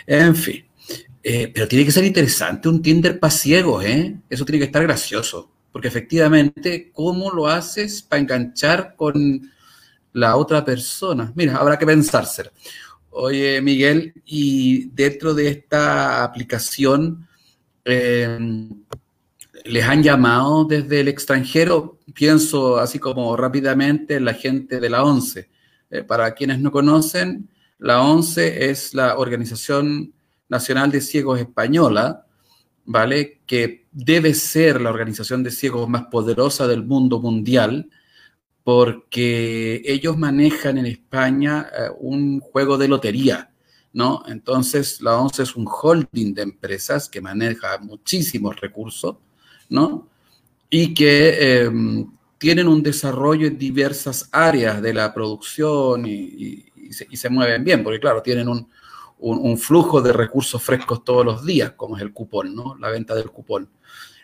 En 0.06 0.36
fin. 0.36 0.66
Eh, 1.24 1.48
pero 1.54 1.68
tiene 1.68 1.86
que 1.86 1.92
ser 1.92 2.04
interesante 2.04 2.68
un 2.68 2.82
Tinder 2.82 3.18
para 3.20 3.32
ciegos, 3.32 3.84
¿eh? 3.86 4.16
Eso 4.30 4.44
tiene 4.46 4.60
que 4.60 4.66
estar 4.66 4.84
gracioso. 4.84 5.53
Porque 5.74 5.90
efectivamente, 5.90 6.92
¿cómo 6.94 7.32
lo 7.32 7.48
haces 7.48 8.04
para 8.04 8.22
enganchar 8.22 8.96
con 8.96 9.52
la 10.14 10.38
otra 10.38 10.64
persona? 10.64 11.34
Mira, 11.36 11.58
habrá 11.58 11.78
que 11.78 11.86
pensárselo. 11.86 12.52
Oye, 13.10 13.60
Miguel, 13.62 14.14
y 14.24 14.86
dentro 14.92 15.34
de 15.34 15.50
esta 15.50 16.24
aplicación, 16.24 17.28
eh, 17.84 18.40
les 19.66 19.84
han 19.84 20.04
llamado 20.04 20.66
desde 20.66 21.02
el 21.02 21.08
extranjero, 21.08 22.00
pienso 22.14 22.78
así 22.78 23.00
como 23.00 23.36
rápidamente 23.36 24.16
en 24.16 24.26
la 24.26 24.34
gente 24.34 24.80
de 24.80 24.90
la 24.90 25.04
ONCE. 25.04 25.50
Eh, 25.90 26.04
para 26.04 26.34
quienes 26.34 26.60
no 26.60 26.72
conocen, 26.72 27.50
la 27.80 28.02
ONCE 28.02 28.70
es 28.70 28.94
la 28.94 29.18
Organización 29.18 30.14
Nacional 30.50 30.92
de 30.92 31.02
Ciegos 31.02 31.40
Española, 31.40 32.26
¿vale? 32.86 33.42
Que 33.46 33.86
debe 33.92 34.34
ser 34.34 34.82
la 34.82 34.90
organización 34.90 35.44
de 35.44 35.52
ciegos 35.52 35.88
más 35.90 36.06
poderosa 36.06 36.68
del 36.68 36.84
mundo 36.84 37.20
mundial, 37.20 37.90
porque 38.64 39.82
ellos 39.86 40.18
manejan 40.18 40.78
en 40.78 40.86
España 40.86 41.68
eh, 41.78 41.90
un 42.00 42.40
juego 42.40 42.78
de 42.78 42.88
lotería, 42.88 43.52
¿no? 43.94 44.24
Entonces, 44.28 45.02
la 45.02 45.18
ONCE 45.18 45.44
es 45.44 45.56
un 45.56 45.68
holding 45.68 46.34
de 46.34 46.44
empresas 46.44 47.10
que 47.10 47.22
maneja 47.22 47.78
muchísimos 47.80 48.60
recursos 48.60 49.18
¿no? 49.74 50.08
Y 50.70 50.94
que 50.94 51.62
em, 51.64 52.08
tienen 52.38 52.68
un 52.68 52.84
desarrollo 52.84 53.48
en 53.48 53.58
diversas 53.58 54.30
áreas 54.32 54.82
de 54.82 54.94
la 54.94 55.14
producción 55.14 56.06
y, 56.06 56.66
se, 56.92 57.30
mueven 57.30 57.64
bien, 57.64 57.84
porque 57.84 58.00
claro, 58.00 58.22
tienen 58.22 58.48
un, 58.48 58.68
flujo 59.58 60.02
de 60.02 60.14
recursos 60.14 60.62
frescos 60.62 61.04
todos 61.04 61.26
los 61.26 61.46
días, 61.46 61.72
como 61.72 61.98
es 61.98 62.04
el 62.04 62.14
cupón, 62.14 62.56
¿no? 62.56 62.76
La 62.76 62.90
venta 62.90 63.16
del 63.16 63.32
cupón 63.32 63.70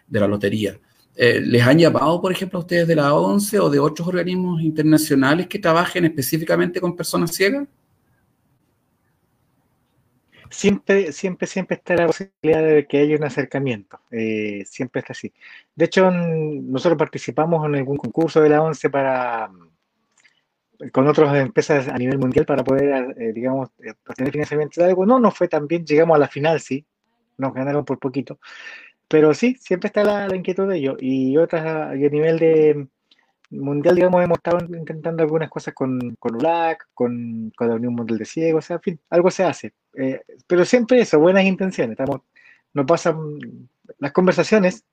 de 0.08 0.20
la 0.20 0.28
lotería. 0.28 0.80
Eh, 1.16 1.42
¿Les 1.42 1.62
han 1.64 1.78
llamado, 1.78 2.22
por 2.22 2.32
ejemplo, 2.32 2.60
a 2.60 2.62
ustedes 2.62 2.88
de 2.88 2.96
la 2.96 3.14
ONCE 3.14 3.60
o 3.60 3.70
de 3.70 3.80
otros 3.80 4.08
organismos 4.08 4.62
internacionales 4.62 5.48
que 5.48 5.60
trabajen 5.60 6.06
específicamente 6.06 6.80
con 6.80 6.96
personas 6.96 7.34
ciegas? 7.34 7.68
siempre, 10.50 11.12
siempre, 11.12 11.48
siempre 11.48 11.78
está 11.78 11.96
la 11.96 12.08
posibilidad 12.08 12.64
de 12.64 12.88
que 12.88 13.00
haya 13.00 13.16
un 13.16 13.24
acercamiento. 13.24 14.00
Eh, 14.12 14.64
siempre 14.66 15.00
está 15.02 15.14
así. 15.14 15.32
De 15.76 15.86
hecho, 15.86 16.10
nosotros 16.12 16.98
participamos 16.98 17.66
en 17.66 17.76
algún 17.76 17.98
concurso 17.98 18.42
de 18.42 18.50
la 18.50 18.62
ONCE 18.62 18.90
para 18.90 19.52
con 20.92 21.08
otras 21.08 21.36
empresas 21.38 21.88
a 21.88 21.98
nivel 21.98 22.18
mundial 22.18 22.46
para 22.46 22.64
poder, 22.64 23.16
eh, 23.18 23.34
digamos, 23.34 23.70
eh, 23.80 23.94
obtener 24.08 24.32
financiamiento 24.32 24.82
de 24.82 24.90
algo. 24.90 25.06
No 25.06 25.20
nos 25.20 25.36
fue 25.38 25.48
tan 25.48 25.68
bien, 25.68 25.86
llegamos 25.86 26.16
a 26.16 26.20
la 26.20 26.28
final, 26.28 26.60
sí, 26.60 26.86
nos 27.38 27.54
ganaron 27.54 27.86
por 27.86 28.00
poquito. 28.00 28.40
Pero 29.08 29.34
sí, 29.34 29.56
siempre 29.60 29.88
está 29.88 30.04
la, 30.04 30.28
la 30.28 30.36
inquietud 30.36 30.70
de 30.70 30.78
ello. 30.78 30.98
Y 31.00 31.38
otras, 31.38 31.98
y 31.98 32.06
a 32.06 32.10
nivel 32.10 32.40
de, 32.40 32.88
mundial, 33.52 33.96
digamos, 33.96 34.24
hemos 34.24 34.38
estado 34.38 34.60
intentando 34.76 35.24
algunas 35.24 35.50
cosas 35.50 35.74
con, 35.74 36.16
con 36.20 36.36
ULAC, 36.36 36.88
con, 36.94 37.52
con 37.56 37.68
la 37.68 37.76
Unión 37.76 37.94
Mundial 37.96 38.20
de 38.20 38.26
Ciegos, 38.26 38.66
o 38.66 38.68
sea, 38.68 38.76
en 38.78 38.82
fin, 38.82 39.00
algo 39.10 39.32
se 39.32 39.44
hace. 39.44 39.74
Eh, 39.94 40.22
pero 40.48 40.66
siempre 40.66 41.02
eso, 41.02 41.20
buenas 41.20 41.44
intenciones. 41.44 41.92
Estamos, 41.92 42.22
nos 42.74 42.86
pasan 42.86 43.40
las 43.98 44.12
conversaciones, 44.12 44.84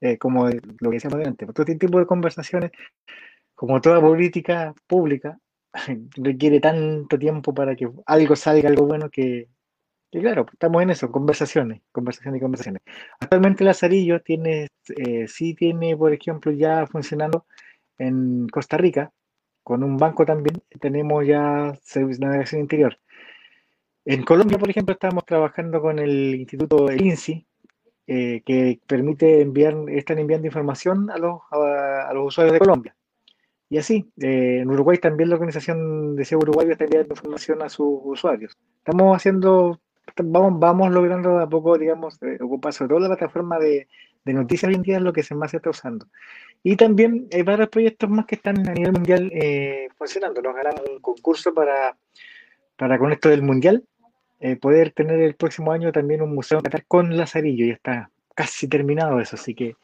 eh, 0.00 0.18
como 0.18 0.48
lo 0.48 0.90
que 0.90 0.96
decíamos 0.96 1.26
antes, 1.26 1.48
este 1.48 1.76
tipo 1.76 1.98
de 1.98 2.06
conversaciones, 2.06 2.72
como 3.62 3.80
toda 3.80 4.00
política 4.00 4.74
pública, 4.88 5.38
requiere 6.16 6.58
tanto 6.58 7.16
tiempo 7.16 7.54
para 7.54 7.76
que 7.76 7.88
algo 8.06 8.34
salga, 8.34 8.68
algo 8.68 8.86
bueno, 8.86 9.08
que, 9.08 9.46
claro, 10.10 10.46
estamos 10.52 10.82
en 10.82 10.90
eso, 10.90 11.12
conversaciones, 11.12 11.80
conversaciones 11.92 12.40
y 12.40 12.42
conversaciones. 12.42 12.82
Actualmente 13.20 13.62
Lazarillo 13.62 14.20
tiene, 14.20 14.66
eh, 14.96 15.28
sí 15.28 15.54
tiene, 15.54 15.96
por 15.96 16.12
ejemplo, 16.12 16.50
ya 16.50 16.88
funcionando 16.88 17.46
en 17.98 18.48
Costa 18.48 18.76
Rica, 18.78 19.12
con 19.62 19.84
un 19.84 19.96
banco 19.96 20.26
también, 20.26 20.60
tenemos 20.80 21.24
ya 21.24 21.72
servicio 21.84 22.18
de 22.18 22.26
navegación 22.26 22.62
interior. 22.62 22.98
En 24.04 24.24
Colombia, 24.24 24.58
por 24.58 24.70
ejemplo, 24.70 24.92
estamos 24.92 25.24
trabajando 25.24 25.80
con 25.80 26.00
el 26.00 26.34
Instituto 26.34 26.86
del 26.86 27.00
INSI, 27.00 27.46
eh, 28.08 28.42
que 28.44 28.80
permite 28.88 29.40
enviar, 29.40 29.76
están 29.90 30.18
enviando 30.18 30.48
información 30.48 31.10
a 31.10 31.18
los, 31.18 31.42
a, 31.52 32.10
los 32.12 32.26
usuarios 32.26 32.54
de 32.54 32.58
Colombia. 32.58 32.96
Y 33.72 33.78
así, 33.78 34.04
eh, 34.20 34.58
en 34.60 34.70
Uruguay 34.70 34.98
también 34.98 35.30
la 35.30 35.36
Organización 35.36 36.14
de 36.14 36.26
Ciego 36.26 36.42
Uruguayo 36.42 36.72
está 36.72 36.84
enviando 36.84 37.14
información 37.14 37.62
a 37.62 37.70
sus 37.70 38.00
usuarios. 38.04 38.54
Estamos 38.76 39.16
haciendo, 39.16 39.80
vamos, 40.22 40.60
vamos 40.60 40.90
logrando 40.92 41.38
a 41.38 41.48
poco, 41.48 41.78
digamos, 41.78 42.22
eh, 42.22 42.36
ocupar 42.42 42.74
sobre 42.74 42.90
todo 42.90 43.00
la 43.00 43.16
plataforma 43.16 43.58
de, 43.58 43.88
de 44.26 44.34
noticias 44.34 44.68
hoy 44.68 44.74
en 44.74 44.82
día 44.82 44.96
es 44.98 45.02
lo 45.02 45.14
que 45.14 45.22
se 45.22 45.34
más 45.34 45.52
se 45.52 45.56
está 45.56 45.70
usando. 45.70 46.06
Y 46.62 46.76
también 46.76 47.28
hay 47.32 47.44
varios 47.44 47.70
proyectos 47.70 48.10
más 48.10 48.26
que 48.26 48.34
están 48.34 48.68
a 48.68 48.74
nivel 48.74 48.92
mundial 48.92 49.30
eh, 49.32 49.88
funcionando. 49.96 50.42
Nos 50.42 50.54
ganamos 50.54 50.82
un 50.90 51.00
concurso 51.00 51.54
para, 51.54 51.96
para 52.76 52.98
con 52.98 53.10
esto 53.10 53.30
del 53.30 53.40
mundial, 53.40 53.84
eh, 54.40 54.56
poder 54.56 54.92
tener 54.92 55.18
el 55.18 55.34
próximo 55.34 55.72
año 55.72 55.92
también 55.92 56.20
un 56.20 56.34
museo 56.34 56.60
con 56.86 57.16
Lazarillo. 57.16 57.64
Y 57.64 57.70
está 57.70 58.10
casi 58.34 58.68
terminado 58.68 59.18
eso, 59.18 59.36
así 59.36 59.54
que 59.54 59.76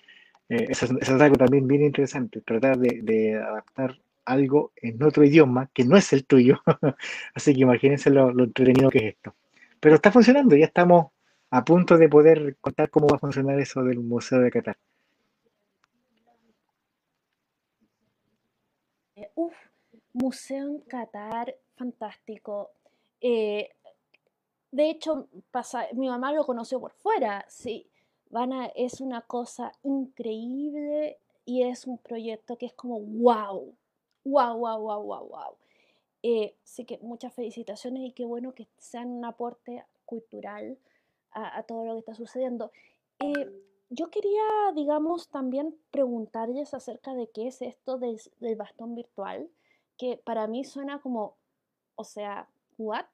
eh, 0.48 0.66
eso, 0.70 0.86
es 1.00 1.08
algo 1.08 1.36
también 1.36 1.66
bien 1.66 1.82
interesante, 1.84 2.40
tratar 2.40 2.78
de, 2.78 3.34
adaptar 3.36 3.98
algo 4.24 4.72
en 4.76 5.02
otro 5.02 5.24
idioma 5.24 5.70
que 5.72 5.84
no 5.84 5.96
es 5.96 6.12
el 6.12 6.24
tuyo. 6.26 6.60
así 7.34 7.54
que 7.54 7.60
imagínense 7.60 8.10
lo, 8.10 8.32
lo 8.32 8.44
entretenido 8.44 8.90
que 8.90 8.98
es 8.98 9.04
esto. 9.14 9.34
pero 9.80 9.94
está 9.94 10.12
funcionando, 10.12 10.56
ya 10.56 10.66
estamos 10.66 11.08
a 11.50 11.64
punto 11.64 11.96
de 11.96 12.08
poder 12.08 12.56
contar 12.60 12.90
cómo 12.90 13.08
va 13.08 13.16
a 13.16 13.20
funcionar 13.20 13.58
eso 13.60 13.82
del 13.82 14.00
Museo 14.00 14.40
de 14.40 14.50
Qatar. 14.50 14.76
Uf, 19.34 19.54
Museo 20.12 20.66
en 20.66 20.80
Qatar, 20.80 21.54
fantástico. 21.76 22.70
Eh, 23.20 23.70
de 24.70 24.90
hecho, 24.90 25.28
pasa, 25.50 25.86
mi 25.94 26.08
mamá 26.08 26.32
lo 26.32 26.44
conoció 26.44 26.80
por 26.80 26.92
fuera, 26.92 27.44
sí. 27.48 27.88
Van 28.30 28.52
es 28.74 29.00
una 29.00 29.22
cosa 29.22 29.72
increíble 29.82 31.18
y 31.44 31.62
es 31.62 31.86
un 31.86 31.98
proyecto 31.98 32.58
que 32.58 32.66
es 32.66 32.74
como 32.74 33.00
wow, 33.00 33.74
wow, 34.24 34.58
wow, 34.58 34.78
wow, 34.80 35.02
wow, 35.02 35.28
wow. 35.28 35.56
Eh, 36.22 36.54
así 36.64 36.84
que 36.84 36.98
muchas 36.98 37.32
felicitaciones 37.32 38.02
y 38.02 38.12
qué 38.12 38.24
bueno 38.24 38.52
que 38.52 38.66
sean 38.76 39.08
un 39.08 39.24
aporte 39.24 39.84
cultural 40.04 40.76
a, 41.30 41.62
todo 41.62 41.84
lo 41.84 41.94
que 41.94 42.00
está 42.00 42.14
sucediendo. 42.14 42.72
Eh, 43.20 43.50
yo 43.90 44.10
quería, 44.10 44.42
digamos, 44.74 45.28
también 45.28 45.74
preguntarles 45.90 46.74
acerca 46.74 47.14
de 47.14 47.28
qué 47.28 47.46
es 47.46 47.62
esto 47.62 47.98
del, 47.98 48.20
bastón 48.56 48.94
virtual, 48.94 49.48
que 49.96 50.16
para 50.16 50.46
mí 50.46 50.64
suena 50.64 51.00
como, 51.00 51.36
o 51.94 52.04
sea, 52.04 52.48
¿what? 52.76 53.06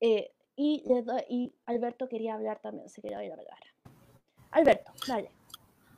Eh, 0.00 0.32
y, 0.56 0.82
y, 1.28 1.52
Alberto 1.66 2.08
quería 2.08 2.34
hablar 2.34 2.60
también, 2.60 2.88
se 2.88 3.02
quería 3.02 3.18
hablar. 3.18 3.75
Alberto, 4.56 4.90
dale. 5.06 5.30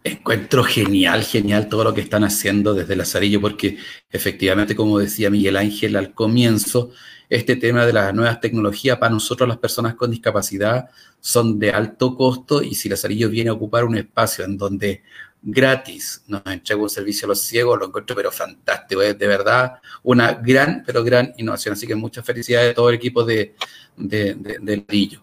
Encuentro 0.02 0.64
genial, 0.64 1.22
genial 1.22 1.68
todo 1.68 1.84
lo 1.84 1.94
que 1.94 2.00
están 2.00 2.24
haciendo 2.24 2.74
desde 2.74 2.96
Lazarillo, 2.96 3.40
porque 3.40 3.78
efectivamente, 4.10 4.74
como 4.74 4.98
decía 4.98 5.30
Miguel 5.30 5.56
Ángel 5.56 5.94
al 5.94 6.12
comienzo, 6.12 6.90
este 7.28 7.54
tema 7.54 7.86
de 7.86 7.92
las 7.92 8.12
nuevas 8.12 8.40
tecnologías 8.40 8.98
para 8.98 9.12
nosotros 9.12 9.48
las 9.48 9.58
personas 9.58 9.94
con 9.94 10.10
discapacidad 10.10 10.88
son 11.20 11.58
de 11.58 11.70
alto 11.70 12.16
costo 12.16 12.62
y 12.62 12.74
si 12.74 12.88
Lazarillo 12.88 13.28
viene 13.28 13.50
a 13.50 13.52
ocupar 13.52 13.84
un 13.84 13.96
espacio 13.96 14.44
en 14.44 14.56
donde 14.56 15.02
gratis 15.40 16.24
nos 16.26 16.42
entrega 16.46 16.82
un 16.82 16.90
servicio 16.90 17.26
a 17.26 17.28
los 17.28 17.40
ciegos, 17.40 17.78
lo 17.78 17.86
encuentro 17.86 18.16
pero 18.16 18.32
fantástico, 18.32 19.02
es 19.02 19.16
de 19.16 19.26
verdad 19.28 19.74
una 20.02 20.32
gran, 20.32 20.82
pero 20.84 21.04
gran 21.04 21.32
innovación. 21.36 21.74
Así 21.74 21.86
que 21.86 21.94
muchas 21.94 22.24
felicidades 22.24 22.72
a 22.72 22.74
todo 22.74 22.88
el 22.88 22.96
equipo 22.96 23.22
de, 23.24 23.54
de, 23.96 24.34
del 24.34 24.84
Rillo. 24.88 25.22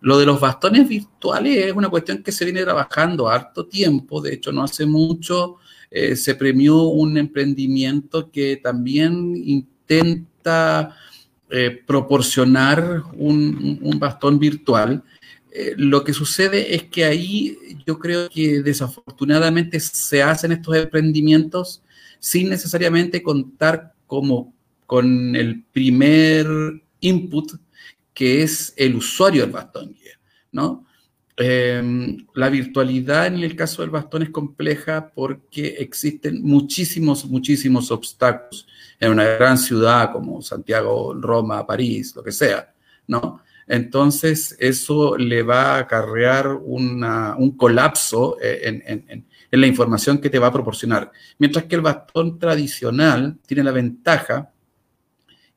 Lo 0.00 0.18
de 0.18 0.26
los 0.26 0.40
bastones 0.40 0.88
virtuales 0.88 1.66
es 1.66 1.72
una 1.72 1.88
cuestión 1.88 2.22
que 2.22 2.32
se 2.32 2.44
viene 2.44 2.62
trabajando 2.62 3.28
harto 3.28 3.66
tiempo, 3.66 4.20
de 4.20 4.34
hecho 4.34 4.52
no 4.52 4.62
hace 4.62 4.86
mucho 4.86 5.56
eh, 5.90 6.16
se 6.16 6.34
premió 6.34 6.82
un 6.82 7.16
emprendimiento 7.16 8.30
que 8.30 8.56
también 8.56 9.34
intenta 9.36 10.94
eh, 11.50 11.82
proporcionar 11.86 13.02
un, 13.14 13.96
bastón 13.98 14.38
virtual. 14.38 15.02
Eh, 15.50 15.74
lo 15.78 16.04
que 16.04 16.12
sucede 16.12 16.74
es 16.74 16.84
que 16.84 17.04
ahí 17.04 17.56
yo 17.86 17.98
creo 17.98 18.28
que 18.28 18.62
desafortunadamente 18.62 19.80
se 19.80 20.22
hacen 20.22 20.52
estos 20.52 20.76
emprendimientos 20.76 21.82
sin 22.18 22.50
necesariamente 22.50 23.22
contar 23.22 23.94
como 24.06 24.52
con 24.86 25.34
el 25.36 25.62
primer 25.72 26.46
input 27.00 27.52
que 28.18 28.42
es 28.42 28.74
el 28.76 28.96
usuario 28.96 29.42
del 29.42 29.52
bastón 29.52 29.94
¿no? 30.50 30.84
Em, 31.36 32.26
la 32.34 32.48
virtualidad 32.48 33.28
en 33.28 33.36
el 33.36 33.54
caso 33.54 33.82
del 33.82 33.92
bastón 33.92 34.24
es 34.24 34.30
compleja 34.30 35.12
porque 35.14 35.76
existen 35.78 36.42
muchísimos, 36.42 37.26
muchísimos 37.26 37.92
obstáculos 37.92 38.66
en 38.98 39.12
una 39.12 39.22
gran 39.22 39.56
ciudad 39.56 40.10
como 40.10 40.42
Santiago, 40.42 41.14
Roma, 41.14 41.64
París, 41.64 42.12
lo 42.16 42.24
que 42.24 42.32
sea, 42.32 42.74
¿no? 43.06 43.40
Entonces, 43.68 44.56
eso 44.58 45.16
le 45.16 45.44
va 45.44 45.76
a 45.76 45.78
acarrear 45.78 46.48
un 46.48 47.54
colapso 47.56 48.36
eh, 48.42 48.62
en, 48.64 49.24
en 49.48 49.60
la 49.60 49.66
información 49.68 50.18
que 50.18 50.30
te 50.30 50.40
va 50.40 50.48
a 50.48 50.52
proporcionar. 50.52 51.12
Mientras 51.38 51.66
que 51.66 51.76
el 51.76 51.82
bastón 51.82 52.36
tradicional 52.36 53.38
tiene 53.46 53.62
la 53.62 53.70
ventaja 53.70 54.50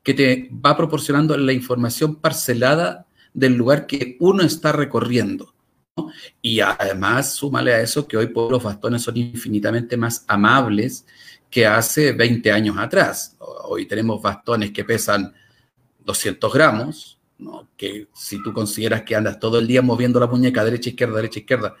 que 0.02 0.14
te 0.14 0.50
va 0.52 0.76
proporcionando 0.76 1.36
la 1.36 1.52
información 1.52 2.16
parcelada 2.16 3.06
del 3.32 3.54
lugar 3.54 3.86
que 3.86 4.16
uno 4.20 4.42
está 4.42 4.72
recorriendo. 4.72 5.54
Y 6.40 6.60
además, 6.60 7.34
súmale 7.34 7.74
a 7.74 7.80
eso 7.80 8.06
que 8.08 8.16
hoy 8.16 8.32
los 8.34 8.62
bastones 8.62 9.02
son 9.02 9.16
infinitamente 9.16 9.96
más 9.96 10.24
amables 10.26 11.06
que 11.50 11.66
hace 11.66 12.12
20 12.12 12.50
años 12.50 12.76
atrás. 12.78 13.36
Hoy 13.64 13.86
tenemos 13.86 14.20
bastones 14.22 14.70
que 14.70 14.84
pesan 14.84 15.32
200 16.00 16.52
gramos, 16.52 17.18
que 17.76 18.08
si 18.14 18.42
tú 18.42 18.52
consideras 18.52 19.02
que 19.02 19.14
andas 19.14 19.38
todo 19.38 19.58
el 19.58 19.66
día 19.66 19.82
moviendo 19.82 20.18
la 20.18 20.26
muñeca 20.26 20.64
derecha, 20.64 20.90
izquierda, 20.90 21.16
derecha, 21.16 21.40
izquierda, 21.40 21.74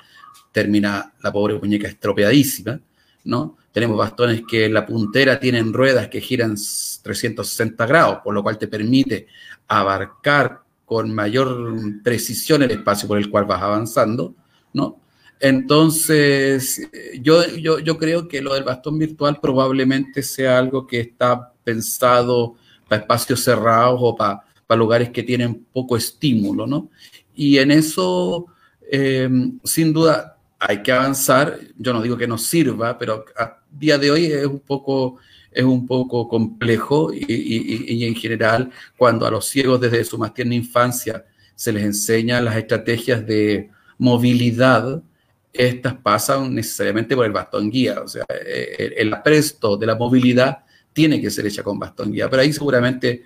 termina 0.50 1.14
la 1.22 1.32
pobre 1.32 1.54
muñeca 1.54 1.88
estropeadísima, 1.88 2.80
¿no? 3.24 3.56
Tenemos 3.72 3.96
bastones 3.96 4.42
que 4.46 4.68
la 4.68 4.84
puntera 4.84 5.40
tienen 5.40 5.72
ruedas 5.72 6.08
que 6.08 6.20
giran 6.20 6.56
360 7.02 7.86
grados, 7.86 8.18
por 8.22 8.34
lo 8.34 8.42
cual 8.42 8.58
te 8.58 8.68
permite 8.68 9.26
abarcar 9.68 10.60
con 10.84 11.14
mayor 11.14 11.74
precisión 12.02 12.62
el 12.62 12.70
espacio 12.70 13.08
por 13.08 13.18
el 13.18 13.30
cual 13.30 13.44
vas 13.44 13.62
avanzando, 13.62 14.34
¿no? 14.72 14.98
Entonces, 15.40 16.88
yo, 17.20 17.44
yo, 17.56 17.80
yo 17.80 17.98
creo 17.98 18.28
que 18.28 18.40
lo 18.40 18.54
del 18.54 18.62
bastón 18.62 18.98
virtual 18.98 19.40
probablemente 19.40 20.22
sea 20.22 20.58
algo 20.58 20.86
que 20.86 21.00
está 21.00 21.52
pensado 21.64 22.54
para 22.88 23.02
espacios 23.02 23.42
cerrados 23.42 23.98
o 24.00 24.14
para, 24.14 24.44
para 24.66 24.78
lugares 24.78 25.10
que 25.10 25.24
tienen 25.24 25.66
poco 25.72 25.96
estímulo, 25.96 26.66
¿no? 26.66 26.90
Y 27.34 27.58
en 27.58 27.70
eso, 27.70 28.46
eh, 28.90 29.28
sin 29.64 29.92
duda, 29.92 30.36
hay 30.58 30.82
que 30.82 30.92
avanzar. 30.92 31.58
Yo 31.76 31.92
no 31.92 32.02
digo 32.02 32.16
que 32.16 32.26
no 32.28 32.38
sirva, 32.38 32.96
pero 32.96 33.24
a 33.36 33.58
día 33.70 33.98
de 33.98 34.10
hoy 34.10 34.26
es 34.26 34.46
un 34.46 34.60
poco, 34.60 35.16
es 35.54 35.64
un 35.64 35.86
poco 35.86 36.28
complejo 36.28 37.12
y, 37.12 38.04
en 38.04 38.14
general 38.14 38.70
cuando 38.96 39.26
a 39.26 39.30
los 39.30 39.46
ciegos 39.46 39.80
desde 39.80 40.04
su 40.04 40.18
más 40.18 40.34
tierna 40.34 40.54
infancia 40.54 41.24
se 41.54 41.72
les 41.72 41.84
enseña 41.84 42.40
las 42.40 42.56
estrategias 42.56 43.26
de 43.26 43.70
movilidad, 43.98 45.02
estas 45.52 45.94
pasan 45.94 46.54
necesariamente 46.54 47.14
por 47.14 47.26
el 47.26 47.32
bastón 47.32 47.70
guía. 47.70 48.00
O 48.00 48.08
sea, 48.08 48.24
el, 48.28 48.94
el 48.96 49.14
apresto 49.14 49.76
de 49.76 49.86
la 49.86 49.94
movilidad 49.94 50.64
tiene 50.92 51.20
que 51.20 51.30
ser 51.30 51.46
hecha 51.46 51.62
con 51.62 51.78
bastón 51.78 52.12
guía. 52.12 52.28
Pero 52.28 52.42
ahí 52.42 52.52
seguramente 52.52 53.22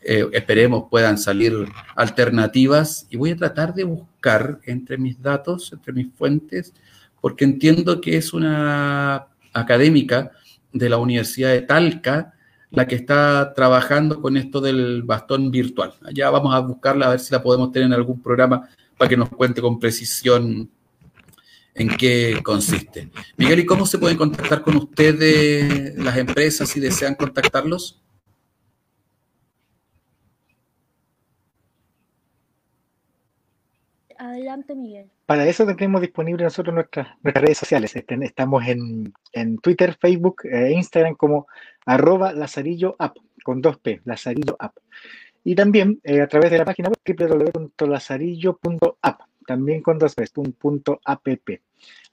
eh, 0.00 0.26
esperemos 0.32 0.84
puedan 0.90 1.18
salir 1.18 1.52
alternativas 1.96 3.06
y 3.10 3.16
voy 3.16 3.32
a 3.32 3.36
tratar 3.36 3.74
de 3.74 3.84
buscar 3.84 4.60
entre 4.64 4.96
mis 4.96 5.20
datos, 5.20 5.72
entre 5.72 5.92
mis 5.92 6.12
fuentes, 6.14 6.72
porque 7.20 7.44
entiendo 7.44 8.00
que 8.00 8.16
es 8.16 8.32
una 8.32 9.26
académica 9.52 10.30
de 10.72 10.88
la 10.88 10.98
Universidad 10.98 11.50
de 11.50 11.62
Talca 11.62 12.34
la 12.70 12.86
que 12.86 12.94
está 12.94 13.52
trabajando 13.54 14.20
con 14.20 14.36
esto 14.36 14.60
del 14.60 15.02
bastón 15.02 15.50
virtual. 15.50 15.94
Ya 16.12 16.30
vamos 16.30 16.54
a 16.54 16.60
buscarla 16.60 17.06
a 17.06 17.10
ver 17.10 17.20
si 17.20 17.32
la 17.32 17.42
podemos 17.42 17.72
tener 17.72 17.86
en 17.86 17.94
algún 17.94 18.20
programa 18.22 18.68
para 18.96 19.08
que 19.08 19.16
nos 19.16 19.30
cuente 19.30 19.60
con 19.60 19.78
precisión 19.78 20.70
en 21.74 21.88
qué 21.96 22.40
consiste. 22.42 23.10
Miguel, 23.36 23.60
¿y 23.60 23.66
cómo 23.66 23.86
se 23.86 23.98
pueden 23.98 24.18
contactar 24.18 24.62
con 24.62 24.76
ustedes 24.76 25.96
las 25.96 26.16
empresas 26.16 26.68
si 26.68 26.80
desean 26.80 27.14
contactarlos? 27.14 28.02
Adelante, 34.18 34.74
Miguel. 34.74 35.10
Para 35.28 35.46
eso 35.46 35.66
tenemos 35.66 36.00
disponible 36.00 36.42
nosotros 36.42 36.74
nuestras, 36.74 37.08
nuestras 37.22 37.44
redes 37.44 37.58
sociales. 37.58 37.94
Estamos 37.94 38.66
en, 38.66 39.12
Twitter, 39.58 39.94
Facebook 40.00 40.36
e 40.44 40.72
Instagram 40.72 41.16
como 41.16 41.46
arroba 41.84 42.32
lazarillo 42.32 42.96
app, 42.98 43.18
con 43.44 43.60
dos 43.60 43.76
P, 43.76 44.00
lazarillo 44.06 44.56
app. 44.58 44.78
Y 45.44 45.54
también 45.54 46.00
eh, 46.02 46.22
a 46.22 46.28
través 46.28 46.50
de 46.50 46.56
la 46.56 46.64
página 46.64 46.88
web 46.88 46.96
www.lazarillo.app, 47.06 49.20
también 49.46 49.82
con 49.82 49.98
dos 49.98 50.14
P, 50.14 50.24
punto 50.58 50.98
app. 51.04 51.26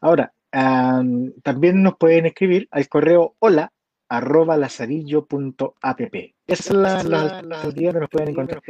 Ahora, 0.01 0.33
también 0.51 1.83
nos 1.83 1.95
pueden 1.95 2.25
escribir 2.25 2.67
al 2.69 2.89
correo 2.89 3.37
hola 3.39 3.71
arroba 4.09 4.57
lazarillo.app. 4.57 6.01
Esa 6.47 6.73
es 6.73 6.79
la, 6.79 7.03
la, 7.03 7.41
la, 7.41 7.73
que 7.73 7.99
nos 7.99 8.09
pueden 8.09 8.29
encontrar. 8.29 8.61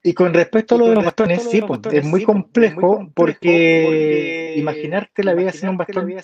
Y 0.00 0.14
con 0.14 0.32
respecto 0.32 0.76
a 0.76 0.78
lo 0.78 0.88
de 0.88 0.94
los 0.94 1.04
bastones, 1.04 1.42
sí, 1.50 1.60
pues, 1.60 1.80
es 1.92 2.04
muy 2.04 2.22
complejo 2.22 3.10
porque 3.12 4.54
imaginarte 4.56 5.24
la 5.24 5.34
vida 5.34 5.50
sin 5.50 5.70
un 5.70 5.76
bastón, 5.76 6.14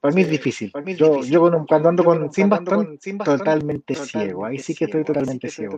para 0.00 0.14
mí 0.14 0.20
es 0.20 0.28
difícil. 0.28 0.70
Yo, 0.94 1.22
yo 1.22 1.40
cuando 1.66 1.88
ando 1.88 2.04
con, 2.04 2.30
sin 2.30 2.50
bastón, 2.50 2.98
totalmente 3.24 3.94
ciego. 3.94 4.44
Ahí 4.44 4.58
sí 4.58 4.74
que 4.74 4.84
estoy 4.84 5.04
totalmente 5.04 5.48
ciego. 5.48 5.76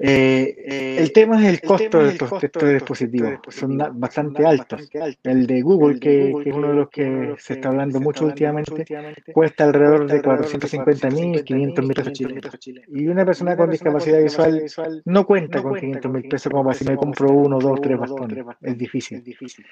Eh, 0.00 0.96
el 0.98 1.12
tema 1.12 1.40
es 1.40 1.48
el 1.48 1.60
costo 1.60 2.02
de 2.02 2.10
estos, 2.10 2.40
dispositivos. 2.40 3.38
Son 3.50 3.78
bastante 3.94 4.44
altos. 4.44 4.90
El 5.22 5.46
de 5.46 5.62
Google, 5.62 6.00
que, 6.00 6.34
que 6.42 6.50
es 6.50 6.56
uno 6.56 6.68
de 6.68 6.74
los 6.74 6.90
que 6.90 7.34
se 7.38 7.54
está 7.54 7.68
hablando 7.68 8.00
mucho 8.00 8.24
últimamente, 8.24 8.84
cuesta 9.32 9.62
alrededor 9.62 10.10
de 10.10 10.20
450 10.20 11.10
mil, 11.10 11.44
500 11.44 11.84
mil 11.84 11.94
pesos 11.94 12.12
chilenos. 12.12 12.58
Y 12.88 13.06
una 13.06 13.24
persona 13.24 13.35
persona 13.36 13.56
con 13.56 13.70
discapacidad 13.70 14.22
visual 14.22 15.02
no 15.04 15.26
cuenta 15.26 15.62
con 15.62 15.78
500 15.78 16.10
mil 16.10 16.28
pesos 16.28 16.50
como 16.50 16.64
para 16.64 16.74
si 16.74 16.84
me 16.84 16.96
compro 16.96 17.30
uno, 17.30 17.58
dos, 17.58 17.80
tres 17.80 17.98
bastones. 17.98 18.44
Es 18.62 18.78
difícil. 18.78 19.66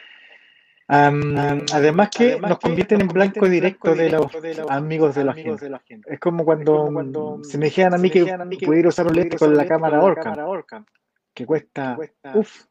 además 0.87 2.11
que 2.11 2.39
nos 2.39 2.59
convierten 2.59 3.01
en 3.01 3.09
blanco 3.09 3.49
directo 3.49 3.95
de 3.95 4.11
los 4.11 4.27
amigos 4.69 5.15
de 5.15 5.25
la 5.25 5.33
gente. 5.33 6.13
Es 6.13 6.21
como 6.21 6.45
cuando, 6.45 7.41
se 7.43 7.59
me 7.59 7.67
dijeran 7.67 7.95
a 7.95 7.99
mí 7.99 8.11
que 8.11 8.67
pudiera 8.67 8.89
usar 8.89 9.07
un 9.07 9.15
lente 9.15 9.39
con 9.39 9.57
la 9.57 9.67
cámara 9.67 10.03
Orca, 10.03 10.85
que 11.33 11.47
cuesta, 11.47 11.97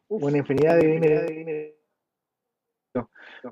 una 0.08 0.38
infinidad 0.38 0.76
de 0.76 0.86
dinero. 0.86 1.74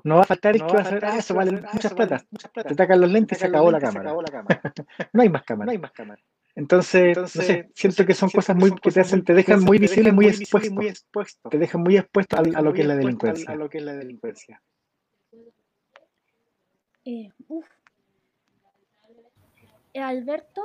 No 0.03 0.15
va 0.15 0.21
a 0.21 0.25
faltar 0.25 0.55
es 0.55 0.63
que 0.63 0.73
va 0.73 0.79
a 0.79 0.85
ser, 0.85 1.05
ah, 1.05 1.17
eso 1.17 1.35
vale 1.35 1.51
muchas 1.51 1.93
plata. 1.93 2.23
Te 2.53 2.75
tacan 2.75 3.01
los 3.01 3.11
lentes 3.11 3.37
y 3.37 3.41
se 3.41 3.47
acabó 3.47 3.69
la 3.69 3.79
cámara. 3.81 4.15
no 5.11 5.21
hay 5.21 5.29
más 5.29 5.43
cámara. 5.43 5.73
Entonces, 6.55 7.17
no 7.17 7.27
sé, 7.27 7.71
siento 7.73 8.05
que 8.05 8.13
son 8.13 8.29
cosas 8.29 8.55
muy 8.55 8.71
que 8.75 8.91
te 8.91 8.99
hacen, 8.99 9.23
te 9.23 9.33
dejan 9.33 9.63
muy 9.63 9.79
visible, 9.79 10.11
muy 10.11 10.27
expuesto. 10.27 11.49
Te 11.49 11.57
dejan 11.57 11.81
muy 11.81 11.97
expuesto 11.97 12.37
a, 12.37 12.61
lo 12.61 12.73
que 12.73 12.81
es 12.81 12.87
la 12.87 12.95
delincuencia. 12.95 13.51
A 13.51 13.55
lo 13.55 13.69
que 13.69 13.79
es 13.79 13.83
la 13.83 13.93
delincuencia. 13.93 14.61
Eh, 17.05 17.29
Alberto, 19.95 20.61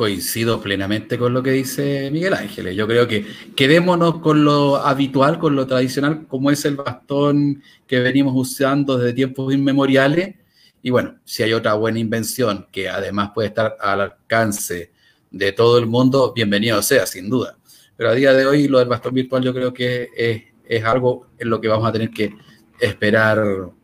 Coincido 0.00 0.62
plenamente 0.62 1.18
con 1.18 1.34
lo 1.34 1.42
que 1.42 1.50
dice 1.50 2.10
Miguel 2.10 2.32
Ángeles. 2.32 2.74
Yo 2.74 2.86
creo 2.86 3.06
que 3.06 3.26
quedémonos 3.54 4.20
con 4.20 4.46
lo 4.46 4.76
habitual, 4.76 5.38
con 5.38 5.54
lo 5.54 5.66
tradicional, 5.66 6.26
como 6.26 6.50
es 6.50 6.64
el 6.64 6.76
bastón 6.76 7.62
que 7.86 8.00
venimos 8.00 8.32
usando 8.34 8.96
desde 8.96 9.12
tiempos 9.12 9.52
inmemoriales. 9.52 10.36
Y 10.82 10.90
bueno, 10.90 11.18
si 11.24 11.42
hay 11.42 11.52
otra 11.52 11.74
buena 11.74 11.98
invención 11.98 12.66
que 12.72 12.88
además 12.88 13.32
puede 13.34 13.48
estar 13.48 13.76
al 13.80 14.00
alcance 14.00 14.92
de 15.30 15.52
todo 15.52 15.78
el 15.78 15.86
mundo, 15.86 16.32
bienvenido 16.32 16.82
sea, 16.82 17.06
sin 17.06 17.28
duda. 17.28 17.56
Pero 17.96 18.10
a 18.10 18.14
día 18.14 18.32
de 18.32 18.46
hoy 18.46 18.66
lo 18.66 18.78
del 18.78 18.88
bastón 18.88 19.14
virtual 19.14 19.42
yo 19.42 19.52
creo 19.52 19.74
que 19.74 20.08
es, 20.16 20.42
es 20.64 20.84
algo 20.84 21.26
en 21.38 21.50
lo 21.50 21.60
que 21.60 21.68
vamos 21.68 21.86
a 21.86 21.92
tener 21.92 22.10
que 22.10 22.32
esperar 22.80 23.38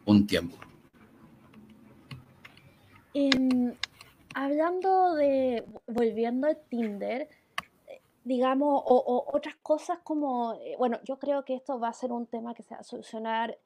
un 0.07 0.26
tiempo. 0.26 0.57
hablando 4.34 5.14
de, 5.14 5.64
volviendo 5.86 6.47
a 6.47 6.55
Tinder, 6.55 7.28
digamos, 8.24 8.82
o, 8.84 9.24
otras 9.32 9.57
cosas 9.57 9.99
como, 10.03 10.55
eh, 10.55 10.74
bueno, 10.78 10.99
yo 11.05 11.18
creo 11.18 11.44
que 11.44 11.55
esto 11.55 11.78
va 11.78 11.88
a 11.88 11.92
ser 11.92 12.11
un 12.12 12.26
tema 12.26 12.55
que 12.55 12.62
se 12.62 12.74
va 12.74 12.80
a 12.80 12.84
solucionar, 12.84 13.57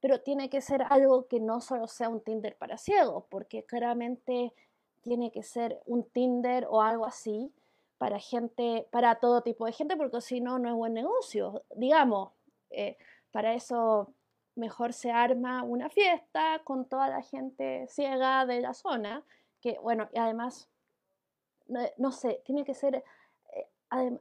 pero 0.00 0.20
tiene 0.20 0.48
que 0.48 0.60
ser 0.60 0.84
algo 0.88 1.26
que 1.28 1.40
no 1.40 1.60
solo 1.60 1.86
sea 1.86 2.08
un 2.08 2.20
Tinder 2.20 2.56
para 2.56 2.78
ciegos, 2.78 3.24
porque 3.28 3.64
claramente 3.64 4.52
tiene 5.02 5.30
que 5.30 5.42
ser 5.42 5.80
un 5.86 6.04
Tinder 6.04 6.66
o 6.68 6.82
algo 6.82 7.06
así 7.06 7.52
para 7.98 8.18
gente, 8.18 8.86
para 8.90 9.16
todo 9.16 9.42
tipo 9.42 9.66
de 9.66 9.72
gente, 9.72 9.96
porque 9.96 10.20
si 10.20 10.40
no, 10.40 10.58
no 10.58 10.68
es 10.68 10.74
buen 10.74 10.94
negocio. 10.94 11.62
Digamos, 11.76 12.32
eh, 12.70 12.96
para 13.30 13.54
eso 13.54 14.12
mejor 14.56 14.92
se 14.92 15.10
arma 15.10 15.62
una 15.62 15.88
fiesta 15.90 16.60
con 16.64 16.86
toda 16.86 17.08
la 17.08 17.22
gente 17.22 17.86
ciega 17.88 18.46
de 18.46 18.60
la 18.60 18.74
zona 18.74 19.24
que 19.60 19.78
bueno, 19.78 20.08
y 20.12 20.18
además, 20.18 20.68
no, 21.98 22.12
sé, 22.12 22.42
tiene 22.44 22.64
que 22.64 22.74
ser, 22.74 23.04
eh, 23.54 23.68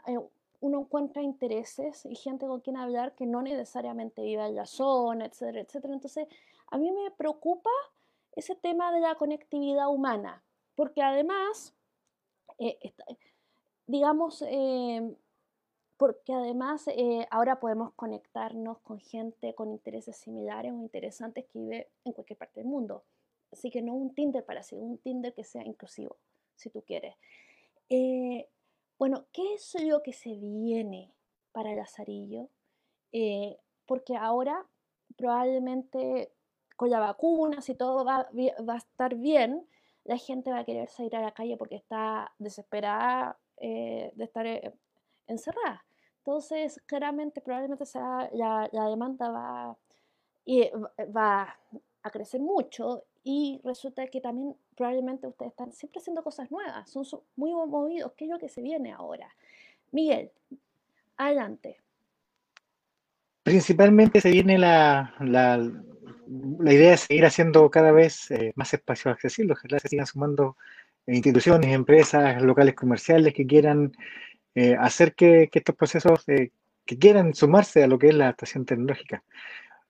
eh, 0.07 0.19
uno 0.61 0.81
encuentra 0.81 1.21
intereses 1.21 2.05
y 2.05 2.15
gente 2.15 2.45
con 2.47 2.61
quien 2.61 2.77
hablar 2.77 3.15
que 3.15 3.25
no 3.25 3.41
necesariamente 3.41 4.21
vive 4.21 4.45
en 4.45 4.55
la 4.55 4.65
zona, 4.65 5.25
etcétera, 5.25 5.61
etcétera. 5.61 5.93
Entonces, 5.93 6.27
a 6.67 6.77
mí 6.77 6.91
me 6.91 7.11
preocupa 7.11 7.69
ese 8.35 8.55
tema 8.55 8.91
de 8.91 8.99
la 8.99 9.15
conectividad 9.15 9.89
humana, 9.89 10.43
porque 10.75 11.01
además, 11.01 11.73
eh, 12.57 12.77
digamos, 13.87 14.43
porque 15.97 16.33
además 16.33 16.85
ahora 17.31 17.59
podemos 17.59 17.93
conectarnos 17.95 18.79
con 18.79 18.99
gente 18.99 19.53
con 19.55 19.71
intereses 19.71 20.15
similares 20.17 20.71
o 20.71 20.81
interesantes 20.81 21.45
que 21.45 21.59
vive 21.59 21.89
en 22.05 22.13
cualquier 22.13 22.37
parte 22.37 22.59
del 22.59 22.69
mundo. 22.69 23.03
Así 23.51 23.71
que 23.71 23.81
no 23.81 23.93
un 23.93 24.13
Tinder 24.13 24.45
para 24.45 24.63
sí, 24.63 24.75
un 24.75 24.97
Tinder 24.99 25.33
que 25.33 25.43
sea 25.43 25.65
inclusivo, 25.65 26.17
si 26.55 26.69
tú 26.69 26.83
quieres. 26.83 27.15
Eh, 27.89 28.47
bueno, 28.99 29.25
¿qué 29.31 29.53
es 29.53 29.75
lo 29.81 30.03
que 30.03 30.11
se 30.11 30.35
viene 30.35 31.15
para 31.53 31.73
Lazarillo? 31.73 32.49
Eh, 33.13 33.57
porque 33.85 34.15
ahora 34.17 34.67
probablemente 35.17 36.31
con 36.75 36.89
la 36.89 36.99
vacuna, 36.99 37.61
si 37.61 37.75
todo 37.75 38.05
va, 38.05 38.29
va, 38.67 38.73
a 38.73 38.77
estar 38.77 39.15
bien, 39.15 39.67
la 40.03 40.17
gente 40.17 40.51
va 40.51 40.59
a 40.59 40.65
querer 40.65 40.89
salir 40.89 41.15
a 41.15 41.21
la 41.21 41.33
calle 41.33 41.57
porque 41.57 41.75
está 41.75 42.33
desesperada 42.39 43.37
eh, 43.57 44.11
de 44.15 44.23
estar 44.23 44.45
encerrada. 45.27 45.85
Entonces, 46.17 46.81
claramente, 46.85 47.41
probablemente 47.41 47.85
sea, 47.85 48.29
la, 48.33 48.69
demanda 48.71 49.29
va, 49.29 49.77
va 51.15 51.59
a 52.03 52.11
crecer 52.11 52.41
mucho 52.41 53.03
y 53.23 53.59
resulta 53.63 54.07
que 54.07 54.21
también 54.21 54.55
probablemente 54.75 55.27
ustedes 55.27 55.51
están 55.51 55.71
siempre 55.73 55.99
haciendo 55.99 56.23
cosas 56.23 56.49
nuevas, 56.51 56.89
son 56.89 57.05
muy 57.35 57.51
movidos. 57.51 58.13
¿Qué 58.13 58.25
es 58.25 58.31
lo 58.31 58.39
que 58.39 58.49
se 58.49 58.61
viene 58.61 58.91
ahora? 58.91 59.29
Miguel, 59.91 60.31
adelante. 61.17 61.77
Principalmente 63.43 64.21
se 64.21 64.31
viene 64.31 64.57
la, 64.57 65.15
la, 65.19 65.57
la 66.59 66.73
idea 66.73 66.91
de 66.91 66.97
seguir 66.97 67.25
haciendo 67.25 67.69
cada 67.69 67.91
vez 67.91 68.29
eh, 68.31 68.53
más 68.55 68.73
espacios 68.73 69.13
accesibles, 69.13 69.57
ojalá 69.57 69.79
se 69.79 69.89
sigan 69.89 70.05
sumando 70.05 70.57
instituciones, 71.07 71.73
empresas, 71.73 72.41
locales 72.41 72.75
comerciales 72.75 73.33
que 73.33 73.47
quieran 73.47 73.91
eh, 74.55 74.75
hacer 74.79 75.15
que, 75.15 75.49
estos 75.51 75.75
procesos, 75.75 76.27
eh, 76.27 76.51
que 76.85 76.97
quieran 76.97 77.33
sumarse 77.33 77.83
a 77.83 77.87
lo 77.87 77.97
que 77.97 78.09
es 78.09 78.15
la 78.15 78.25
adaptación 78.25 78.65
tecnológica 78.65 79.23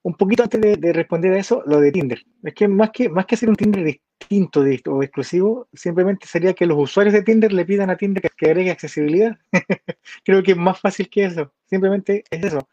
un 0.01 0.13
poquito 0.13 0.43
antes 0.43 0.61
de, 0.61 0.93
responder 0.93 1.33
a 1.33 1.39
eso, 1.39 1.63
lo 1.65 1.79
de 1.79 1.91
Tinder. 1.91 2.23
Es 2.43 2.53
que 2.53 2.67
más 2.67 2.91
que, 2.91 3.09
más 3.09 3.25
que 3.25 3.35
hacer 3.35 3.49
un 3.49 3.55
Tinder 3.55 3.83
distinto 3.83 4.61
o 4.87 5.03
exclusivo, 5.03 5.67
simplemente 5.73 6.25
sería 6.27 6.53
que 6.53 6.65
los 6.65 6.77
usuarios 6.77 7.13
de 7.13 7.23
Tinder 7.23 7.51
le 7.51 7.65
pidan 7.65 7.89
a 7.89 7.97
Tinder 7.97 8.21
que, 8.21 8.45
agregue 8.45 8.71
accesibilidad. 8.71 9.37
Creo 10.23 10.41
que 10.41 10.51
es 10.51 10.57
más 10.57 10.79
fácil 10.79 11.09
que 11.09 11.25
eso. 11.25 11.51
Simplemente 11.69 12.23
es 12.29 12.43
eso. 12.43 12.67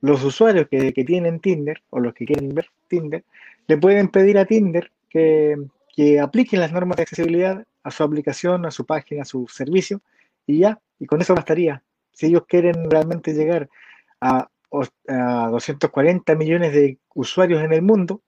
Los 0.00 0.24
usuarios 0.24 0.68
que, 0.68 0.92
tienen 1.04 1.40
Tinder 1.40 1.82
o 1.90 2.00
los 2.00 2.14
que 2.14 2.24
quieren 2.24 2.54
ver 2.54 2.70
Tinder, 2.88 3.24
le 3.66 3.76
pueden 3.76 4.08
pedir 4.08 4.38
a 4.38 4.46
Tinder 4.46 4.90
que, 5.10 5.56
que 5.94 6.18
apliquen 6.18 6.60
las 6.60 6.72
normas 6.72 6.96
de 6.96 7.02
accesibilidad 7.02 7.64
a 7.82 7.90
su 7.90 8.02
aplicación, 8.02 8.64
a 8.64 8.70
su 8.70 8.86
página, 8.86 9.22
a 9.22 9.26
su 9.26 9.46
servicio, 9.48 10.00
y 10.46 10.58
ya, 10.58 10.80
y 10.98 11.06
con 11.06 11.20
eso 11.20 11.34
bastaría. 11.34 11.82
Si 12.12 12.26
ellos 12.26 12.44
quieren 12.48 12.90
realmente 12.90 13.34
llegar 13.34 13.68
a 14.20 14.48
a 15.08 15.48
240 15.50 16.34
millones 16.34 16.72
de 16.72 16.98
usuarios 17.14 17.62
en 17.62 17.72
el 17.72 17.82
mundo, 17.82 18.22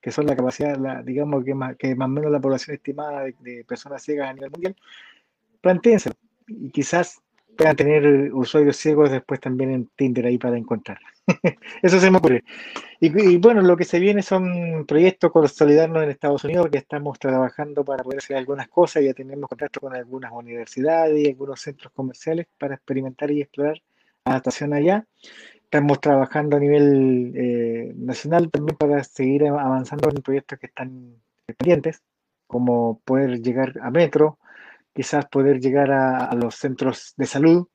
que 0.00 0.10
son 0.10 0.26
la 0.26 0.36
capacidad, 0.36 0.76
la, 0.76 1.02
digamos 1.02 1.44
que 1.44 1.54
más, 1.54 1.76
que 1.76 1.94
más 1.94 2.06
o 2.06 2.10
menos 2.10 2.30
la 2.30 2.40
población 2.40 2.76
estimada 2.76 3.24
de, 3.40 3.64
personas 3.64 4.02
ciegas 4.02 4.30
a 4.30 4.34
nivel 4.34 4.50
mundial, 4.50 4.76
planteense 5.60 6.12
y 6.46 6.70
quizás 6.70 7.20
puedan 7.56 7.74
tener 7.74 8.32
usuarios 8.32 8.76
ciegos 8.76 9.10
después 9.10 9.40
también 9.40 9.72
en 9.72 9.86
Tinder 9.96 10.26
ahí 10.26 10.38
para 10.38 10.58
encontrar. 10.58 10.98
Eso 11.82 11.98
se 11.98 12.10
me 12.10 12.18
ocurre. 12.18 12.44
Y, 13.00 13.36
bueno, 13.38 13.62
lo 13.62 13.76
que 13.76 13.84
se 13.84 13.98
viene 13.98 14.22
son 14.22 14.84
proyectos 14.86 15.32
consolidarnos 15.32 16.02
en 16.02 16.10
Estados 16.10 16.44
Unidos, 16.44 16.68
que 16.70 16.78
estamos 16.78 17.18
trabajando 17.18 17.84
para 17.84 18.04
poder 18.04 18.18
hacer 18.18 18.36
algunas 18.36 18.68
cosas, 18.68 19.02
ya 19.02 19.12
tenemos 19.12 19.48
contacto 19.48 19.80
con 19.80 19.94
algunas 19.94 20.32
universidades 20.32 21.18
y 21.18 21.28
algunos 21.28 21.60
centros 21.60 21.92
comerciales 21.92 22.46
para 22.58 22.76
experimentar 22.76 23.30
y 23.30 23.42
explorar 23.42 23.82
adaptación 24.24 24.72
allá. 24.72 25.06
Estamos 25.76 26.00
trabajando 26.00 26.56
a 26.56 26.60
nivel 26.60 27.34
eh, 27.36 27.92
nacional 27.98 28.50
también 28.50 28.78
para 28.78 29.04
seguir 29.04 29.46
avanzando 29.46 30.08
en 30.08 30.22
proyectos 30.22 30.58
que 30.58 30.68
están 30.68 31.16
pendientes, 31.44 32.02
como 32.46 33.02
poder 33.04 33.42
llegar 33.42 33.74
a 33.82 33.90
metro, 33.90 34.38
quizás 34.94 35.26
poder 35.26 35.60
llegar 35.60 35.92
a, 35.92 36.34
los 36.34 36.54
centros 36.54 37.12
de 37.18 37.26
salud, 37.26 37.68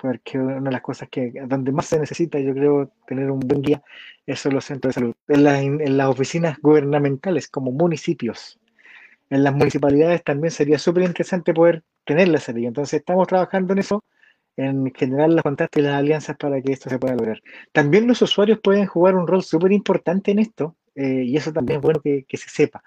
porque 0.00 0.38
una 0.38 0.60
de 0.60 0.70
las 0.70 0.80
cosas 0.80 1.08
que 1.08 1.32
donde 1.44 1.72
más 1.72 1.86
se 1.86 1.98
necesita, 1.98 2.38
yo 2.38 2.54
creo, 2.54 2.92
tener 3.04 3.32
un 3.32 3.40
buen 3.40 3.62
guía, 3.62 3.82
es 4.24 4.38
son 4.38 4.54
los 4.54 4.66
centros 4.66 4.94
de 4.94 5.00
salud. 5.00 5.14
En, 5.26 5.80
en 5.80 5.96
las 5.96 6.06
oficinas 6.06 6.56
gubernamentales, 6.60 7.48
como 7.48 7.72
municipios, 7.72 8.60
en 9.28 9.42
las 9.42 9.54
municipalidades 9.54 10.22
también 10.22 10.52
sería 10.52 10.78
súper 10.78 11.02
interesante 11.02 11.52
poder 11.52 11.82
tenerlas 12.04 12.48
ahí. 12.48 12.64
Entonces 12.64 13.00
estamos 13.00 13.26
trabajando 13.26 13.72
en 13.72 13.80
eso 13.80 14.04
en 14.58 14.92
generar 14.92 15.30
los 15.30 15.42
contactos 15.42 15.80
y 15.80 15.86
las 15.86 15.94
alianzas 15.94 16.36
para 16.36 16.60
que 16.60 16.72
esto 16.72 16.90
se 16.90 16.98
pueda 16.98 17.14
lograr. 17.14 17.40
También 17.72 18.08
los 18.08 18.20
usuarios 18.22 18.58
pueden 18.58 18.86
jugar 18.86 19.14
un 19.14 19.28
rol 19.28 19.44
súper 19.44 19.70
importante 19.70 20.32
en 20.32 20.40
esto, 20.40 20.76
eh, 20.96 21.22
y 21.24 21.36
eso 21.36 21.52
también 21.52 21.78
es 21.78 21.82
bueno 21.82 22.00
que, 22.00 22.26
se 22.28 22.50
sepa. 22.50 22.82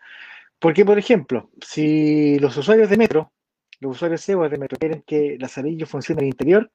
Porque, 0.60 0.84
por 0.84 1.00
ejemplo, 1.00 1.50
si 1.66 2.38
los 2.40 2.58
usuarios 2.58 2.90
de 2.90 2.98
Metro, 2.98 3.32
los 3.80 3.96
usuarios 3.96 4.22
ciegos 4.22 4.52
de 4.52 4.58
Metro 4.58 4.78
quieren 4.78 5.02
que 5.08 5.38
la 5.40 5.48
Lazarillo 5.48 5.88
funcione 5.88 6.22
el 6.24 6.28
interior, 6.28 6.70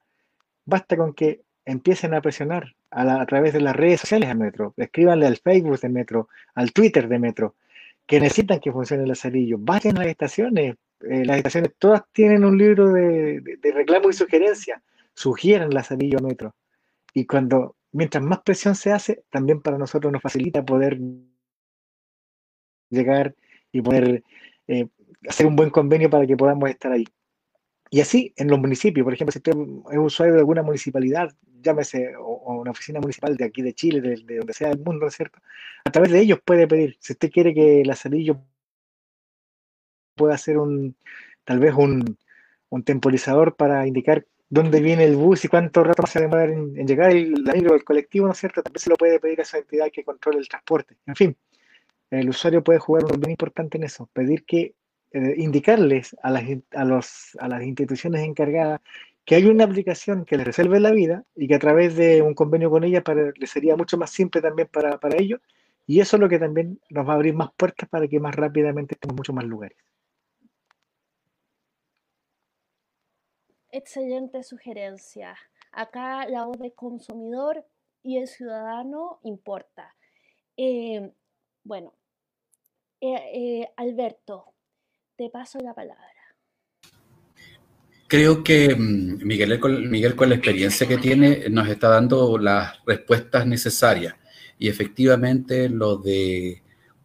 basta 0.64 0.97
con 0.97 1.12
que 1.12 1.42
empiecen 1.66 2.14
a 2.14 2.22
presionar 2.22 2.74
a, 2.90 3.26
través 3.26 3.53
de 3.53 3.61
las 3.61 3.76
redes 3.76 4.01
sociales 4.01 4.30
de 4.30 4.34
Metro, 4.34 4.72
escríbanle 4.78 5.26
al 5.26 5.36
Facebook 5.36 5.78
de 5.78 5.90
Metro, 5.90 6.28
al 6.55 6.72
Twitter 6.72 7.07
de 7.07 7.18
Metro, 7.18 7.55
que 8.07 8.18
necesitan 8.18 8.61
que 8.61 8.72
funcione 8.72 9.03
el 9.03 9.11
Lazarillo. 9.11 9.59
Vayan 9.61 9.99
a 9.99 10.01
las 10.01 10.09
estaciones, 10.09 10.76
eh, 11.01 11.24
las 11.24 11.38
estaciones 11.38 11.72
todas 11.78 12.03
tienen 12.12 12.44
un 12.44 12.57
libro 12.57 12.92
de, 12.92 13.59
reclamo 13.74 14.11
y 14.11 14.12
sugerencia, 14.12 14.82
sugieren 15.14 15.70
la 15.70 15.76
Lazarillo 15.76 16.18
a 16.18 16.22
Metro. 16.22 16.55
Y 17.12 17.26
cuando, 17.26 17.76
mientras 17.92 18.22
más 18.24 18.40
presión 18.40 18.74
se 18.74 18.92
hace, 18.92 19.24
también 19.30 19.61
para 19.61 19.78
nosotros 19.78 20.12
nos 20.12 20.22
facilita 20.22 20.64
poder 20.64 20.99
llegar 22.90 23.34
y 23.72 23.82
poder 23.82 24.22
eh, 24.68 24.88
hacer 25.28 25.47
un 25.47 25.57
buen 25.57 25.70
convenio 25.70 26.11
para 26.11 26.26
que 26.26 26.36
podamos 26.36 26.70
estar 26.70 26.92
ahí. 26.92 27.05
Y 27.90 28.01
así 28.01 28.32
en 28.36 28.49
los 28.49 28.59
municipios, 28.59 29.05
por 29.05 29.14
ejemplo, 29.14 29.32
si 29.32 29.38
usted 29.38 29.53
es 29.92 29.99
usuario 29.99 30.34
de 30.34 30.40
alguna 30.40 30.62
municipalidad, 30.62 31.30
llámese, 31.62 32.14
o, 32.18 32.61
una 32.61 32.70
oficina 32.72 33.01
municipal 33.01 33.36
de 33.36 33.44
aquí 33.44 33.62
de 33.62 33.74
Chile, 33.74 34.01
de, 34.01 34.36
donde 34.38 34.53
sea 34.53 34.68
del 34.68 34.78
mundo, 34.78 35.03
¿no 35.03 35.09
es 35.09 35.14
cierto? 35.14 35.40
A 35.84 35.90
través 35.90 36.11
de 36.11 36.20
ellos 36.20 36.40
puede 36.44 36.66
pedir, 36.66 36.97
si 37.01 37.12
usted 37.12 37.30
quiere 37.30 37.55
que 37.55 37.82
la 37.84 37.92
Lazarillo 37.92 38.40
pueda 40.16 40.34
hacer 40.34 40.58
un, 40.58 40.96
tal 41.44 41.60
vez 41.60 41.74
un, 41.74 42.16
temporizador 42.84 43.56
para 43.56 43.86
indicar 43.86 44.26
dónde 44.50 44.80
viene 44.80 45.04
el 45.04 45.16
bus 45.16 45.44
y 45.44 45.48
cuánto 45.48 45.82
rato 45.82 46.02
va 46.02 46.10
a 46.12 46.20
demorar 46.20 46.50
en, 46.50 46.86
llegar 46.86 47.10
el 47.10 47.42
del 47.42 47.84
colectivo, 47.84 48.26
¿no 48.26 48.32
es 48.32 48.38
cierto? 48.38 48.62
También 48.62 48.80
se 48.80 48.90
lo 48.90 48.96
puede 48.96 49.18
pedir 49.18 49.38
a 49.40 49.42
esa 49.44 49.58
entidad 49.58 49.86
que 49.90 50.04
controle 50.04 50.38
el 50.38 50.48
transporte. 50.48 50.96
En 51.06 51.16
fin, 51.16 51.36
el 52.10 52.28
usuario 52.28 52.62
puede 52.62 52.78
jugar 52.78 53.04
un 53.04 53.10
rol 53.10 53.18
bien 53.18 53.30
importante 53.30 53.78
en 53.78 53.84
eso, 53.84 54.10
pedir 54.12 54.44
que, 54.44 54.74
eh, 55.12 55.34
indicarles 55.38 56.14
a 56.22 56.30
las, 56.30 56.44
a, 56.72 56.84
los, 56.84 57.36
a 57.40 57.48
las 57.48 57.62
instituciones 57.62 58.22
encargadas 58.22 58.80
que 59.24 59.34
hay 59.34 59.46
una 59.46 59.64
aplicación 59.64 60.24
que 60.24 60.36
les 60.36 60.46
resuelve 60.46 60.78
la 60.78 60.92
vida 60.92 61.24
y 61.34 61.48
que 61.48 61.54
a 61.56 61.58
través 61.58 61.96
de 61.96 62.22
un 62.22 62.34
convenio 62.34 62.70
con 62.70 62.84
ella 62.84 63.02
para, 63.02 63.32
les 63.36 63.50
sería 63.50 63.76
mucho 63.76 63.98
más 63.98 64.10
simple 64.10 64.40
también 64.40 64.68
para, 64.70 64.98
para 64.98 65.16
ellos. 65.18 65.40
Y 65.86 66.00
eso 66.00 66.16
es 66.16 66.20
lo 66.20 66.28
que 66.28 66.38
también 66.38 66.80
nos 66.90 67.08
va 67.08 67.12
a 67.12 67.16
abrir 67.16 67.34
más 67.34 67.50
puertas 67.56 67.88
para 67.88 68.06
que 68.08 68.20
más 68.20 68.34
rápidamente 68.34 68.94
estemos 68.94 69.16
mucho 69.16 69.32
más 69.32 69.44
lugares. 69.44 69.76
Excelente 73.77 74.43
sugerencia. 74.43 75.37
Acá 75.70 76.27
la 76.27 76.47
voz 76.47 76.59
del 76.59 76.72
consumidor 76.72 77.62
y 78.03 78.16
el 78.16 78.27
ciudadano 78.27 79.20
importa. 79.22 79.95
Eh, 80.57 81.12
bueno, 81.62 81.93
eh, 83.03 83.20
eh, 83.35 83.68
Alberto, 83.77 84.55
te 85.14 85.29
paso 85.29 85.59
la 85.59 85.74
palabra. 85.74 86.07
Creo 88.07 88.43
que 88.43 88.74
mm, 88.74 89.27
Miguel, 89.27 89.61
Miguel, 89.91 90.16
con 90.16 90.31
la 90.31 90.37
experiencia 90.37 90.89
que 90.89 90.97
tiene, 90.97 91.51
nos 91.51 91.68
está 91.68 91.91
dando 91.91 92.39
las 92.39 92.83
respuestas 92.87 93.47
necesarias. 93.47 94.14
Y 94.59 94.70
efectivamente 94.70 95.68
lo 95.68 95.99
de 95.99 96.62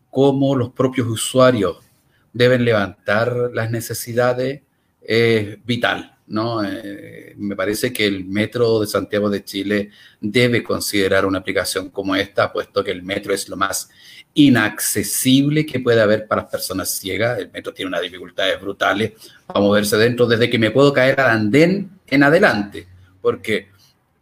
cómo 0.09 0.55
los 0.55 0.71
propios 0.71 1.09
usuarios 1.09 1.83
deben 2.31 2.63
levantar 2.63 3.51
las 3.53 3.69
necesidades 3.71 4.61
es 5.01 5.63
vital. 5.65 6.17
¿no? 6.27 6.63
Eh, 6.63 7.33
me 7.37 7.55
parece 7.55 7.91
que 7.91 8.05
el 8.05 8.25
Metro 8.25 8.79
de 8.79 8.87
Santiago 8.87 9.29
de 9.29 9.43
Chile 9.43 9.91
debe 10.19 10.63
considerar 10.63 11.25
una 11.25 11.39
aplicación 11.39 11.89
como 11.89 12.15
esta, 12.15 12.51
puesto 12.51 12.83
que 12.83 12.91
el 12.91 13.03
metro 13.03 13.33
es 13.33 13.49
lo 13.49 13.57
más 13.57 13.89
inaccesible 14.33 15.65
que 15.65 15.81
puede 15.81 16.01
haber 16.01 16.27
para 16.27 16.43
las 16.43 16.51
personas 16.51 16.89
ciegas. 16.89 17.37
El 17.37 17.51
metro 17.51 17.73
tiene 17.73 17.89
unas 17.89 18.01
dificultades 18.01 18.59
brutales 18.61 19.11
para 19.45 19.59
moverse 19.59 19.97
dentro 19.97 20.25
desde 20.25 20.49
que 20.49 20.57
me 20.57 20.71
puedo 20.71 20.93
caer 20.93 21.19
al 21.19 21.31
andén 21.31 21.99
en 22.07 22.23
adelante, 22.23 22.87
porque 23.21 23.69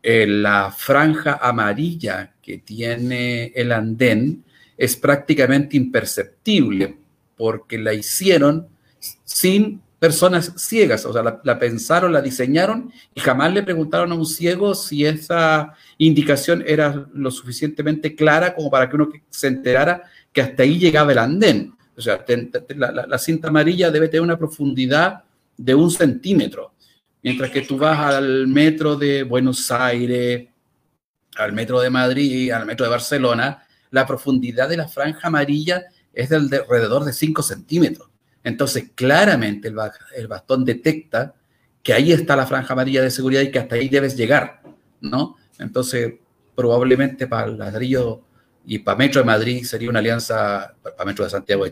eh, 0.01 0.25
la 0.25 0.73
franja 0.75 1.39
amarilla 1.41 2.33
que 2.41 2.57
tiene 2.59 3.51
el 3.55 3.71
andén 3.71 4.43
es 4.77 4.95
prácticamente 4.95 5.77
imperceptible 5.77 6.97
porque 7.35 7.77
la 7.77 7.93
hicieron 7.93 8.67
sin 9.23 9.81
personas 9.99 10.53
ciegas, 10.55 11.05
o 11.05 11.11
sea, 11.11 11.41
la, 11.43 11.59
pensaron, 11.59 12.13
la 12.13 12.21
diseñaron 12.21 12.91
y 13.13 13.19
jamás 13.19 13.53
le 13.53 13.63
preguntaron 13.63 14.11
a 14.13 14.15
un 14.15 14.25
ciego 14.25 14.73
si 14.73 15.05
esa 15.05 15.73
indicación 15.97 16.63
era 16.65 17.07
lo 17.13 17.29
suficientemente 17.29 18.15
clara 18.15 18.55
como 18.55 18.71
para 18.71 18.89
que 18.89 18.95
uno 18.95 19.09
se 19.29 19.47
enterara 19.47 20.03
que 20.31 20.41
hasta 20.41 20.63
ahí 20.63 20.79
llegaba 20.79 21.11
el 21.11 21.17
andén. 21.17 21.73
O 21.97 22.01
sea, 22.01 22.23
la, 22.77 23.17
cinta 23.17 23.49
amarilla 23.49 23.91
debe 23.91 24.07
tener 24.07 24.21
una 24.21 24.37
profundidad 24.37 25.25
de 25.57 25.75
un 25.75 25.91
centímetro, 25.91 26.73
mientras 27.21 27.51
que 27.51 27.61
tú 27.61 27.77
vas 27.77 27.99
al 27.99 28.47
metro 28.47 28.95
de 28.95 29.23
Buenos 29.23 29.69
Aires, 29.69 30.47
al 31.35 31.51
metro 31.51 31.81
de 31.81 31.89
Madrid, 31.89 32.51
al 32.51 32.65
metro 32.65 32.85
de 32.85 32.91
Barcelona, 32.91 33.63
la 33.91 34.07
profundidad 34.07 34.69
de 34.69 34.77
la 34.77 34.87
franja 34.87 35.27
amarilla 35.27 35.83
es 36.13 36.29
de 36.29 36.37
alrededor 36.37 37.03
de 37.03 37.11
5 37.11 37.43
centímetros. 37.43 38.09
Entonces, 38.43 38.91
claramente 38.95 39.67
el, 39.67 40.27
bastón 40.27 40.65
detecta 40.65 41.35
que 41.83 41.93
ahí 41.93 42.11
está 42.11 42.35
la 42.35 42.45
franja 42.45 42.73
amarilla 42.73 43.01
de 43.01 43.11
seguridad 43.11 43.41
y 43.41 43.51
que 43.51 43.59
hasta 43.59 43.75
ahí 43.75 43.89
debes 43.89 44.15
llegar, 44.15 44.61
¿no? 45.01 45.37
Entonces, 45.57 46.13
probablemente 46.55 47.27
para 47.27 47.47
el 47.47 47.57
ladrillo 47.57 48.21
y 48.65 48.79
para 48.79 48.97
Metro 48.97 49.21
de 49.21 49.25
Madrid 49.25 49.63
sería 49.63 49.89
una 49.89 49.99
alianza, 49.99 50.75
para 50.81 51.05
Metro 51.05 51.23
de 51.23 51.31
Santiago, 51.31 51.65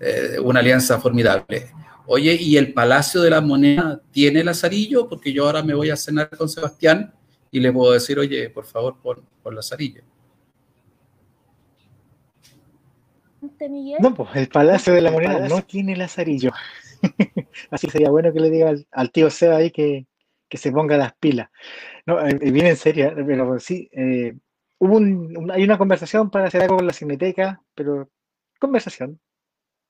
eh, 0.00 0.38
una 0.42 0.60
alianza 0.60 1.00
formidable. 1.00 1.70
Oye, 2.06 2.34
¿y 2.34 2.56
el 2.56 2.72
Palacio 2.72 3.22
de 3.22 3.30
la 3.30 3.40
Moneda 3.40 4.00
tiene 4.10 4.42
lazarillo? 4.42 5.08
Porque 5.08 5.32
yo 5.32 5.46
ahora 5.46 5.62
me 5.62 5.74
voy 5.74 5.90
a 5.90 5.96
cenar 5.96 6.30
con 6.36 6.48
Sebastián 6.48 7.14
y 7.50 7.60
le 7.60 7.72
puedo 7.72 7.92
decir, 7.92 8.18
oye, 8.18 8.50
por 8.50 8.64
favor, 8.64 8.96
pon, 9.00 9.24
pon 9.42 9.54
lazarillo. 9.54 10.02
No, 14.00 14.14
pues 14.14 14.36
el 14.36 14.48
Palacio 14.48 14.92
de 14.92 15.00
la 15.00 15.10
Moneda 15.10 15.48
no 15.48 15.62
tiene 15.62 15.96
lazarillo. 15.96 16.52
Así 17.70 17.86
que 17.86 17.92
sería 17.92 18.10
bueno 18.10 18.32
que 18.32 18.40
le 18.40 18.50
diga 18.50 18.74
al, 18.90 19.10
tío 19.10 19.30
Seba 19.30 19.56
ahí 19.56 19.70
que, 19.70 20.06
se 20.50 20.72
ponga 20.72 20.96
las 20.96 21.14
pilas. 21.14 21.48
No, 22.06 22.20
eh, 22.26 22.38
eh, 22.40 22.50
viene 22.50 22.70
en 22.70 22.76
serio, 22.76 23.12
pero 23.14 23.58
sí, 23.58 23.88
eh, 23.92 24.34
hubo 24.78 24.96
un, 24.96 25.50
hay 25.50 25.62
una 25.62 25.78
conversación 25.78 26.30
para 26.30 26.46
hacer 26.46 26.62
algo 26.62 26.76
con 26.76 26.86
la 26.86 26.92
cineteca, 26.92 27.62
pero 27.74 28.10
conversación, 28.58 29.20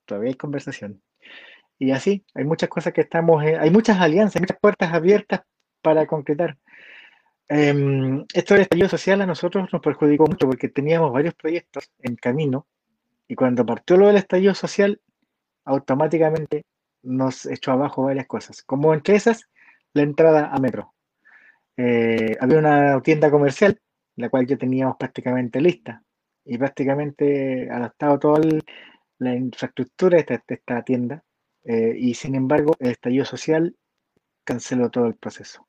todavía 0.05 0.31
hay 0.31 0.37
conversación. 0.37 1.03
Y 1.79 1.93
así, 1.93 2.25
hay 2.35 2.45
muchas 2.45 2.69
cosas 2.69 2.93
que 2.93 3.01
estamos, 3.01 3.43
hay 3.43 3.71
muchas 3.71 4.01
alianzas, 4.01 4.41
muchas 4.41 4.59
puertas 4.61 4.93
abiertas 4.93 5.43
para 5.83 6.07
concretar. 6.07 6.59
Em, 7.49 8.25
esto 8.33 8.55
del 8.55 8.63
estallido 8.63 8.89
social 8.89 9.21
a 9.23 9.27
nosotros 9.27 9.69
nos 9.73 9.83
perjudicó 9.83 10.27
mucho 10.27 10.47
porque 10.47 10.69
teníamos 10.69 11.13
varios 11.13 11.35
proyectos 11.35 11.91
en 11.99 12.15
camino 12.17 12.69
y 13.31 13.37
cuando 13.37 13.65
partió 13.65 13.97
lo 13.97 14.09
del 14.09 14.17
estallido 14.17 14.55
social, 14.57 15.01
automáticamente 15.65 16.65
nos 17.05 17.47
echó 17.47 17.71
abajo 17.71 18.03
varias 18.03 18.27
cosas. 18.27 18.61
Como 18.65 18.93
entre 18.93 19.15
esas, 19.15 19.49
la 19.93 20.03
entrada 20.03 20.51
a 20.53 20.59
Metro. 20.59 20.95
Eh, 21.77 22.37
había 22.41 22.59
una 22.59 23.01
tienda 23.03 23.31
comercial, 23.31 23.81
la 24.17 24.31
cual 24.31 24.49
ya 24.49 24.57
teníamos 24.57 24.97
prácticamente 24.97 25.61
lista. 25.61 26.03
Y 26.45 26.59
prácticamente 26.59 27.71
adaptado 27.71 28.19
toda 28.19 28.41
la 29.19 29.37
infraestructura 29.37 30.21
de 30.21 30.41
esta, 30.49 30.83
tienda. 30.83 31.23
Eh, 31.63 31.95
y 31.97 32.15
sin 32.15 32.35
embargo, 32.35 32.75
el 32.81 32.91
estallido 32.91 33.25
social 33.25 33.77
canceló 34.43 34.91
todo 34.91 35.07
el 35.07 35.15
proceso. 35.15 35.69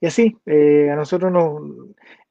Y 0.00 0.06
así, 0.06 0.36
eh, 0.46 0.88
a 0.90 0.96
nosotros 0.96 1.30
nos, 1.30 1.60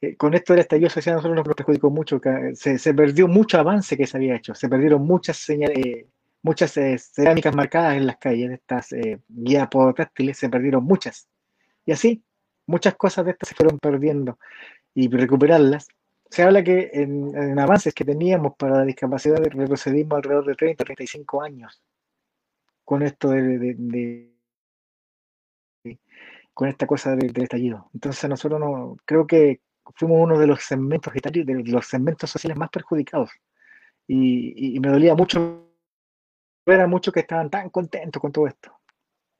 eh, 0.02 0.16
con 0.16 0.34
esto 0.34 0.54
del 0.54 0.62
estallido 0.62 0.90
social, 0.90 1.14
a 1.14 1.16
nosotros 1.18 1.46
nos 1.46 1.56
perjudicó 1.56 1.92
mucho, 1.92 2.20
se, 2.54 2.94
perdió 2.96 3.28
mucho 3.28 3.60
avance 3.60 3.96
que 3.96 4.08
se 4.08 4.18
había 4.18 4.36
hecho, 4.36 4.56
se 4.56 4.68
perdieron 4.68 5.06
muchas 5.06 5.38
señales, 5.38 5.78
eh, 5.78 6.08
muchas 6.42 6.72
cerámicas 6.72 7.56
marcadas 7.56 7.96
en 7.96 8.08
las 8.08 8.18
calles, 8.18 8.52
estas 8.52 8.90
guías 9.28 9.68
podocáctiles, 9.68 10.38
se 10.38 10.50
perdieron 10.50 10.84
muchas. 10.84 11.30
Y 11.86 11.92
así, 11.92 12.24
muchas 12.66 12.96
cosas 12.96 13.26
de 13.26 13.32
estas 13.32 13.50
se 13.50 13.56
fueron 13.56 13.78
perdiendo 13.78 14.40
y 14.96 15.08
recuperarlas. 15.08 15.88
Se 16.32 16.44
habla 16.44 16.64
que 16.64 16.90
en, 16.94 17.60
avances 17.60 17.94
que 17.94 18.06
teníamos 18.06 18.54
para 18.58 18.78
la 18.78 18.86
discapacidad 18.86 19.38
retrocedimos 19.38 20.18
alrededor 20.18 20.46
de 20.46 20.56
30, 20.56 20.84
35 20.86 21.42
años 21.42 21.84
con 22.84 23.04
esto 23.04 23.30
de 23.30 24.39
con 26.60 26.68
esta 26.68 26.86
cosa 26.86 27.16
del, 27.16 27.32
estallido. 27.42 27.90
Entonces 27.94 28.30
nosotros 28.30 28.60
no, 28.60 28.98
creo 29.06 29.26
que 29.26 29.62
fuimos 29.96 30.18
uno 30.20 30.38
de 30.38 30.46
los 30.46 30.62
segmentos 30.62 31.14
de 31.14 31.64
los 31.72 31.88
segmentos 31.88 32.30
sociales 32.30 32.58
más 32.58 32.70
perjudicados. 32.70 33.30
Y, 34.06 34.78
me 34.82 34.90
dolía 34.90 35.16
mucho 35.16 35.72
ver 36.66 36.82
a 36.82 36.88
muchos 36.88 37.14
que 37.14 37.22
estaban 37.22 37.50
tan 37.50 37.70
contentos 37.70 38.22
con 38.22 38.34
todo 38.34 38.46
esto, 38.46 38.78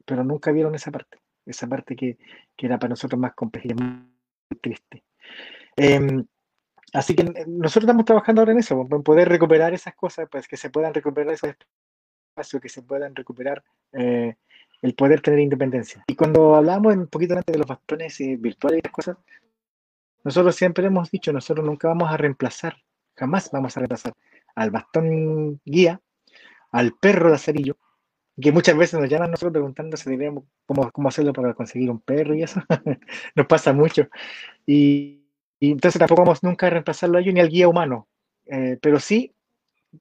pero 0.06 0.24
nunca 0.24 0.54
vieron 0.54 0.74
esa 0.76 0.92
parte, 0.92 1.18
esa 1.46 1.68
parte 1.68 1.94
que, 1.94 2.18
era 2.58 2.80
para 2.80 2.92
nosotros 2.92 3.20
más 3.20 3.34
compleja 3.34 3.68
y 3.68 3.74
más 3.74 4.06
triste. 4.62 5.04
Em, 5.76 6.26
así 6.94 7.16
que 7.16 7.26
nosotros 7.48 7.84
estamos 7.84 8.06
trabajando 8.06 8.40
ahora 8.40 8.54
en 8.54 8.60
eso, 8.60 8.88
en 8.90 9.04
poder 9.04 9.28
recuperar 9.28 9.74
esas 9.74 9.94
cosas, 9.94 10.30
pues 10.32 10.48
que 10.48 10.56
se 10.56 10.70
puedan 10.70 10.94
recuperar 10.94 11.34
esos 11.34 11.50
espacios, 12.30 12.62
que 12.62 12.70
se 12.70 12.82
puedan 12.82 13.14
recuperar 13.14 13.62
eh, 13.92 14.38
el 14.82 14.94
poder 14.96 15.22
tener 15.22 15.40
independencia. 15.40 16.04
Y 16.08 16.16
cuando 16.16 16.56
hablamos 16.56 16.96
un 16.96 17.08
poquito 17.08 17.34
antes 17.34 17.52
de 17.52 17.60
los 17.60 17.68
bastones 17.68 18.20
eh, 18.22 18.38
virtuales 18.40 18.80
y 18.80 18.82
las 18.84 18.94
cosas, 18.94 19.18
nosotros 20.24 20.56
siempre 20.56 20.86
hemos 20.86 21.10
dicho, 21.12 21.32
nosotros 21.34 21.66
nunca 21.66 21.88
vamos 21.88 22.12
a 22.12 22.18
reemplazar, 22.18 22.78
jamás 23.16 23.50
vamos 23.52 23.76
a 23.76 23.80
reemplazar 23.80 24.14
al 24.56 24.72
bastón 24.72 25.62
guía, 25.66 26.02
al 26.72 26.94
perro 26.94 27.30
de 27.30 27.36
acerillo, 27.36 27.78
que 28.40 28.52
muchas 28.52 28.78
veces 28.78 29.00
nos 29.00 29.10
llaman 29.10 29.32
nosotros 29.32 29.54
preguntando 29.54 29.98
si 29.98 30.10
debemos 30.10 30.46
cómo, 30.66 30.92
cómo 30.92 31.10
hacerlo 31.10 31.34
para 31.34 31.54
conseguir 31.54 31.90
un 31.90 32.00
perro 32.00 32.36
y 32.36 32.44
eso. 32.44 32.62
nos 33.36 33.48
pasa 33.48 33.74
mucho. 33.74 34.08
Y, 34.66 35.26
entonces 35.60 36.00
tampoco 36.00 36.22
vamos 36.22 36.44
nunca 36.44 36.68
a 36.68 36.70
reemplazarlo 36.70 37.18
a 37.18 37.22
ellos 37.22 37.34
ni 37.34 37.42
al 37.42 37.50
guía 37.50 37.68
humano. 37.68 38.08
Eh, 38.46 38.78
pero 38.82 39.00
sí, 39.00 39.34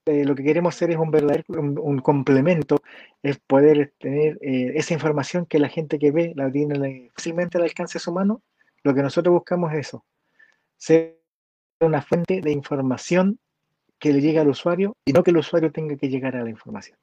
eh, 0.07 0.25
lo 0.25 0.35
que 0.35 0.45
queremos 0.45 0.75
hacer 0.75 0.91
es 0.91 0.97
un 0.97 1.11
verdadero 1.11 1.45
complemento, 2.03 2.83
es 3.23 3.39
poder 3.39 3.93
tener 3.99 4.39
eh, 4.41 4.73
esa 4.75 4.95
información 4.95 5.47
que 5.47 5.59
la 5.59 5.69
gente 5.69 5.99
que 5.99 6.11
ve 6.11 6.33
la 6.37 6.51
tiene 6.51 7.11
fácilmente 7.15 7.59
al 7.59 7.65
alcance 7.65 7.99
de 7.99 8.03
su 8.03 8.13
mano. 8.13 8.43
Lo 8.83 8.95
que 8.95 9.03
nosotros 9.03 9.33
buscamos 9.33 9.73
es 9.73 9.89
eso, 9.89 10.05
ser 10.77 11.19
una 11.81 12.03
fuente 12.03 12.41
de 12.41 12.53
información 12.53 13.39
que 13.99 14.13
le 14.13 14.21
llegue 14.21 14.39
al 14.39 14.49
usuario 14.49 14.97
y 15.05 15.13
no 15.13 15.23
que 15.23 15.31
el 15.31 15.39
usuario 15.39 15.73
tenga 15.73 15.97
que 15.97 16.09
llegar 16.09 16.37
a 16.37 16.45
la 16.45 16.51
información 16.51 16.99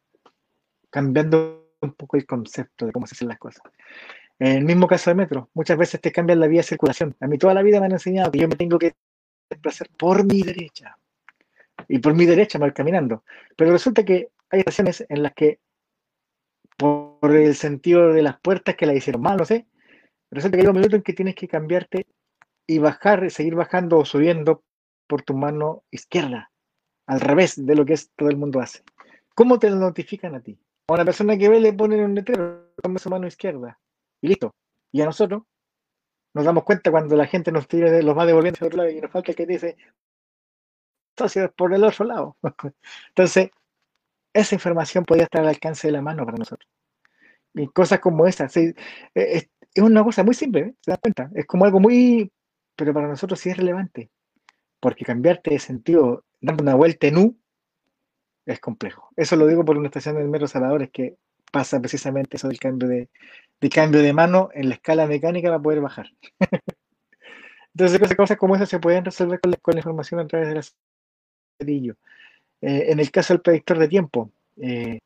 cambiando 0.95 1.73
un 1.81 1.91
poco 1.91 2.15
el 2.15 2.25
concepto 2.25 2.85
de 2.85 2.93
cómo 2.93 3.05
se 3.05 3.15
hacen 3.15 3.27
las 3.27 3.37
cosas. 3.37 3.63
En 4.39 4.59
el 4.59 4.63
mismo 4.63 4.87
caso 4.87 5.09
de 5.09 5.15
metro, 5.15 5.49
muchas 5.53 5.77
veces 5.77 5.99
te 5.99 6.09
cambian 6.09 6.39
la 6.39 6.47
vía 6.47 6.61
de 6.61 6.67
circulación. 6.67 7.17
A 7.19 7.27
mí 7.27 7.37
toda 7.37 7.53
la 7.53 7.61
vida 7.61 7.81
me 7.81 7.87
han 7.87 7.91
enseñado 7.91 8.31
que 8.31 8.39
yo 8.39 8.47
me 8.47 8.55
tengo 8.55 8.79
que 8.79 8.93
desplazar 9.49 9.89
por 9.97 10.23
mi 10.23 10.41
derecha. 10.41 10.97
Y 11.87 11.99
por 11.99 12.13
mi 12.13 12.25
derecha 12.25 12.59
voy 12.59 12.71
caminando. 12.71 13.23
Pero 13.55 13.71
resulta 13.71 14.03
que 14.03 14.29
hay 14.49 14.59
estaciones 14.59 15.05
en 15.09 15.23
las 15.23 15.33
que, 15.33 15.59
por 16.77 17.35
el 17.35 17.55
sentido 17.55 18.13
de 18.13 18.21
las 18.21 18.39
puertas 18.39 18.75
que 18.75 18.85
la 18.85 18.93
hicieron 18.93 19.21
mal, 19.21 19.37
no 19.37 19.45
sé, 19.45 19.67
resulta 20.31 20.57
que 20.57 20.63
hay 20.63 20.67
un 20.67 20.75
minuto 20.75 20.95
en 20.95 21.03
que 21.03 21.13
tienes 21.13 21.35
que 21.35 21.47
cambiarte 21.47 22.05
y 22.67 22.79
bajar, 22.79 23.29
seguir 23.31 23.55
bajando 23.55 23.97
o 23.97 24.05
subiendo 24.05 24.63
por 25.07 25.21
tu 25.21 25.35
mano 25.35 25.83
izquierda, 25.91 26.51
al 27.05 27.21
revés 27.21 27.63
de 27.63 27.75
lo 27.75 27.85
que 27.85 27.93
es, 27.93 28.11
todo 28.15 28.29
el 28.29 28.37
mundo 28.37 28.59
hace. 28.59 28.83
¿Cómo 29.35 29.59
te 29.59 29.69
lo 29.69 29.75
notifican 29.75 30.35
a 30.35 30.41
ti? 30.41 30.57
A 30.87 30.93
una 30.93 31.05
persona 31.05 31.37
que 31.37 31.49
ve 31.49 31.59
le 31.59 31.73
ponen 31.73 32.01
un 32.01 32.15
letrero, 32.15 32.71
toma 32.81 32.99
su 32.99 33.09
mano 33.09 33.27
izquierda 33.27 33.79
y 34.21 34.29
listo. 34.29 34.55
Y 34.91 35.01
a 35.01 35.05
nosotros 35.05 35.43
nos 36.33 36.45
damos 36.45 36.63
cuenta 36.63 36.91
cuando 36.91 37.15
la 37.15 37.27
gente 37.27 37.51
nos 37.51 37.67
tira, 37.67 38.01
los 38.01 38.17
va 38.17 38.25
devolviendo 38.25 38.57
hacia 38.57 38.67
otro 38.67 38.77
lado 38.77 38.89
y 38.89 39.01
nos 39.01 39.11
falta 39.11 39.33
que 39.33 39.45
dice, 39.45 39.77
socio, 41.17 41.51
por 41.53 41.73
el 41.73 41.83
otro 41.83 42.05
lado. 42.05 42.37
Entonces, 43.09 43.49
esa 44.33 44.55
información 44.55 45.05
podría 45.05 45.25
estar 45.25 45.41
al 45.41 45.49
alcance 45.49 45.87
de 45.87 45.93
la 45.93 46.01
mano 46.01 46.25
para 46.25 46.37
nosotros. 46.37 46.69
Y 47.53 47.67
cosas 47.67 47.99
como 47.99 48.27
esas, 48.27 48.55
es, 48.57 49.49
una 49.77 50.03
cosa 50.03 50.23
muy 50.23 50.33
simple, 50.33 50.61
¿eh? 50.61 50.75
¿se 50.81 50.91
dan 50.91 50.99
cuenta? 51.01 51.31
Es 51.35 51.45
como 51.45 51.65
algo 51.65 51.79
muy, 51.79 52.31
pero 52.75 52.93
para 52.93 53.07
nosotros 53.07 53.39
sí 53.39 53.49
es 53.49 53.57
relevante, 53.57 54.09
porque 54.79 55.05
cambiarte 55.05 55.51
de 55.51 55.59
sentido, 55.59 56.25
dando 56.41 56.63
una 56.63 56.75
vuelta 56.75 57.07
en 57.07 57.17
U, 57.17 57.37
es 58.45 58.59
complejo. 58.59 59.09
Eso 59.15 59.35
lo 59.35 59.47
digo 59.47 59.65
por 59.65 59.77
una 59.77 59.87
estación 59.87 60.15
del 60.15 60.29
metro 60.29 60.47
Salvador, 60.47 60.89
que 60.91 61.17
pasa 61.51 61.79
precisamente 61.79 62.37
eso 62.37 62.47
del 62.47 62.59
cambio 62.59 62.87
de, 62.87 63.09
cambio 63.69 64.01
de 64.01 64.13
mano 64.13 64.49
en 64.53 64.69
la 64.69 64.75
escala 64.75 65.07
mecánica 65.07 65.49
para 65.49 65.61
poder 65.61 65.81
bajar. 65.81 66.07
Entonces, 67.73 68.15
cosas 68.15 68.37
como 68.37 68.55
esas 68.55 68.69
se 68.69 68.79
pueden 68.79 69.05
resolver 69.05 69.39
con 69.41 69.51
la, 69.73 69.79
información 69.79 70.19
a 70.19 70.27
través 70.27 70.49
del 70.49 70.57
acerillo. 70.59 70.94
Eh, 71.59 71.85
en 72.61 72.99
el 72.99 73.11
caso 73.11 73.33
del 73.33 73.41
predictor 73.41 73.77
de 73.79 73.87
tiempo, 73.87 74.31
eh, 74.57 74.99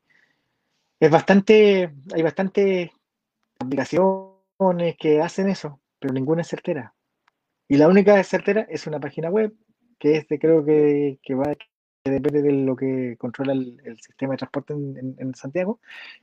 es 0.99 1.11
bastante, 1.11 1.93
hay 2.13 2.21
bastantes 2.21 2.89
aplicaciones 3.59 4.97
que 4.97 5.21
hacen 5.21 5.49
eso, 5.49 5.79
pero 5.99 6.13
ninguna 6.13 6.41
es 6.41 6.47
certera. 6.47 6.93
Y 7.67 7.77
la 7.77 7.87
única 7.87 8.21
certera 8.23 8.65
es 8.69 8.87
una 8.87 8.99
página 8.99 9.29
web, 9.29 9.53
que 9.99 10.17
es 10.17 10.27
de, 10.27 10.39
creo 10.39 10.65
que, 10.65 11.19
que 11.21 11.35
va 11.35 11.53
depende 12.03 12.41
de 12.41 12.51
lo 12.51 12.75
que 12.75 13.15
controla 13.17 13.53
el, 13.53 13.99
sistema 14.01 14.33
de 14.33 14.37
transporte 14.37 14.73
en, 14.73 15.35
Santiago, 15.35 15.79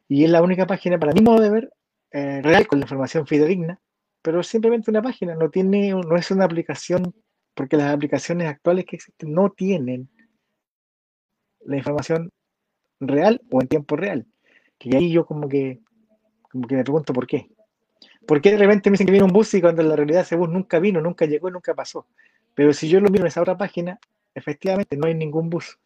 y 0.08 0.24
es 0.24 0.30
la 0.30 0.42
única 0.42 0.66
página, 0.66 0.98
para 0.98 1.12
mi 1.12 1.20
modo 1.20 1.40
de 1.40 1.50
ver, 1.50 1.72
eh, 2.10 2.40
real, 2.42 2.66
con 2.66 2.80
la 2.80 2.84
información 2.84 3.26
fidedigna, 3.26 3.80
pero 4.22 4.42
simplemente 4.42 4.90
una 4.90 5.02
página, 5.02 5.34
no, 5.34 5.50
tiene, 5.50 5.90
no 5.90 6.16
es 6.16 6.30
una 6.30 6.44
aplicación, 6.44 7.14
porque 7.54 7.76
las 7.76 7.94
aplicaciones 7.94 8.48
actuales 8.48 8.84
que 8.86 8.96
existen 8.96 9.32
no 9.32 9.50
tienen 9.50 10.08
la 11.66 11.76
información 11.76 12.32
real 13.00 13.40
o 13.50 13.60
en 13.60 13.68
tiempo 13.68 13.96
real. 13.96 14.26
Que 14.78 14.96
ahí 14.96 15.12
yo 15.12 15.26
como 15.26 15.48
que, 15.48 15.80
como 16.50 16.66
que 16.66 16.76
me 16.76 16.84
pregunto 16.84 17.12
por 17.12 17.26
qué. 17.26 17.48
¿Por 18.26 18.40
qué 18.40 18.50
de 18.52 18.58
repente 18.58 18.90
me 18.90 18.94
dicen 18.94 19.06
que 19.06 19.12
viene 19.12 19.26
un 19.26 19.32
bus 19.32 19.54
y 19.54 19.60
cuando 19.60 19.82
en 19.82 19.88
la 19.88 19.96
realidad 19.96 20.22
ese 20.22 20.36
bus 20.36 20.48
nunca 20.48 20.78
vino, 20.78 21.00
nunca 21.00 21.26
llegó, 21.26 21.50
nunca 21.50 21.74
pasó? 21.74 22.06
Pero 22.54 22.72
si 22.72 22.88
yo 22.88 23.00
lo 23.00 23.08
miro 23.08 23.24
en 23.24 23.28
esa 23.28 23.42
otra 23.42 23.56
página, 23.56 23.98
efectivamente 24.34 24.96
no 24.96 25.06
hay 25.06 25.14
ningún 25.14 25.48
bus. 25.48 25.78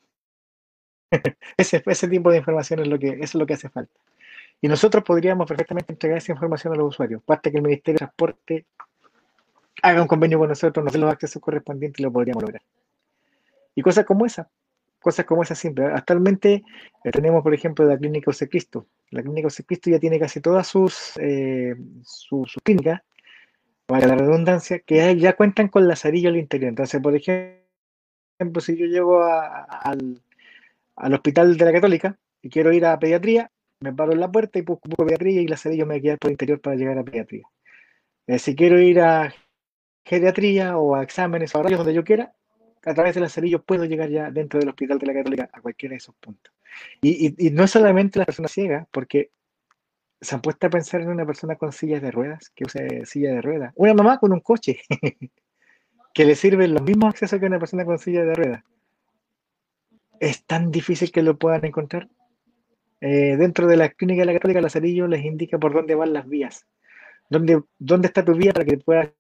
ese, 1.57 1.83
ese 1.85 2.09
tipo 2.09 2.31
de 2.31 2.39
información 2.39 2.81
es 2.81 2.89
lo, 2.89 2.99
que, 2.99 3.19
es 3.21 3.35
lo 3.35 3.45
que 3.45 3.55
hace 3.55 3.69
falta. 3.69 3.93
Y 4.61 4.69
nosotros 4.69 5.03
podríamos 5.05 5.47
perfectamente 5.47 5.93
entregar 5.93 6.19
esa 6.19 6.33
información 6.33 6.73
a 6.73 6.77
los 6.77 6.89
usuarios. 6.89 7.23
Basta 7.27 7.51
que 7.51 7.57
el 7.57 7.63
Ministerio 7.63 7.95
de 7.95 7.99
Transporte 7.99 8.67
haga 9.83 10.03
un 10.03 10.09
convenio 10.09 10.39
con 10.39 10.49
nosotros, 10.49 10.85
nos 10.85 10.93
dé 10.93 10.99
los 10.99 11.11
accesos 11.11 11.41
correspondientes 11.41 12.01
y 12.01 12.03
lo 12.03 12.13
podríamos 12.13 12.43
lograr. 12.43 12.63
Y 13.75 13.83
cosas 13.83 14.05
como 14.05 14.27
esa, 14.27 14.51
cosas 15.01 15.27
como 15.27 15.43
esa 15.43 15.55
siempre. 15.55 15.87
Actualmente 15.87 16.63
eh, 17.05 17.11
tenemos, 17.11 17.43
por 17.43 17.55
ejemplo, 17.55 17.85
la 17.85 17.99
clínica 17.99 18.27
José 18.27 18.49
Cristo. 18.49 18.87
La 19.11 19.23
clínica 19.23 19.47
José 19.47 19.65
Cristo 19.65 19.91
ya 19.91 19.99
tiene 19.99 20.21
casi 20.21 20.41
todas 20.41 20.67
sus, 20.67 21.13
eh, 21.21 21.75
clínicas, 22.63 23.03
para 23.87 24.07
la 24.07 24.15
redundancia, 24.15 24.79
que 24.79 25.17
ya 25.19 25.35
cuentan 25.35 25.69
con 25.69 25.89
lazarillo 25.89 26.29
al 26.29 26.37
interior. 26.37 26.69
Entonces, 26.69 27.01
por 27.01 27.17
ejemplo, 27.17 28.61
si 28.61 28.77
yo 28.77 28.87
llego 28.87 29.23
al, 29.25 30.23
hospital 30.97 31.57
de 31.57 31.65
la 31.65 31.73
Católica 31.73 32.17
y 32.41 32.51
quiero 32.51 32.73
ir 32.73 32.87
a 32.87 32.99
pediatría, 32.99 33.51
me 33.81 33.93
paro 33.93 34.13
en 34.13 34.21
la 34.21 34.31
puerta 34.31 34.59
y 34.59 34.63
busco, 34.63 34.89
pediatría 34.97 35.41
y 35.41 35.49
la 35.49 35.57
cerillo 35.57 35.87
me 35.87 36.01
queda 36.01 36.19
por 36.19 36.29
el 36.29 36.35
interior 36.35 36.61
para 36.61 36.77
llegar 36.77 36.99
a 36.99 37.05
pediatría. 37.05 37.43
Eh, 38.29 38.39
si 38.39 38.55
quiero 38.55 38.79
ir 38.79 39.01
a 39.01 39.35
geriatría 40.05 40.79
o 40.79 40.95
a 40.95 41.03
exámenes 41.03 41.55
o 41.55 41.59
a 41.59 41.63
rayos 41.65 41.79
donde 41.79 41.95
yo 41.95 42.05
quiera, 42.05 42.33
a 42.85 42.95
través 42.95 43.15
de 43.15 43.21
la 43.21 43.29
cerillo 43.29 43.63
puedo 43.63 43.85
llegar 43.85 44.09
ya 44.09 44.31
dentro 44.31 44.59
del 44.59 44.69
hospital 44.69 44.99
de 44.99 45.07
la 45.07 45.15
Católica 45.15 45.51
a 45.53 45.61
cualquiera 45.61 45.93
de 45.93 45.99
esos 45.99 46.15
puntos. 46.17 46.53
Y, 47.03 47.51
no 47.53 47.65
es 47.65 47.71
solamente 47.71 48.19
la 48.19 48.25
persona 48.25 48.49
ciega, 48.49 48.87
porque 48.91 49.31
se 50.21 50.35
han 50.35 50.41
puesto 50.41 50.67
a 50.67 50.71
pensar 50.71 51.01
en 51.01 51.09
una 51.09 51.27
persona 51.27 51.57
con 51.57 51.73
sillas 51.73 52.03
de 52.03 52.11
ruedas, 52.11 52.51
que 52.55 52.65
use 52.65 53.05
silla 53.07 53.35
de 53.35 53.43
ruedas. 53.43 53.73
Una 53.77 53.95
mamá 53.95 54.19
con 54.19 54.33
un 54.33 54.41
coche. 54.41 54.81
que 56.13 56.25
le 56.25 56.35
sirven 56.35 56.75
los 56.75 56.83
mismos 56.83 57.11
accesos 57.11 57.39
que 57.39 57.47
una 57.47 57.59
persona 57.59 57.85
con 57.85 57.99
silla 57.99 58.25
de 58.25 58.35
ruedas. 58.35 58.65
Es 60.19 60.45
tan 60.45 60.71
difícil 60.71 61.13
que 61.13 61.23
lo 61.23 61.39
puedan 61.39 61.65
encontrar. 61.65 62.09
Eh, 63.01 63.37
dentro 63.37 63.67
de 63.67 63.77
la 63.77 63.89
clínica 63.89 64.23
de 64.23 64.27
la 64.27 64.33
Católica, 64.35 64.61
Lazarillo 64.61 65.07
les 65.07 65.25
indica 65.25 65.59
por 65.59 65.73
dónde 65.73 65.95
van 65.95 66.13
las 66.13 66.29
vías. 66.29 66.67
Dónde, 67.31 67.63
dónde 67.79 68.09
está 68.09 68.25
tu 68.25 68.35
vía 68.35 68.53
para 68.53 68.65
que 68.65 68.77
puedas 68.77 69.11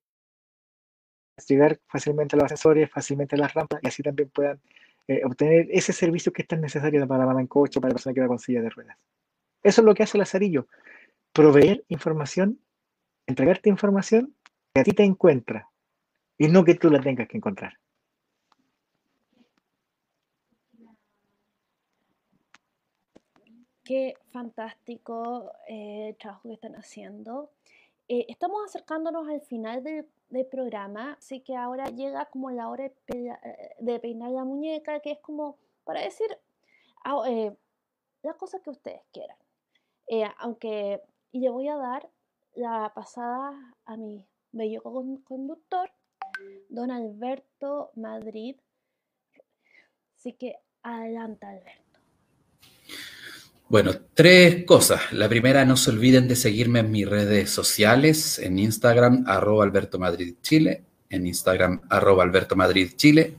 llegar 1.47 1.81
fácilmente 1.87 2.37
a 2.37 2.39
los 2.39 2.45
ascensores, 2.45 2.91
fácilmente 2.91 3.37
a 3.37 3.39
las 3.39 3.55
rampas 3.55 3.81
y 3.83 3.89
así 3.89 4.03
también 4.03 4.31
puedan 4.31 4.61
eh, 5.09 5.23
obtener 5.25 5.67
ese 5.71 5.93
servicio 5.93 6.33
que 6.33 6.43
es 6.43 6.49
tan 6.49 6.61
necesario 6.61 7.07
para 7.07 7.21
la 7.21 7.27
mamá 7.27 7.41
en 7.41 7.47
coche 7.47 7.79
o 7.79 7.83
para 7.83 7.91
la 7.91 7.95
persona 7.95 8.15
que 8.15 8.21
va 8.21 8.29
con 8.29 8.39
silla 8.39 8.63
de 8.63 8.71
ruedas. 8.71 8.97
Eso 9.63 9.81
es 9.81 9.85
lo 9.85 9.95
que 9.95 10.03
hace 10.03 10.19
Lazarillo. 10.19 10.67
Proveer 11.33 11.85
información, 11.89 12.61
entregarte 13.27 13.69
información 13.69 14.35
que 14.73 14.81
a 14.81 14.85
ti 14.85 14.93
te 14.93 15.05
encuentra 15.05 15.69
y 16.39 16.49
no 16.49 16.65
que 16.65 16.75
tú 16.75 16.91
la 16.91 17.01
tengas 17.01 17.29
que 17.29 17.37
encontrar. 17.37 17.75
Qué 23.85 24.15
fantástico 24.31 25.51
eh, 25.69 26.15
trabajo 26.21 26.49
que 26.49 26.55
están 26.55 26.77
haciendo. 26.77 27.51
Eh, 28.13 28.27
estamos 28.29 28.65
acercándonos 28.65 29.29
al 29.29 29.41
final 29.41 29.85
del, 29.85 30.05
programa, 30.51 31.13
así 31.13 31.43
que 31.43 31.55
ahora 31.55 31.91
llega 31.91 32.25
como 32.27 32.51
la 32.51 32.69
hora 32.69 32.91
de, 33.07 33.29
eh, 33.87 34.01
peinar 34.01 34.33
la 34.33 34.45
muñeca, 34.45 34.99
que 34.99 35.13
es 35.13 35.21
como 35.21 35.57
para 35.85 36.01
decir 36.01 36.27
ah, 37.05 37.23
las 38.25 38.35
cosas 38.35 38.63
que 38.63 38.71
ustedes 38.71 39.01
quieran. 39.13 39.37
aunque, 40.39 41.01
y 41.31 41.39
le 41.39 41.51
voy 41.51 41.69
a 41.69 41.77
dar 41.77 42.11
la 42.57 42.93
pasada 42.93 43.77
a 43.85 43.97
mi 43.97 44.27
bello 44.51 44.83
conductor 44.83 45.89
don 46.69 46.91
Alberto 46.91 47.93
Madrid. 47.95 48.57
Así 50.17 50.33
que 50.33 50.59
adelanta, 50.83 51.51
Alberto. 51.51 51.90
Bueno, 53.71 53.93
tres 54.15 54.65
cosas. 54.65 55.13
La 55.13 55.29
primera, 55.29 55.65
no 55.65 55.77
se 55.77 55.93
olviden 55.93 56.27
de 56.27 56.35
seguirme 56.35 56.81
en 56.81 56.91
mis 56.91 57.09
redes 57.09 57.51
sociales, 57.51 58.41
en 58.41 58.59
Instagram, 58.59 59.23
arroba 59.29 59.63
Alberto 59.63 59.97
Madrid 59.97 60.35
Chile, 60.43 60.83
en 61.09 61.25
Instagram, 61.25 61.81
arroba 61.89 62.25
Alberto 62.25 62.57
Madrid 62.57 62.91
Chile. 62.97 63.37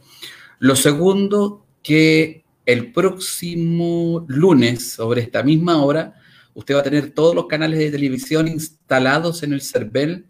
Lo 0.59 0.77
segundo, 0.77 1.65
que 1.83 2.45
el 2.65 2.93
próximo 2.93 4.23
lunes, 4.29 4.93
sobre 4.93 5.19
esta 5.19 5.43
misma 5.43 5.83
hora, 5.83 6.15
usted 6.53 6.75
va 6.75 6.79
a 6.79 6.83
tener 6.83 7.09
todos 7.09 7.35
los 7.35 7.47
canales 7.47 7.79
de 7.79 7.91
televisión 7.91 8.47
instalados 8.47 9.43
en 9.43 9.51
el 9.51 9.61
CERVEL 9.61 10.27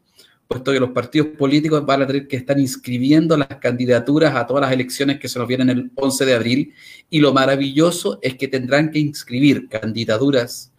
puesto 0.51 0.73
que 0.73 0.81
los 0.81 0.89
partidos 0.89 1.29
políticos 1.37 1.85
van 1.85 2.01
a 2.01 2.07
tener 2.07 2.27
que 2.27 2.35
estar 2.35 2.59
inscribiendo 2.59 3.37
las 3.37 3.47
candidaturas 3.47 4.35
a 4.35 4.45
todas 4.45 4.63
las 4.63 4.73
elecciones 4.73 5.17
que 5.17 5.29
se 5.29 5.39
nos 5.39 5.47
vienen 5.47 5.69
el 5.69 5.91
11 5.95 6.25
de 6.25 6.33
abril. 6.35 6.73
Y 7.09 7.19
lo 7.19 7.31
maravilloso 7.31 8.19
es 8.21 8.35
que 8.35 8.49
tendrán 8.49 8.91
que 8.91 8.99
inscribir 8.99 9.69
candidaturas 9.69 10.73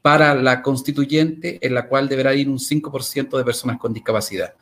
para 0.00 0.34
la 0.34 0.62
constituyente, 0.62 1.58
en 1.60 1.74
la 1.74 1.86
cual 1.86 2.08
deberá 2.08 2.34
ir 2.34 2.48
un 2.48 2.58
5% 2.58 3.36
de 3.36 3.44
personas 3.44 3.78
con 3.78 3.92
discapacidad. 3.92 4.54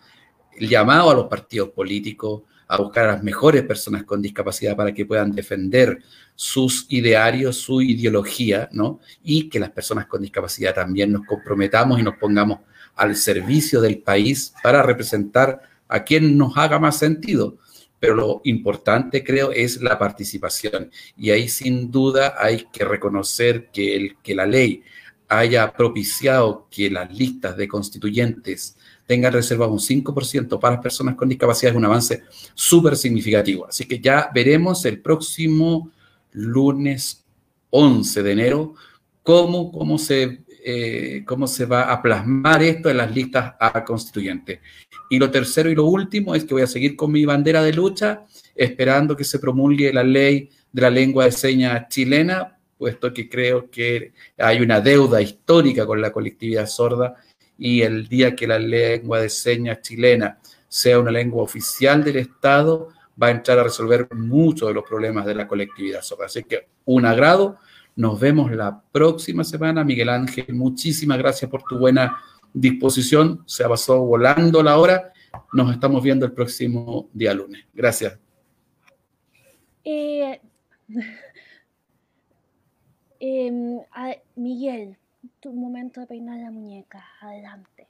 El 0.56 0.68
llamado 0.68 1.10
a 1.10 1.14
los 1.14 1.28
partidos 1.28 1.68
políticos 1.68 2.42
a 2.66 2.78
buscar 2.78 3.04
a 3.04 3.12
las 3.12 3.22
mejores 3.22 3.62
personas 3.62 4.02
con 4.02 4.20
discapacidad 4.20 4.74
para 4.74 4.92
que 4.92 5.06
puedan 5.06 5.30
defender 5.30 6.02
sus 6.34 6.84
idearios, 6.88 7.58
su 7.58 7.80
ideología, 7.80 8.68
¿no? 8.72 8.98
Y 9.22 9.48
que 9.48 9.60
las 9.60 9.70
personas 9.70 10.06
con 10.06 10.20
discapacidad 10.20 10.74
también 10.74 11.12
nos 11.12 11.24
comprometamos 11.26 12.00
y 12.00 12.02
nos 12.02 12.16
pongamos 12.16 12.58
al 12.98 13.16
servicio 13.16 13.80
del 13.80 13.98
país 13.98 14.52
para 14.62 14.82
representar 14.82 15.62
a 15.88 16.04
quien 16.04 16.36
nos 16.36 16.56
haga 16.56 16.78
más 16.78 16.98
sentido. 16.98 17.56
Pero 18.00 18.14
lo 18.14 18.40
importante, 18.44 19.24
creo, 19.24 19.50
es 19.50 19.80
la 19.80 19.98
participación. 19.98 20.90
Y 21.16 21.30
ahí 21.30 21.48
sin 21.48 21.90
duda 21.90 22.34
hay 22.38 22.66
que 22.72 22.84
reconocer 22.84 23.70
que, 23.72 23.96
el, 23.96 24.16
que 24.22 24.34
la 24.34 24.46
ley 24.46 24.82
haya 25.28 25.72
propiciado 25.72 26.66
que 26.70 26.90
las 26.90 27.12
listas 27.12 27.56
de 27.56 27.68
constituyentes 27.68 28.76
tengan 29.06 29.32
reservado 29.32 29.72
un 29.72 29.78
5% 29.78 30.58
para 30.60 30.74
las 30.74 30.82
personas 30.82 31.16
con 31.16 31.28
discapacidad 31.28 31.72
es 31.72 31.76
un 31.76 31.84
avance 31.84 32.22
súper 32.54 32.96
significativo. 32.96 33.66
Así 33.66 33.86
que 33.86 34.00
ya 34.00 34.30
veremos 34.34 34.84
el 34.84 35.00
próximo 35.00 35.90
lunes 36.32 37.24
11 37.70 38.22
de 38.22 38.32
enero 38.32 38.74
cómo, 39.22 39.70
cómo 39.70 39.98
se 39.98 40.44
eh, 40.70 41.24
cómo 41.24 41.46
se 41.46 41.64
va 41.64 41.90
a 41.90 42.02
plasmar 42.02 42.62
esto 42.62 42.90
en 42.90 42.98
las 42.98 43.10
listas 43.14 43.54
a 43.58 43.82
constituyentes. 43.82 44.60
Y 45.08 45.18
lo 45.18 45.30
tercero 45.30 45.70
y 45.70 45.74
lo 45.74 45.86
último 45.86 46.34
es 46.34 46.44
que 46.44 46.52
voy 46.52 46.62
a 46.62 46.66
seguir 46.66 46.94
con 46.94 47.10
mi 47.10 47.24
bandera 47.24 47.62
de 47.62 47.72
lucha, 47.72 48.26
esperando 48.54 49.16
que 49.16 49.24
se 49.24 49.38
promulgue 49.38 49.94
la 49.94 50.02
ley 50.02 50.50
de 50.70 50.82
la 50.82 50.90
lengua 50.90 51.24
de 51.24 51.32
señas 51.32 51.88
chilena, 51.88 52.58
puesto 52.76 53.14
que 53.14 53.30
creo 53.30 53.70
que 53.70 54.12
hay 54.36 54.60
una 54.60 54.82
deuda 54.82 55.22
histórica 55.22 55.86
con 55.86 56.02
la 56.02 56.12
colectividad 56.12 56.66
sorda 56.66 57.14
y 57.56 57.80
el 57.80 58.06
día 58.06 58.36
que 58.36 58.46
la 58.46 58.58
lengua 58.58 59.22
de 59.22 59.30
señas 59.30 59.80
chilena 59.80 60.38
sea 60.68 60.98
una 60.98 61.10
lengua 61.10 61.44
oficial 61.44 62.04
del 62.04 62.16
Estado, 62.16 62.88
va 63.20 63.28
a 63.28 63.30
entrar 63.30 63.58
a 63.58 63.64
resolver 63.64 64.06
muchos 64.14 64.68
de 64.68 64.74
los 64.74 64.84
problemas 64.84 65.24
de 65.24 65.34
la 65.34 65.48
colectividad 65.48 66.02
sorda. 66.02 66.26
Así 66.26 66.44
que 66.44 66.68
un 66.84 67.06
agrado 67.06 67.56
nos 67.98 68.20
vemos 68.20 68.52
la 68.52 68.80
próxima 68.92 69.42
semana. 69.42 69.82
Miguel 69.82 70.08
Ángel, 70.08 70.54
muchísimas 70.54 71.18
gracias 71.18 71.50
por 71.50 71.64
tu 71.64 71.78
buena 71.78 72.16
disposición. 72.54 73.42
Se 73.44 73.64
ha 73.64 73.68
pasado 73.68 74.04
volando 74.04 74.62
la 74.62 74.78
hora. 74.78 75.12
Nos 75.52 75.72
estamos 75.72 76.00
viendo 76.00 76.24
el 76.24 76.30
próximo 76.30 77.08
día 77.12 77.34
lunes. 77.34 77.66
Gracias. 77.74 78.16
Eh, 79.82 80.40
em, 83.18 83.80
Miguel, 84.36 84.96
tu 85.40 85.52
momento 85.52 86.00
de 86.00 86.06
peinar 86.06 86.38
la 86.38 86.52
muñeca. 86.52 87.04
Adelante. 87.20 87.88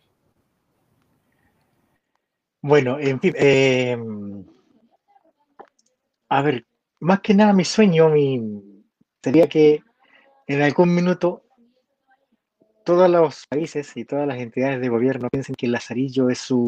Bueno, 2.63 2.99
en 2.99 3.21
fin, 3.21 3.35
em, 3.37 4.47
a 6.31 6.41
ver, 6.41 6.67
más 7.01 7.21
que 7.21 7.35
nada 7.35 7.53
mi 7.53 7.67
sueño 7.67 8.09
mi, 8.09 8.41
sería 9.23 9.47
que 9.47 9.83
en 10.49 10.63
algún 10.63 10.95
minuto 10.95 11.45
todos 12.83 13.09
los 13.11 13.47
países 13.47 13.95
y 13.97 14.07
todas 14.07 14.27
las 14.27 14.39
entidades 14.39 14.81
de 14.81 14.89
gobierno 14.89 15.29
piensen 15.29 15.55
que 15.55 15.67
el 15.67 15.73
lazarillo 15.73 16.31
es 16.31 16.39
su, 16.39 16.65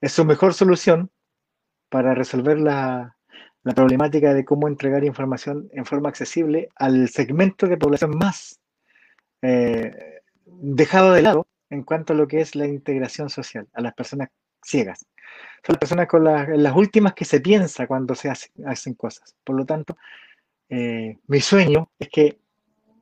es 0.00 0.12
su 0.12 0.24
mejor 0.24 0.52
solución 0.52 1.10
para 1.88 2.14
resolver 2.14 2.58
la, 2.58 3.14
problemática 3.76 4.32
de 4.32 4.46
cómo 4.46 4.66
entregar 4.66 5.04
información 5.04 5.68
en 5.72 5.84
forma 5.84 6.08
accesible 6.08 6.70
al 6.74 7.10
segmento 7.10 7.66
de 7.66 7.76
población 7.76 8.16
más 8.16 8.58
eh, 9.42 10.22
dejado 10.46 11.12
de 11.12 11.20
lado 11.20 11.46
en 11.68 11.82
cuanto 11.82 12.14
a 12.14 12.16
lo 12.16 12.26
que 12.26 12.40
es 12.40 12.56
la 12.56 12.66
integración 12.66 13.28
social, 13.28 13.68
a 13.74 13.82
las 13.82 13.92
personas 13.92 14.30
ciegas. 14.62 15.06
Son 15.66 15.74
las 15.74 15.78
personas 15.78 16.08
con 16.08 16.24
las 16.24 16.74
últimas 16.74 17.12
que 17.12 17.26
se 17.26 17.40
piensa 17.40 17.86
cuando 17.86 18.14
se 18.14 18.30
hacen 18.30 18.94
cosas. 18.94 19.36
Por 19.44 19.54
lo 19.54 19.66
tanto, 19.66 19.98
eh, 20.70 21.18
mi 21.26 21.40
sueño 21.40 21.90
es 21.98 22.08
que 22.08 22.38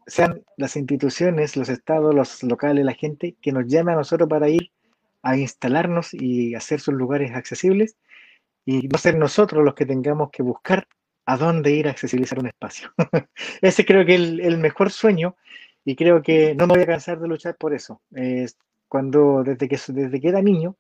sean 0.07 0.45
las 0.57 0.77
instituciones, 0.77 1.57
los 1.57 1.69
estados, 1.69 2.15
los 2.15 2.43
locales, 2.43 2.85
la 2.85 2.95
gente 2.95 3.37
que 3.41 3.53
nos 3.53 3.67
llame 3.67 3.93
a 3.93 3.97
nosotros 3.97 4.29
para 4.29 4.49
ir 4.49 4.71
a 5.23 5.37
instalarnos 5.37 6.15
y 6.15 6.55
hacer 6.55 6.81
sus 6.81 6.95
lugares 6.95 7.33
accesibles 7.35 7.97
y 8.65 8.87
no 8.89 8.99
ser 8.99 9.17
nosotros 9.17 9.65
los 9.65 9.75
que 9.75 9.87
tengamos 9.87 10.31
que 10.31 10.43
buscar 10.43 10.87
a 11.25 11.37
dónde 11.37 11.73
ir 11.73 11.89
a 11.89 11.91
accesibilizar 11.91 12.39
un 12.39 12.47
espacio. 12.47 12.93
Ese 13.61 13.85
creo 13.85 14.07
que 14.07 14.15
es 14.15 14.21
el, 14.21 14.59
mejor 14.59 14.91
sueño 14.91 15.37
y 15.85 15.97
creo 15.97 16.23
que 16.23 16.55
no 16.55 16.69
me 16.69 16.75
voy 16.75 16.83
a 16.85 16.87
cansar 16.87 17.19
de 17.19 17.27
luchar 17.27 17.57
por 17.57 17.75
eso. 17.75 18.01
cuando 18.89 19.43
desde 19.43 19.69
que, 19.69 19.79
desde 19.89 20.21
que 20.21 20.29
era 20.29 20.41
niño 20.41 20.77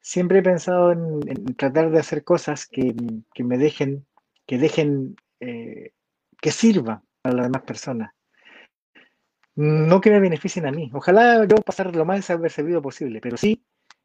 siempre 0.00 0.38
he 0.38 0.42
pensado 0.42 0.92
en, 0.92 1.20
tratar 1.56 1.90
de 1.90 1.98
hacer 1.98 2.24
cosas 2.24 2.66
que, 2.66 2.94
me 3.38 3.58
dejen, 3.58 4.06
que 4.46 4.56
dejen, 4.56 5.16
eh, 5.40 5.92
que 6.40 6.50
sirva 6.50 7.02
para 7.22 7.36
las 7.36 7.46
demás 7.46 7.62
personas 7.62 8.14
no 9.56 10.00
que 10.00 10.10
me 10.10 10.20
beneficien 10.20 10.66
a 10.66 10.72
mí. 10.72 10.90
Ojalá 10.92 11.44
yo 11.44 11.56
pasar 11.56 11.94
lo 11.94 12.04
más 12.04 12.18
desapercibido 12.18 12.82
posible, 12.82 13.20
pero 13.20 13.36
sí 13.36 13.64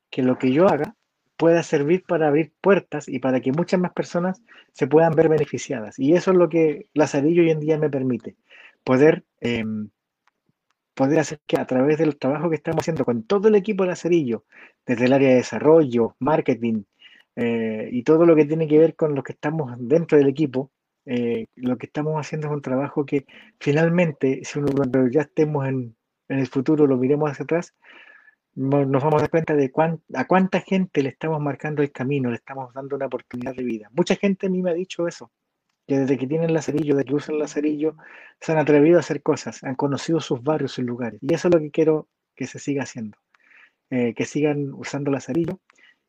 que 0.10 0.24
lo 0.24 0.38
que 0.38 0.52
yo 0.52 0.68
haga 0.68 0.96
pueda 1.38 1.64
servir 1.64 2.04
para 2.04 2.28
abrir 2.28 2.52
puertas 2.60 3.08
y 3.08 3.20
para 3.20 3.40
que 3.40 3.52
muchas 3.54 3.80
más 3.80 3.94
personas 3.94 4.42
se 4.74 4.88
puedan 4.88 5.14
ver 5.16 5.30
beneficiadas. 5.30 5.98
Y 5.98 6.14
eso 6.14 6.32
es 6.32 6.38
lo 6.38 6.50
que 6.50 6.88
Lazarillo 6.94 7.44
hoy 7.44 7.52
en 7.52 7.62
día 7.62 7.78
me 7.78 7.90
permite, 7.90 8.36
poder, 8.84 9.24
em, 9.40 9.90
poder 10.94 11.20
hacer 11.20 11.40
que 11.48 11.58
a 11.58 11.66
través 11.66 11.98
del 11.98 12.18
trabajo 12.18 12.50
que 12.50 12.58
estamos 12.58 12.82
haciendo 12.82 13.06
con 13.06 13.24
todo 13.24 13.48
el 13.48 13.56
equipo 13.56 13.84
de 13.84 13.90
Lazarillo, 13.90 14.44
desde 14.86 15.06
el 15.06 15.14
área 15.14 15.30
de 15.30 15.36
desarrollo, 15.36 16.16
marketing 16.20 16.84
eh, 17.38 17.88
y 17.92 18.04
todo 18.04 18.26
lo 18.26 18.36
que 18.36 18.46
tiene 18.46 18.68
que 18.68 18.78
ver 18.78 18.96
con 18.96 19.16
lo 19.16 19.24
que 19.24 19.32
estamos 19.32 19.74
dentro 19.80 20.18
del 20.18 20.28
equipo, 20.28 20.72
eh, 21.06 21.48
lo 21.56 21.78
que 21.78 21.88
estamos 21.88 22.20
haciendo 22.20 22.48
es 22.48 22.54
un 22.54 22.62
trabajo 22.62 23.06
que 23.06 23.26
finalmente, 23.60 24.42
si 24.44 24.60
uno, 24.60 24.72
cuando 24.76 25.08
ya 25.08 25.22
estemos 25.22 25.68
en, 25.68 25.96
el 26.28 26.48
futuro, 26.48 26.86
lo 26.86 26.98
miremos 26.98 27.32
hacia 27.32 27.44
atrás, 27.44 27.74
nos 28.56 29.04
vamos 29.04 29.16
a 29.16 29.22
dar 29.22 29.30
cuenta 29.30 29.56
de 29.56 29.72
a 30.14 30.28
cuánta 30.28 30.60
gente 30.62 31.02
le 31.02 31.10
estamos 31.10 31.42
marcando 31.42 31.82
el 31.82 31.92
camino, 31.92 32.30
le 32.30 32.36
estamos 32.36 32.74
dando 32.74 32.96
una 32.98 33.08
oportunidad 33.08 33.56
de 33.56 33.64
vida. 33.64 33.90
Mucha 33.94 34.16
gente 34.16 34.48
a 34.48 34.50
mí 34.50 34.62
me 34.62 34.70
ha 34.72 34.74
dicho 34.74 35.08
eso, 35.08 35.32
que 35.88 36.00
desde 36.00 36.18
que 36.18 36.28
tienen 36.28 36.54
lacerillo, 36.54 36.96
desde 36.96 37.08
que 37.08 37.16
usan 37.16 37.36
el 37.36 37.42
lacerillo, 37.42 37.96
se 38.40 38.52
han 38.52 38.60
atrevido 38.60 38.98
a 38.98 39.00
hacer 39.00 39.24
cosas, 39.24 39.64
han 39.64 39.76
conocido 39.76 40.20
sus 40.20 40.44
barrios, 40.44 40.74
sus 40.74 40.86
lugares. 40.86 41.20
Y 41.24 41.34
eso 41.34 41.48
es 41.48 41.56
lo 41.56 41.60
que 41.60 41.72
quiero 41.72 42.08
que 42.36 42.46
se 42.46 42.60
siga 42.60 42.84
haciendo, 42.84 43.18
eh, 43.90 44.14
que 44.14 44.26
sigan 44.26 44.72
usando 44.74 45.10
lacerillo, 45.10 45.60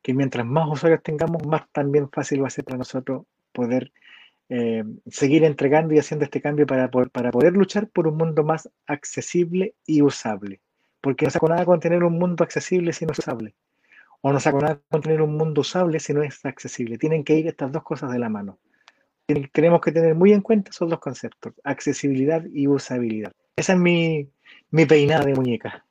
que 0.02 0.12
mientras 0.12 0.44
más 0.44 0.68
usuarios 0.68 1.02
tengamos, 1.02 1.46
más 1.46 1.62
también 1.72 2.10
fácil 2.10 2.42
va 2.42 2.48
a 2.48 2.50
ser 2.50 2.64
para 2.64 2.78
nosotros 2.78 3.24
poder 3.52 3.92
eh, 4.52 4.82
seguir 5.08 5.44
entregando 5.44 5.94
y 5.94 6.00
haciendo 6.00 6.24
este 6.24 6.40
cambio 6.40 6.66
para 6.66 6.90
poder, 6.90 7.10
para 7.10 7.30
poder 7.30 7.52
luchar 7.52 7.88
por 7.88 8.08
un 8.08 8.16
mundo 8.16 8.42
más 8.42 8.68
accesible 8.86 9.76
y 9.86 10.02
usable. 10.02 10.60
Porque 11.00 11.24
no 11.24 11.30
saco 11.30 11.48
nada 11.48 11.64
con 11.64 11.78
tener 11.78 12.02
un 12.02 12.18
mundo 12.18 12.42
accesible 12.42 12.92
si 12.92 13.06
no 13.06 13.12
es 13.12 13.20
usable. 13.20 13.54
O 14.22 14.32
no 14.32 14.40
saco 14.40 14.60
nada 14.60 14.80
con 14.90 15.02
tener 15.02 15.22
un 15.22 15.36
mundo 15.36 15.60
usable 15.60 16.00
si 16.00 16.12
no 16.12 16.24
es 16.24 16.44
accesible. 16.44 16.98
Tienen 16.98 17.22
que 17.22 17.36
ir 17.36 17.46
estas 17.46 17.70
dos 17.70 17.84
cosas 17.84 18.10
de 18.10 18.18
la 18.18 18.28
mano. 18.28 18.58
Tenemos 19.52 19.80
que 19.80 19.92
tener 19.92 20.16
muy 20.16 20.32
en 20.32 20.40
cuenta 20.40 20.70
esos 20.70 20.90
dos 20.90 20.98
conceptos, 20.98 21.54
accesibilidad 21.62 22.44
y 22.52 22.66
usabilidad. 22.66 23.32
Esa 23.54 23.74
es 23.74 23.78
mi, 23.78 24.28
mi 24.72 24.84
peinada 24.84 25.24
de 25.26 25.34
muñeca. 25.34 25.86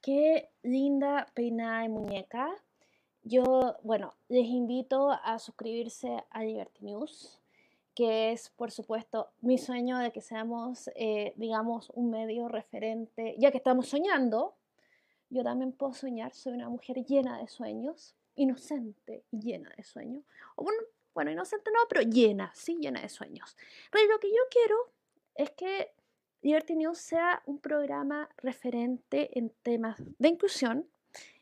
Qué 0.00 0.50
linda 0.62 1.26
peinada 1.34 1.82
de 1.82 1.88
muñeca. 1.88 2.50
Yo, 3.26 3.76
bueno, 3.82 4.14
les 4.28 4.46
invito 4.46 5.10
a 5.10 5.38
suscribirse 5.38 6.22
a 6.28 6.42
Liberty 6.42 6.84
News, 6.84 7.40
que 7.94 8.32
es, 8.32 8.50
por 8.50 8.70
supuesto, 8.70 9.30
mi 9.40 9.56
sueño 9.56 9.98
de 9.98 10.12
que 10.12 10.20
seamos, 10.20 10.90
eh, 10.94 11.32
digamos, 11.36 11.88
un 11.94 12.10
medio 12.10 12.48
referente, 12.48 13.34
ya 13.38 13.50
que 13.50 13.56
estamos 13.56 13.88
soñando, 13.88 14.56
yo 15.30 15.42
también 15.42 15.72
puedo 15.72 15.94
soñar, 15.94 16.34
soy 16.34 16.52
una 16.52 16.68
mujer 16.68 17.02
llena 17.02 17.38
de 17.38 17.48
sueños, 17.48 18.14
inocente 18.36 19.24
y 19.30 19.40
llena 19.40 19.72
de 19.74 19.84
sueños. 19.84 20.22
Bueno, 20.54 20.82
bueno, 21.14 21.30
inocente 21.30 21.70
no, 21.72 21.80
pero 21.88 22.02
llena, 22.02 22.52
sí, 22.54 22.76
llena 22.78 23.00
de 23.00 23.08
sueños. 23.08 23.56
Pero 23.90 24.06
lo 24.12 24.20
que 24.20 24.28
yo 24.28 24.42
quiero 24.50 24.76
es 25.34 25.50
que 25.52 25.92
Liberty 26.42 26.76
News 26.76 26.98
sea 26.98 27.42
un 27.46 27.58
programa 27.58 28.28
referente 28.36 29.38
en 29.38 29.48
temas 29.62 29.96
de 30.18 30.28
inclusión, 30.28 30.86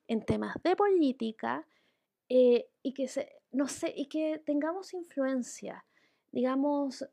en 0.06 0.24
temas 0.24 0.54
de 0.62 0.76
política 0.76 1.66
eh, 2.34 2.66
y 2.82 2.94
que 2.94 3.08
se, 3.08 3.30
no 3.50 3.68
sé, 3.68 3.92
y 3.94 4.06
que 4.06 4.38
tengamos 4.38 4.94
influencia, 4.94 5.84
digamos, 6.30 7.06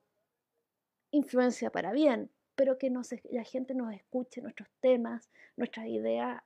influencia 1.11 1.69
para 1.71 1.91
bien, 1.91 2.31
pero 2.55 2.77
que 2.77 2.89
nos, 2.89 3.09
la 3.29 3.43
gente 3.43 3.75
nos 3.75 3.93
escuche 3.93 4.41
nuestros 4.41 4.69
temas, 4.79 5.29
nuestras 5.57 5.87
ideas 5.87 6.41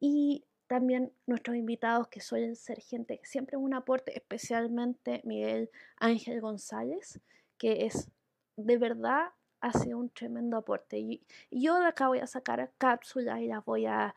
y 0.00 0.46
también 0.68 1.12
nuestros 1.26 1.54
invitados 1.58 2.08
que 2.08 2.22
suelen 2.22 2.56
ser 2.56 2.80
gente 2.80 3.18
que 3.18 3.26
siempre 3.26 3.58
es 3.58 3.62
un 3.62 3.74
aporte, 3.74 4.16
especialmente 4.16 5.20
Miguel 5.24 5.70
Ángel 5.98 6.40
González, 6.40 7.20
que 7.58 7.84
es 7.84 8.10
de 8.56 8.78
verdad 8.78 9.32
ha 9.60 9.72
sido 9.74 9.98
un 9.98 10.08
tremendo 10.08 10.56
aporte. 10.56 10.98
Y, 10.98 11.26
yo 11.50 11.78
de 11.78 11.88
acá 11.88 12.08
voy 12.08 12.20
a 12.20 12.26
sacar 12.26 12.72
cápsulas 12.78 13.40
y 13.40 13.48
las 13.48 13.62
voy 13.66 13.84
a, 13.84 14.14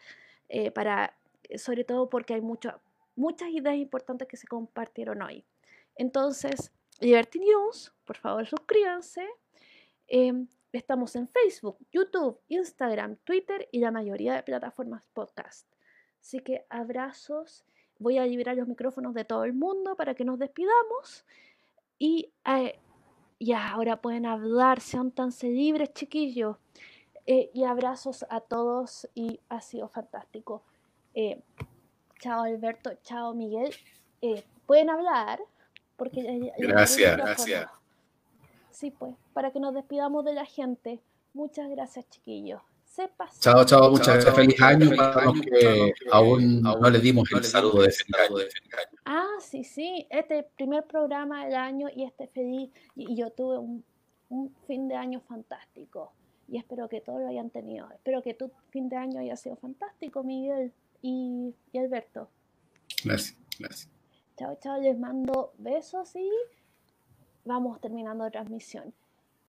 eh, 0.47 0.71
para, 0.71 1.17
sobre 1.57 1.83
todo 1.83 2.09
porque 2.09 2.35
hay 2.35 2.41
muchas 3.15 3.49
ideas 3.49 3.75
importantes 3.75 4.27
que 4.27 4.37
se 4.37 4.47
compartieron 4.47 5.21
hoy. 5.21 5.45
Entonces, 5.95 6.71
Liberty 6.99 7.39
News, 7.39 7.93
por 8.05 8.17
favor 8.17 8.45
suscríbanse. 8.45 9.27
Em, 10.07 10.47
estamos 10.71 11.15
en 11.15 11.27
Facebook, 11.27 11.77
YouTube, 11.91 12.39
Instagram, 12.47 13.17
Twitter 13.23 13.67
y 13.71 13.79
la 13.79 13.91
mayoría 13.91 14.33
de 14.33 14.43
plataformas 14.43 15.03
podcast. 15.13 15.67
Así 16.19 16.39
que 16.39 16.65
abrazos. 16.69 17.65
Voy 17.99 18.17
a 18.17 18.25
liberar 18.25 18.55
los 18.55 18.67
micrófonos 18.67 19.13
de 19.13 19.25
todo 19.25 19.43
el 19.43 19.53
mundo 19.53 19.95
para 19.95 20.15
que 20.15 20.25
nos 20.25 20.39
despidamos. 20.39 21.25
Y 21.97 22.31
eh, 22.45 22.79
ya, 23.39 23.69
ahora 23.71 24.01
pueden 24.01 24.25
hablar, 24.25 24.79
sean 24.79 25.11
tan 25.11 25.29
libres, 25.41 25.93
chiquillos. 25.93 26.57
Eh, 27.25 27.51
y 27.53 27.63
abrazos 27.63 28.25
a 28.29 28.41
todos 28.41 29.07
y 29.13 29.39
ha 29.49 29.61
sido 29.61 29.87
fantástico. 29.87 30.63
Eh, 31.13 31.41
chao 32.21 32.43
Alberto, 32.43 32.91
chao 33.03 33.33
Miguel. 33.33 33.73
pueden 34.65 34.89
hablar 34.89 35.41
porque 35.97 36.53
gracias, 36.57 37.17
gracias. 37.17 37.69
Sí, 38.71 38.91
pues, 38.91 39.15
para 39.33 39.51
que 39.51 39.59
nos 39.59 39.73
despidamos 39.73 40.23
de 40.25 40.33
la 40.33 40.45
gente. 40.45 41.01
Muchas 41.33 41.69
gracias, 41.69 42.09
chiquillos. 42.09 42.61
Chao, 43.39 43.63
chao, 43.65 43.89
muchas 43.89 44.15
gracias. 44.15 44.35
Feliz 44.35 44.61
año 44.61 44.89
para 44.97 45.25
los 45.25 45.39
que 45.39 45.93
aún 46.11 46.61
no 46.61 46.89
le 46.89 46.99
dimos 46.99 47.31
el 47.31 47.43
saludo 47.43 47.83
de 47.83 47.91
feliz 47.91 48.15
año. 48.19 48.99
Ah, 49.05 49.37
sí, 49.39 49.63
sí. 49.63 50.07
Este 50.09 50.43
primer 50.43 50.85
programa 50.85 51.45
del 51.45 51.55
año 51.55 51.87
y 51.95 52.03
este 52.03 52.27
feliz. 52.27 52.69
Y, 52.95 53.15
yo 53.15 53.29
tuve 53.29 53.59
un, 53.59 53.83
fin 54.67 54.87
de 54.87 54.95
año 54.95 55.21
fantástico. 55.21 56.11
Y 56.47 56.57
espero 56.57 56.89
que 56.89 56.99
todos 56.99 57.21
lo 57.21 57.27
hayan 57.27 57.49
tenido. 57.49 57.89
Espero 57.91 58.21
que 58.21 58.33
tu 58.33 58.51
fin 58.71 58.89
de 58.89 58.97
año 58.97 59.21
haya 59.21 59.37
sido 59.37 59.55
fantástico, 59.55 60.23
Miguel 60.23 60.73
y, 61.01 61.55
y 61.71 61.77
Alberto. 61.77 62.29
Gracias, 63.03 63.37
gracias. 63.59 63.89
Chao, 64.37 64.57
chao. 64.61 64.81
Les 64.81 64.97
mando 64.97 65.53
besos 65.57 66.15
y 66.15 66.29
vamos 67.45 67.79
terminando 67.81 68.23
la 68.23 68.31
transmisión. 68.31 68.93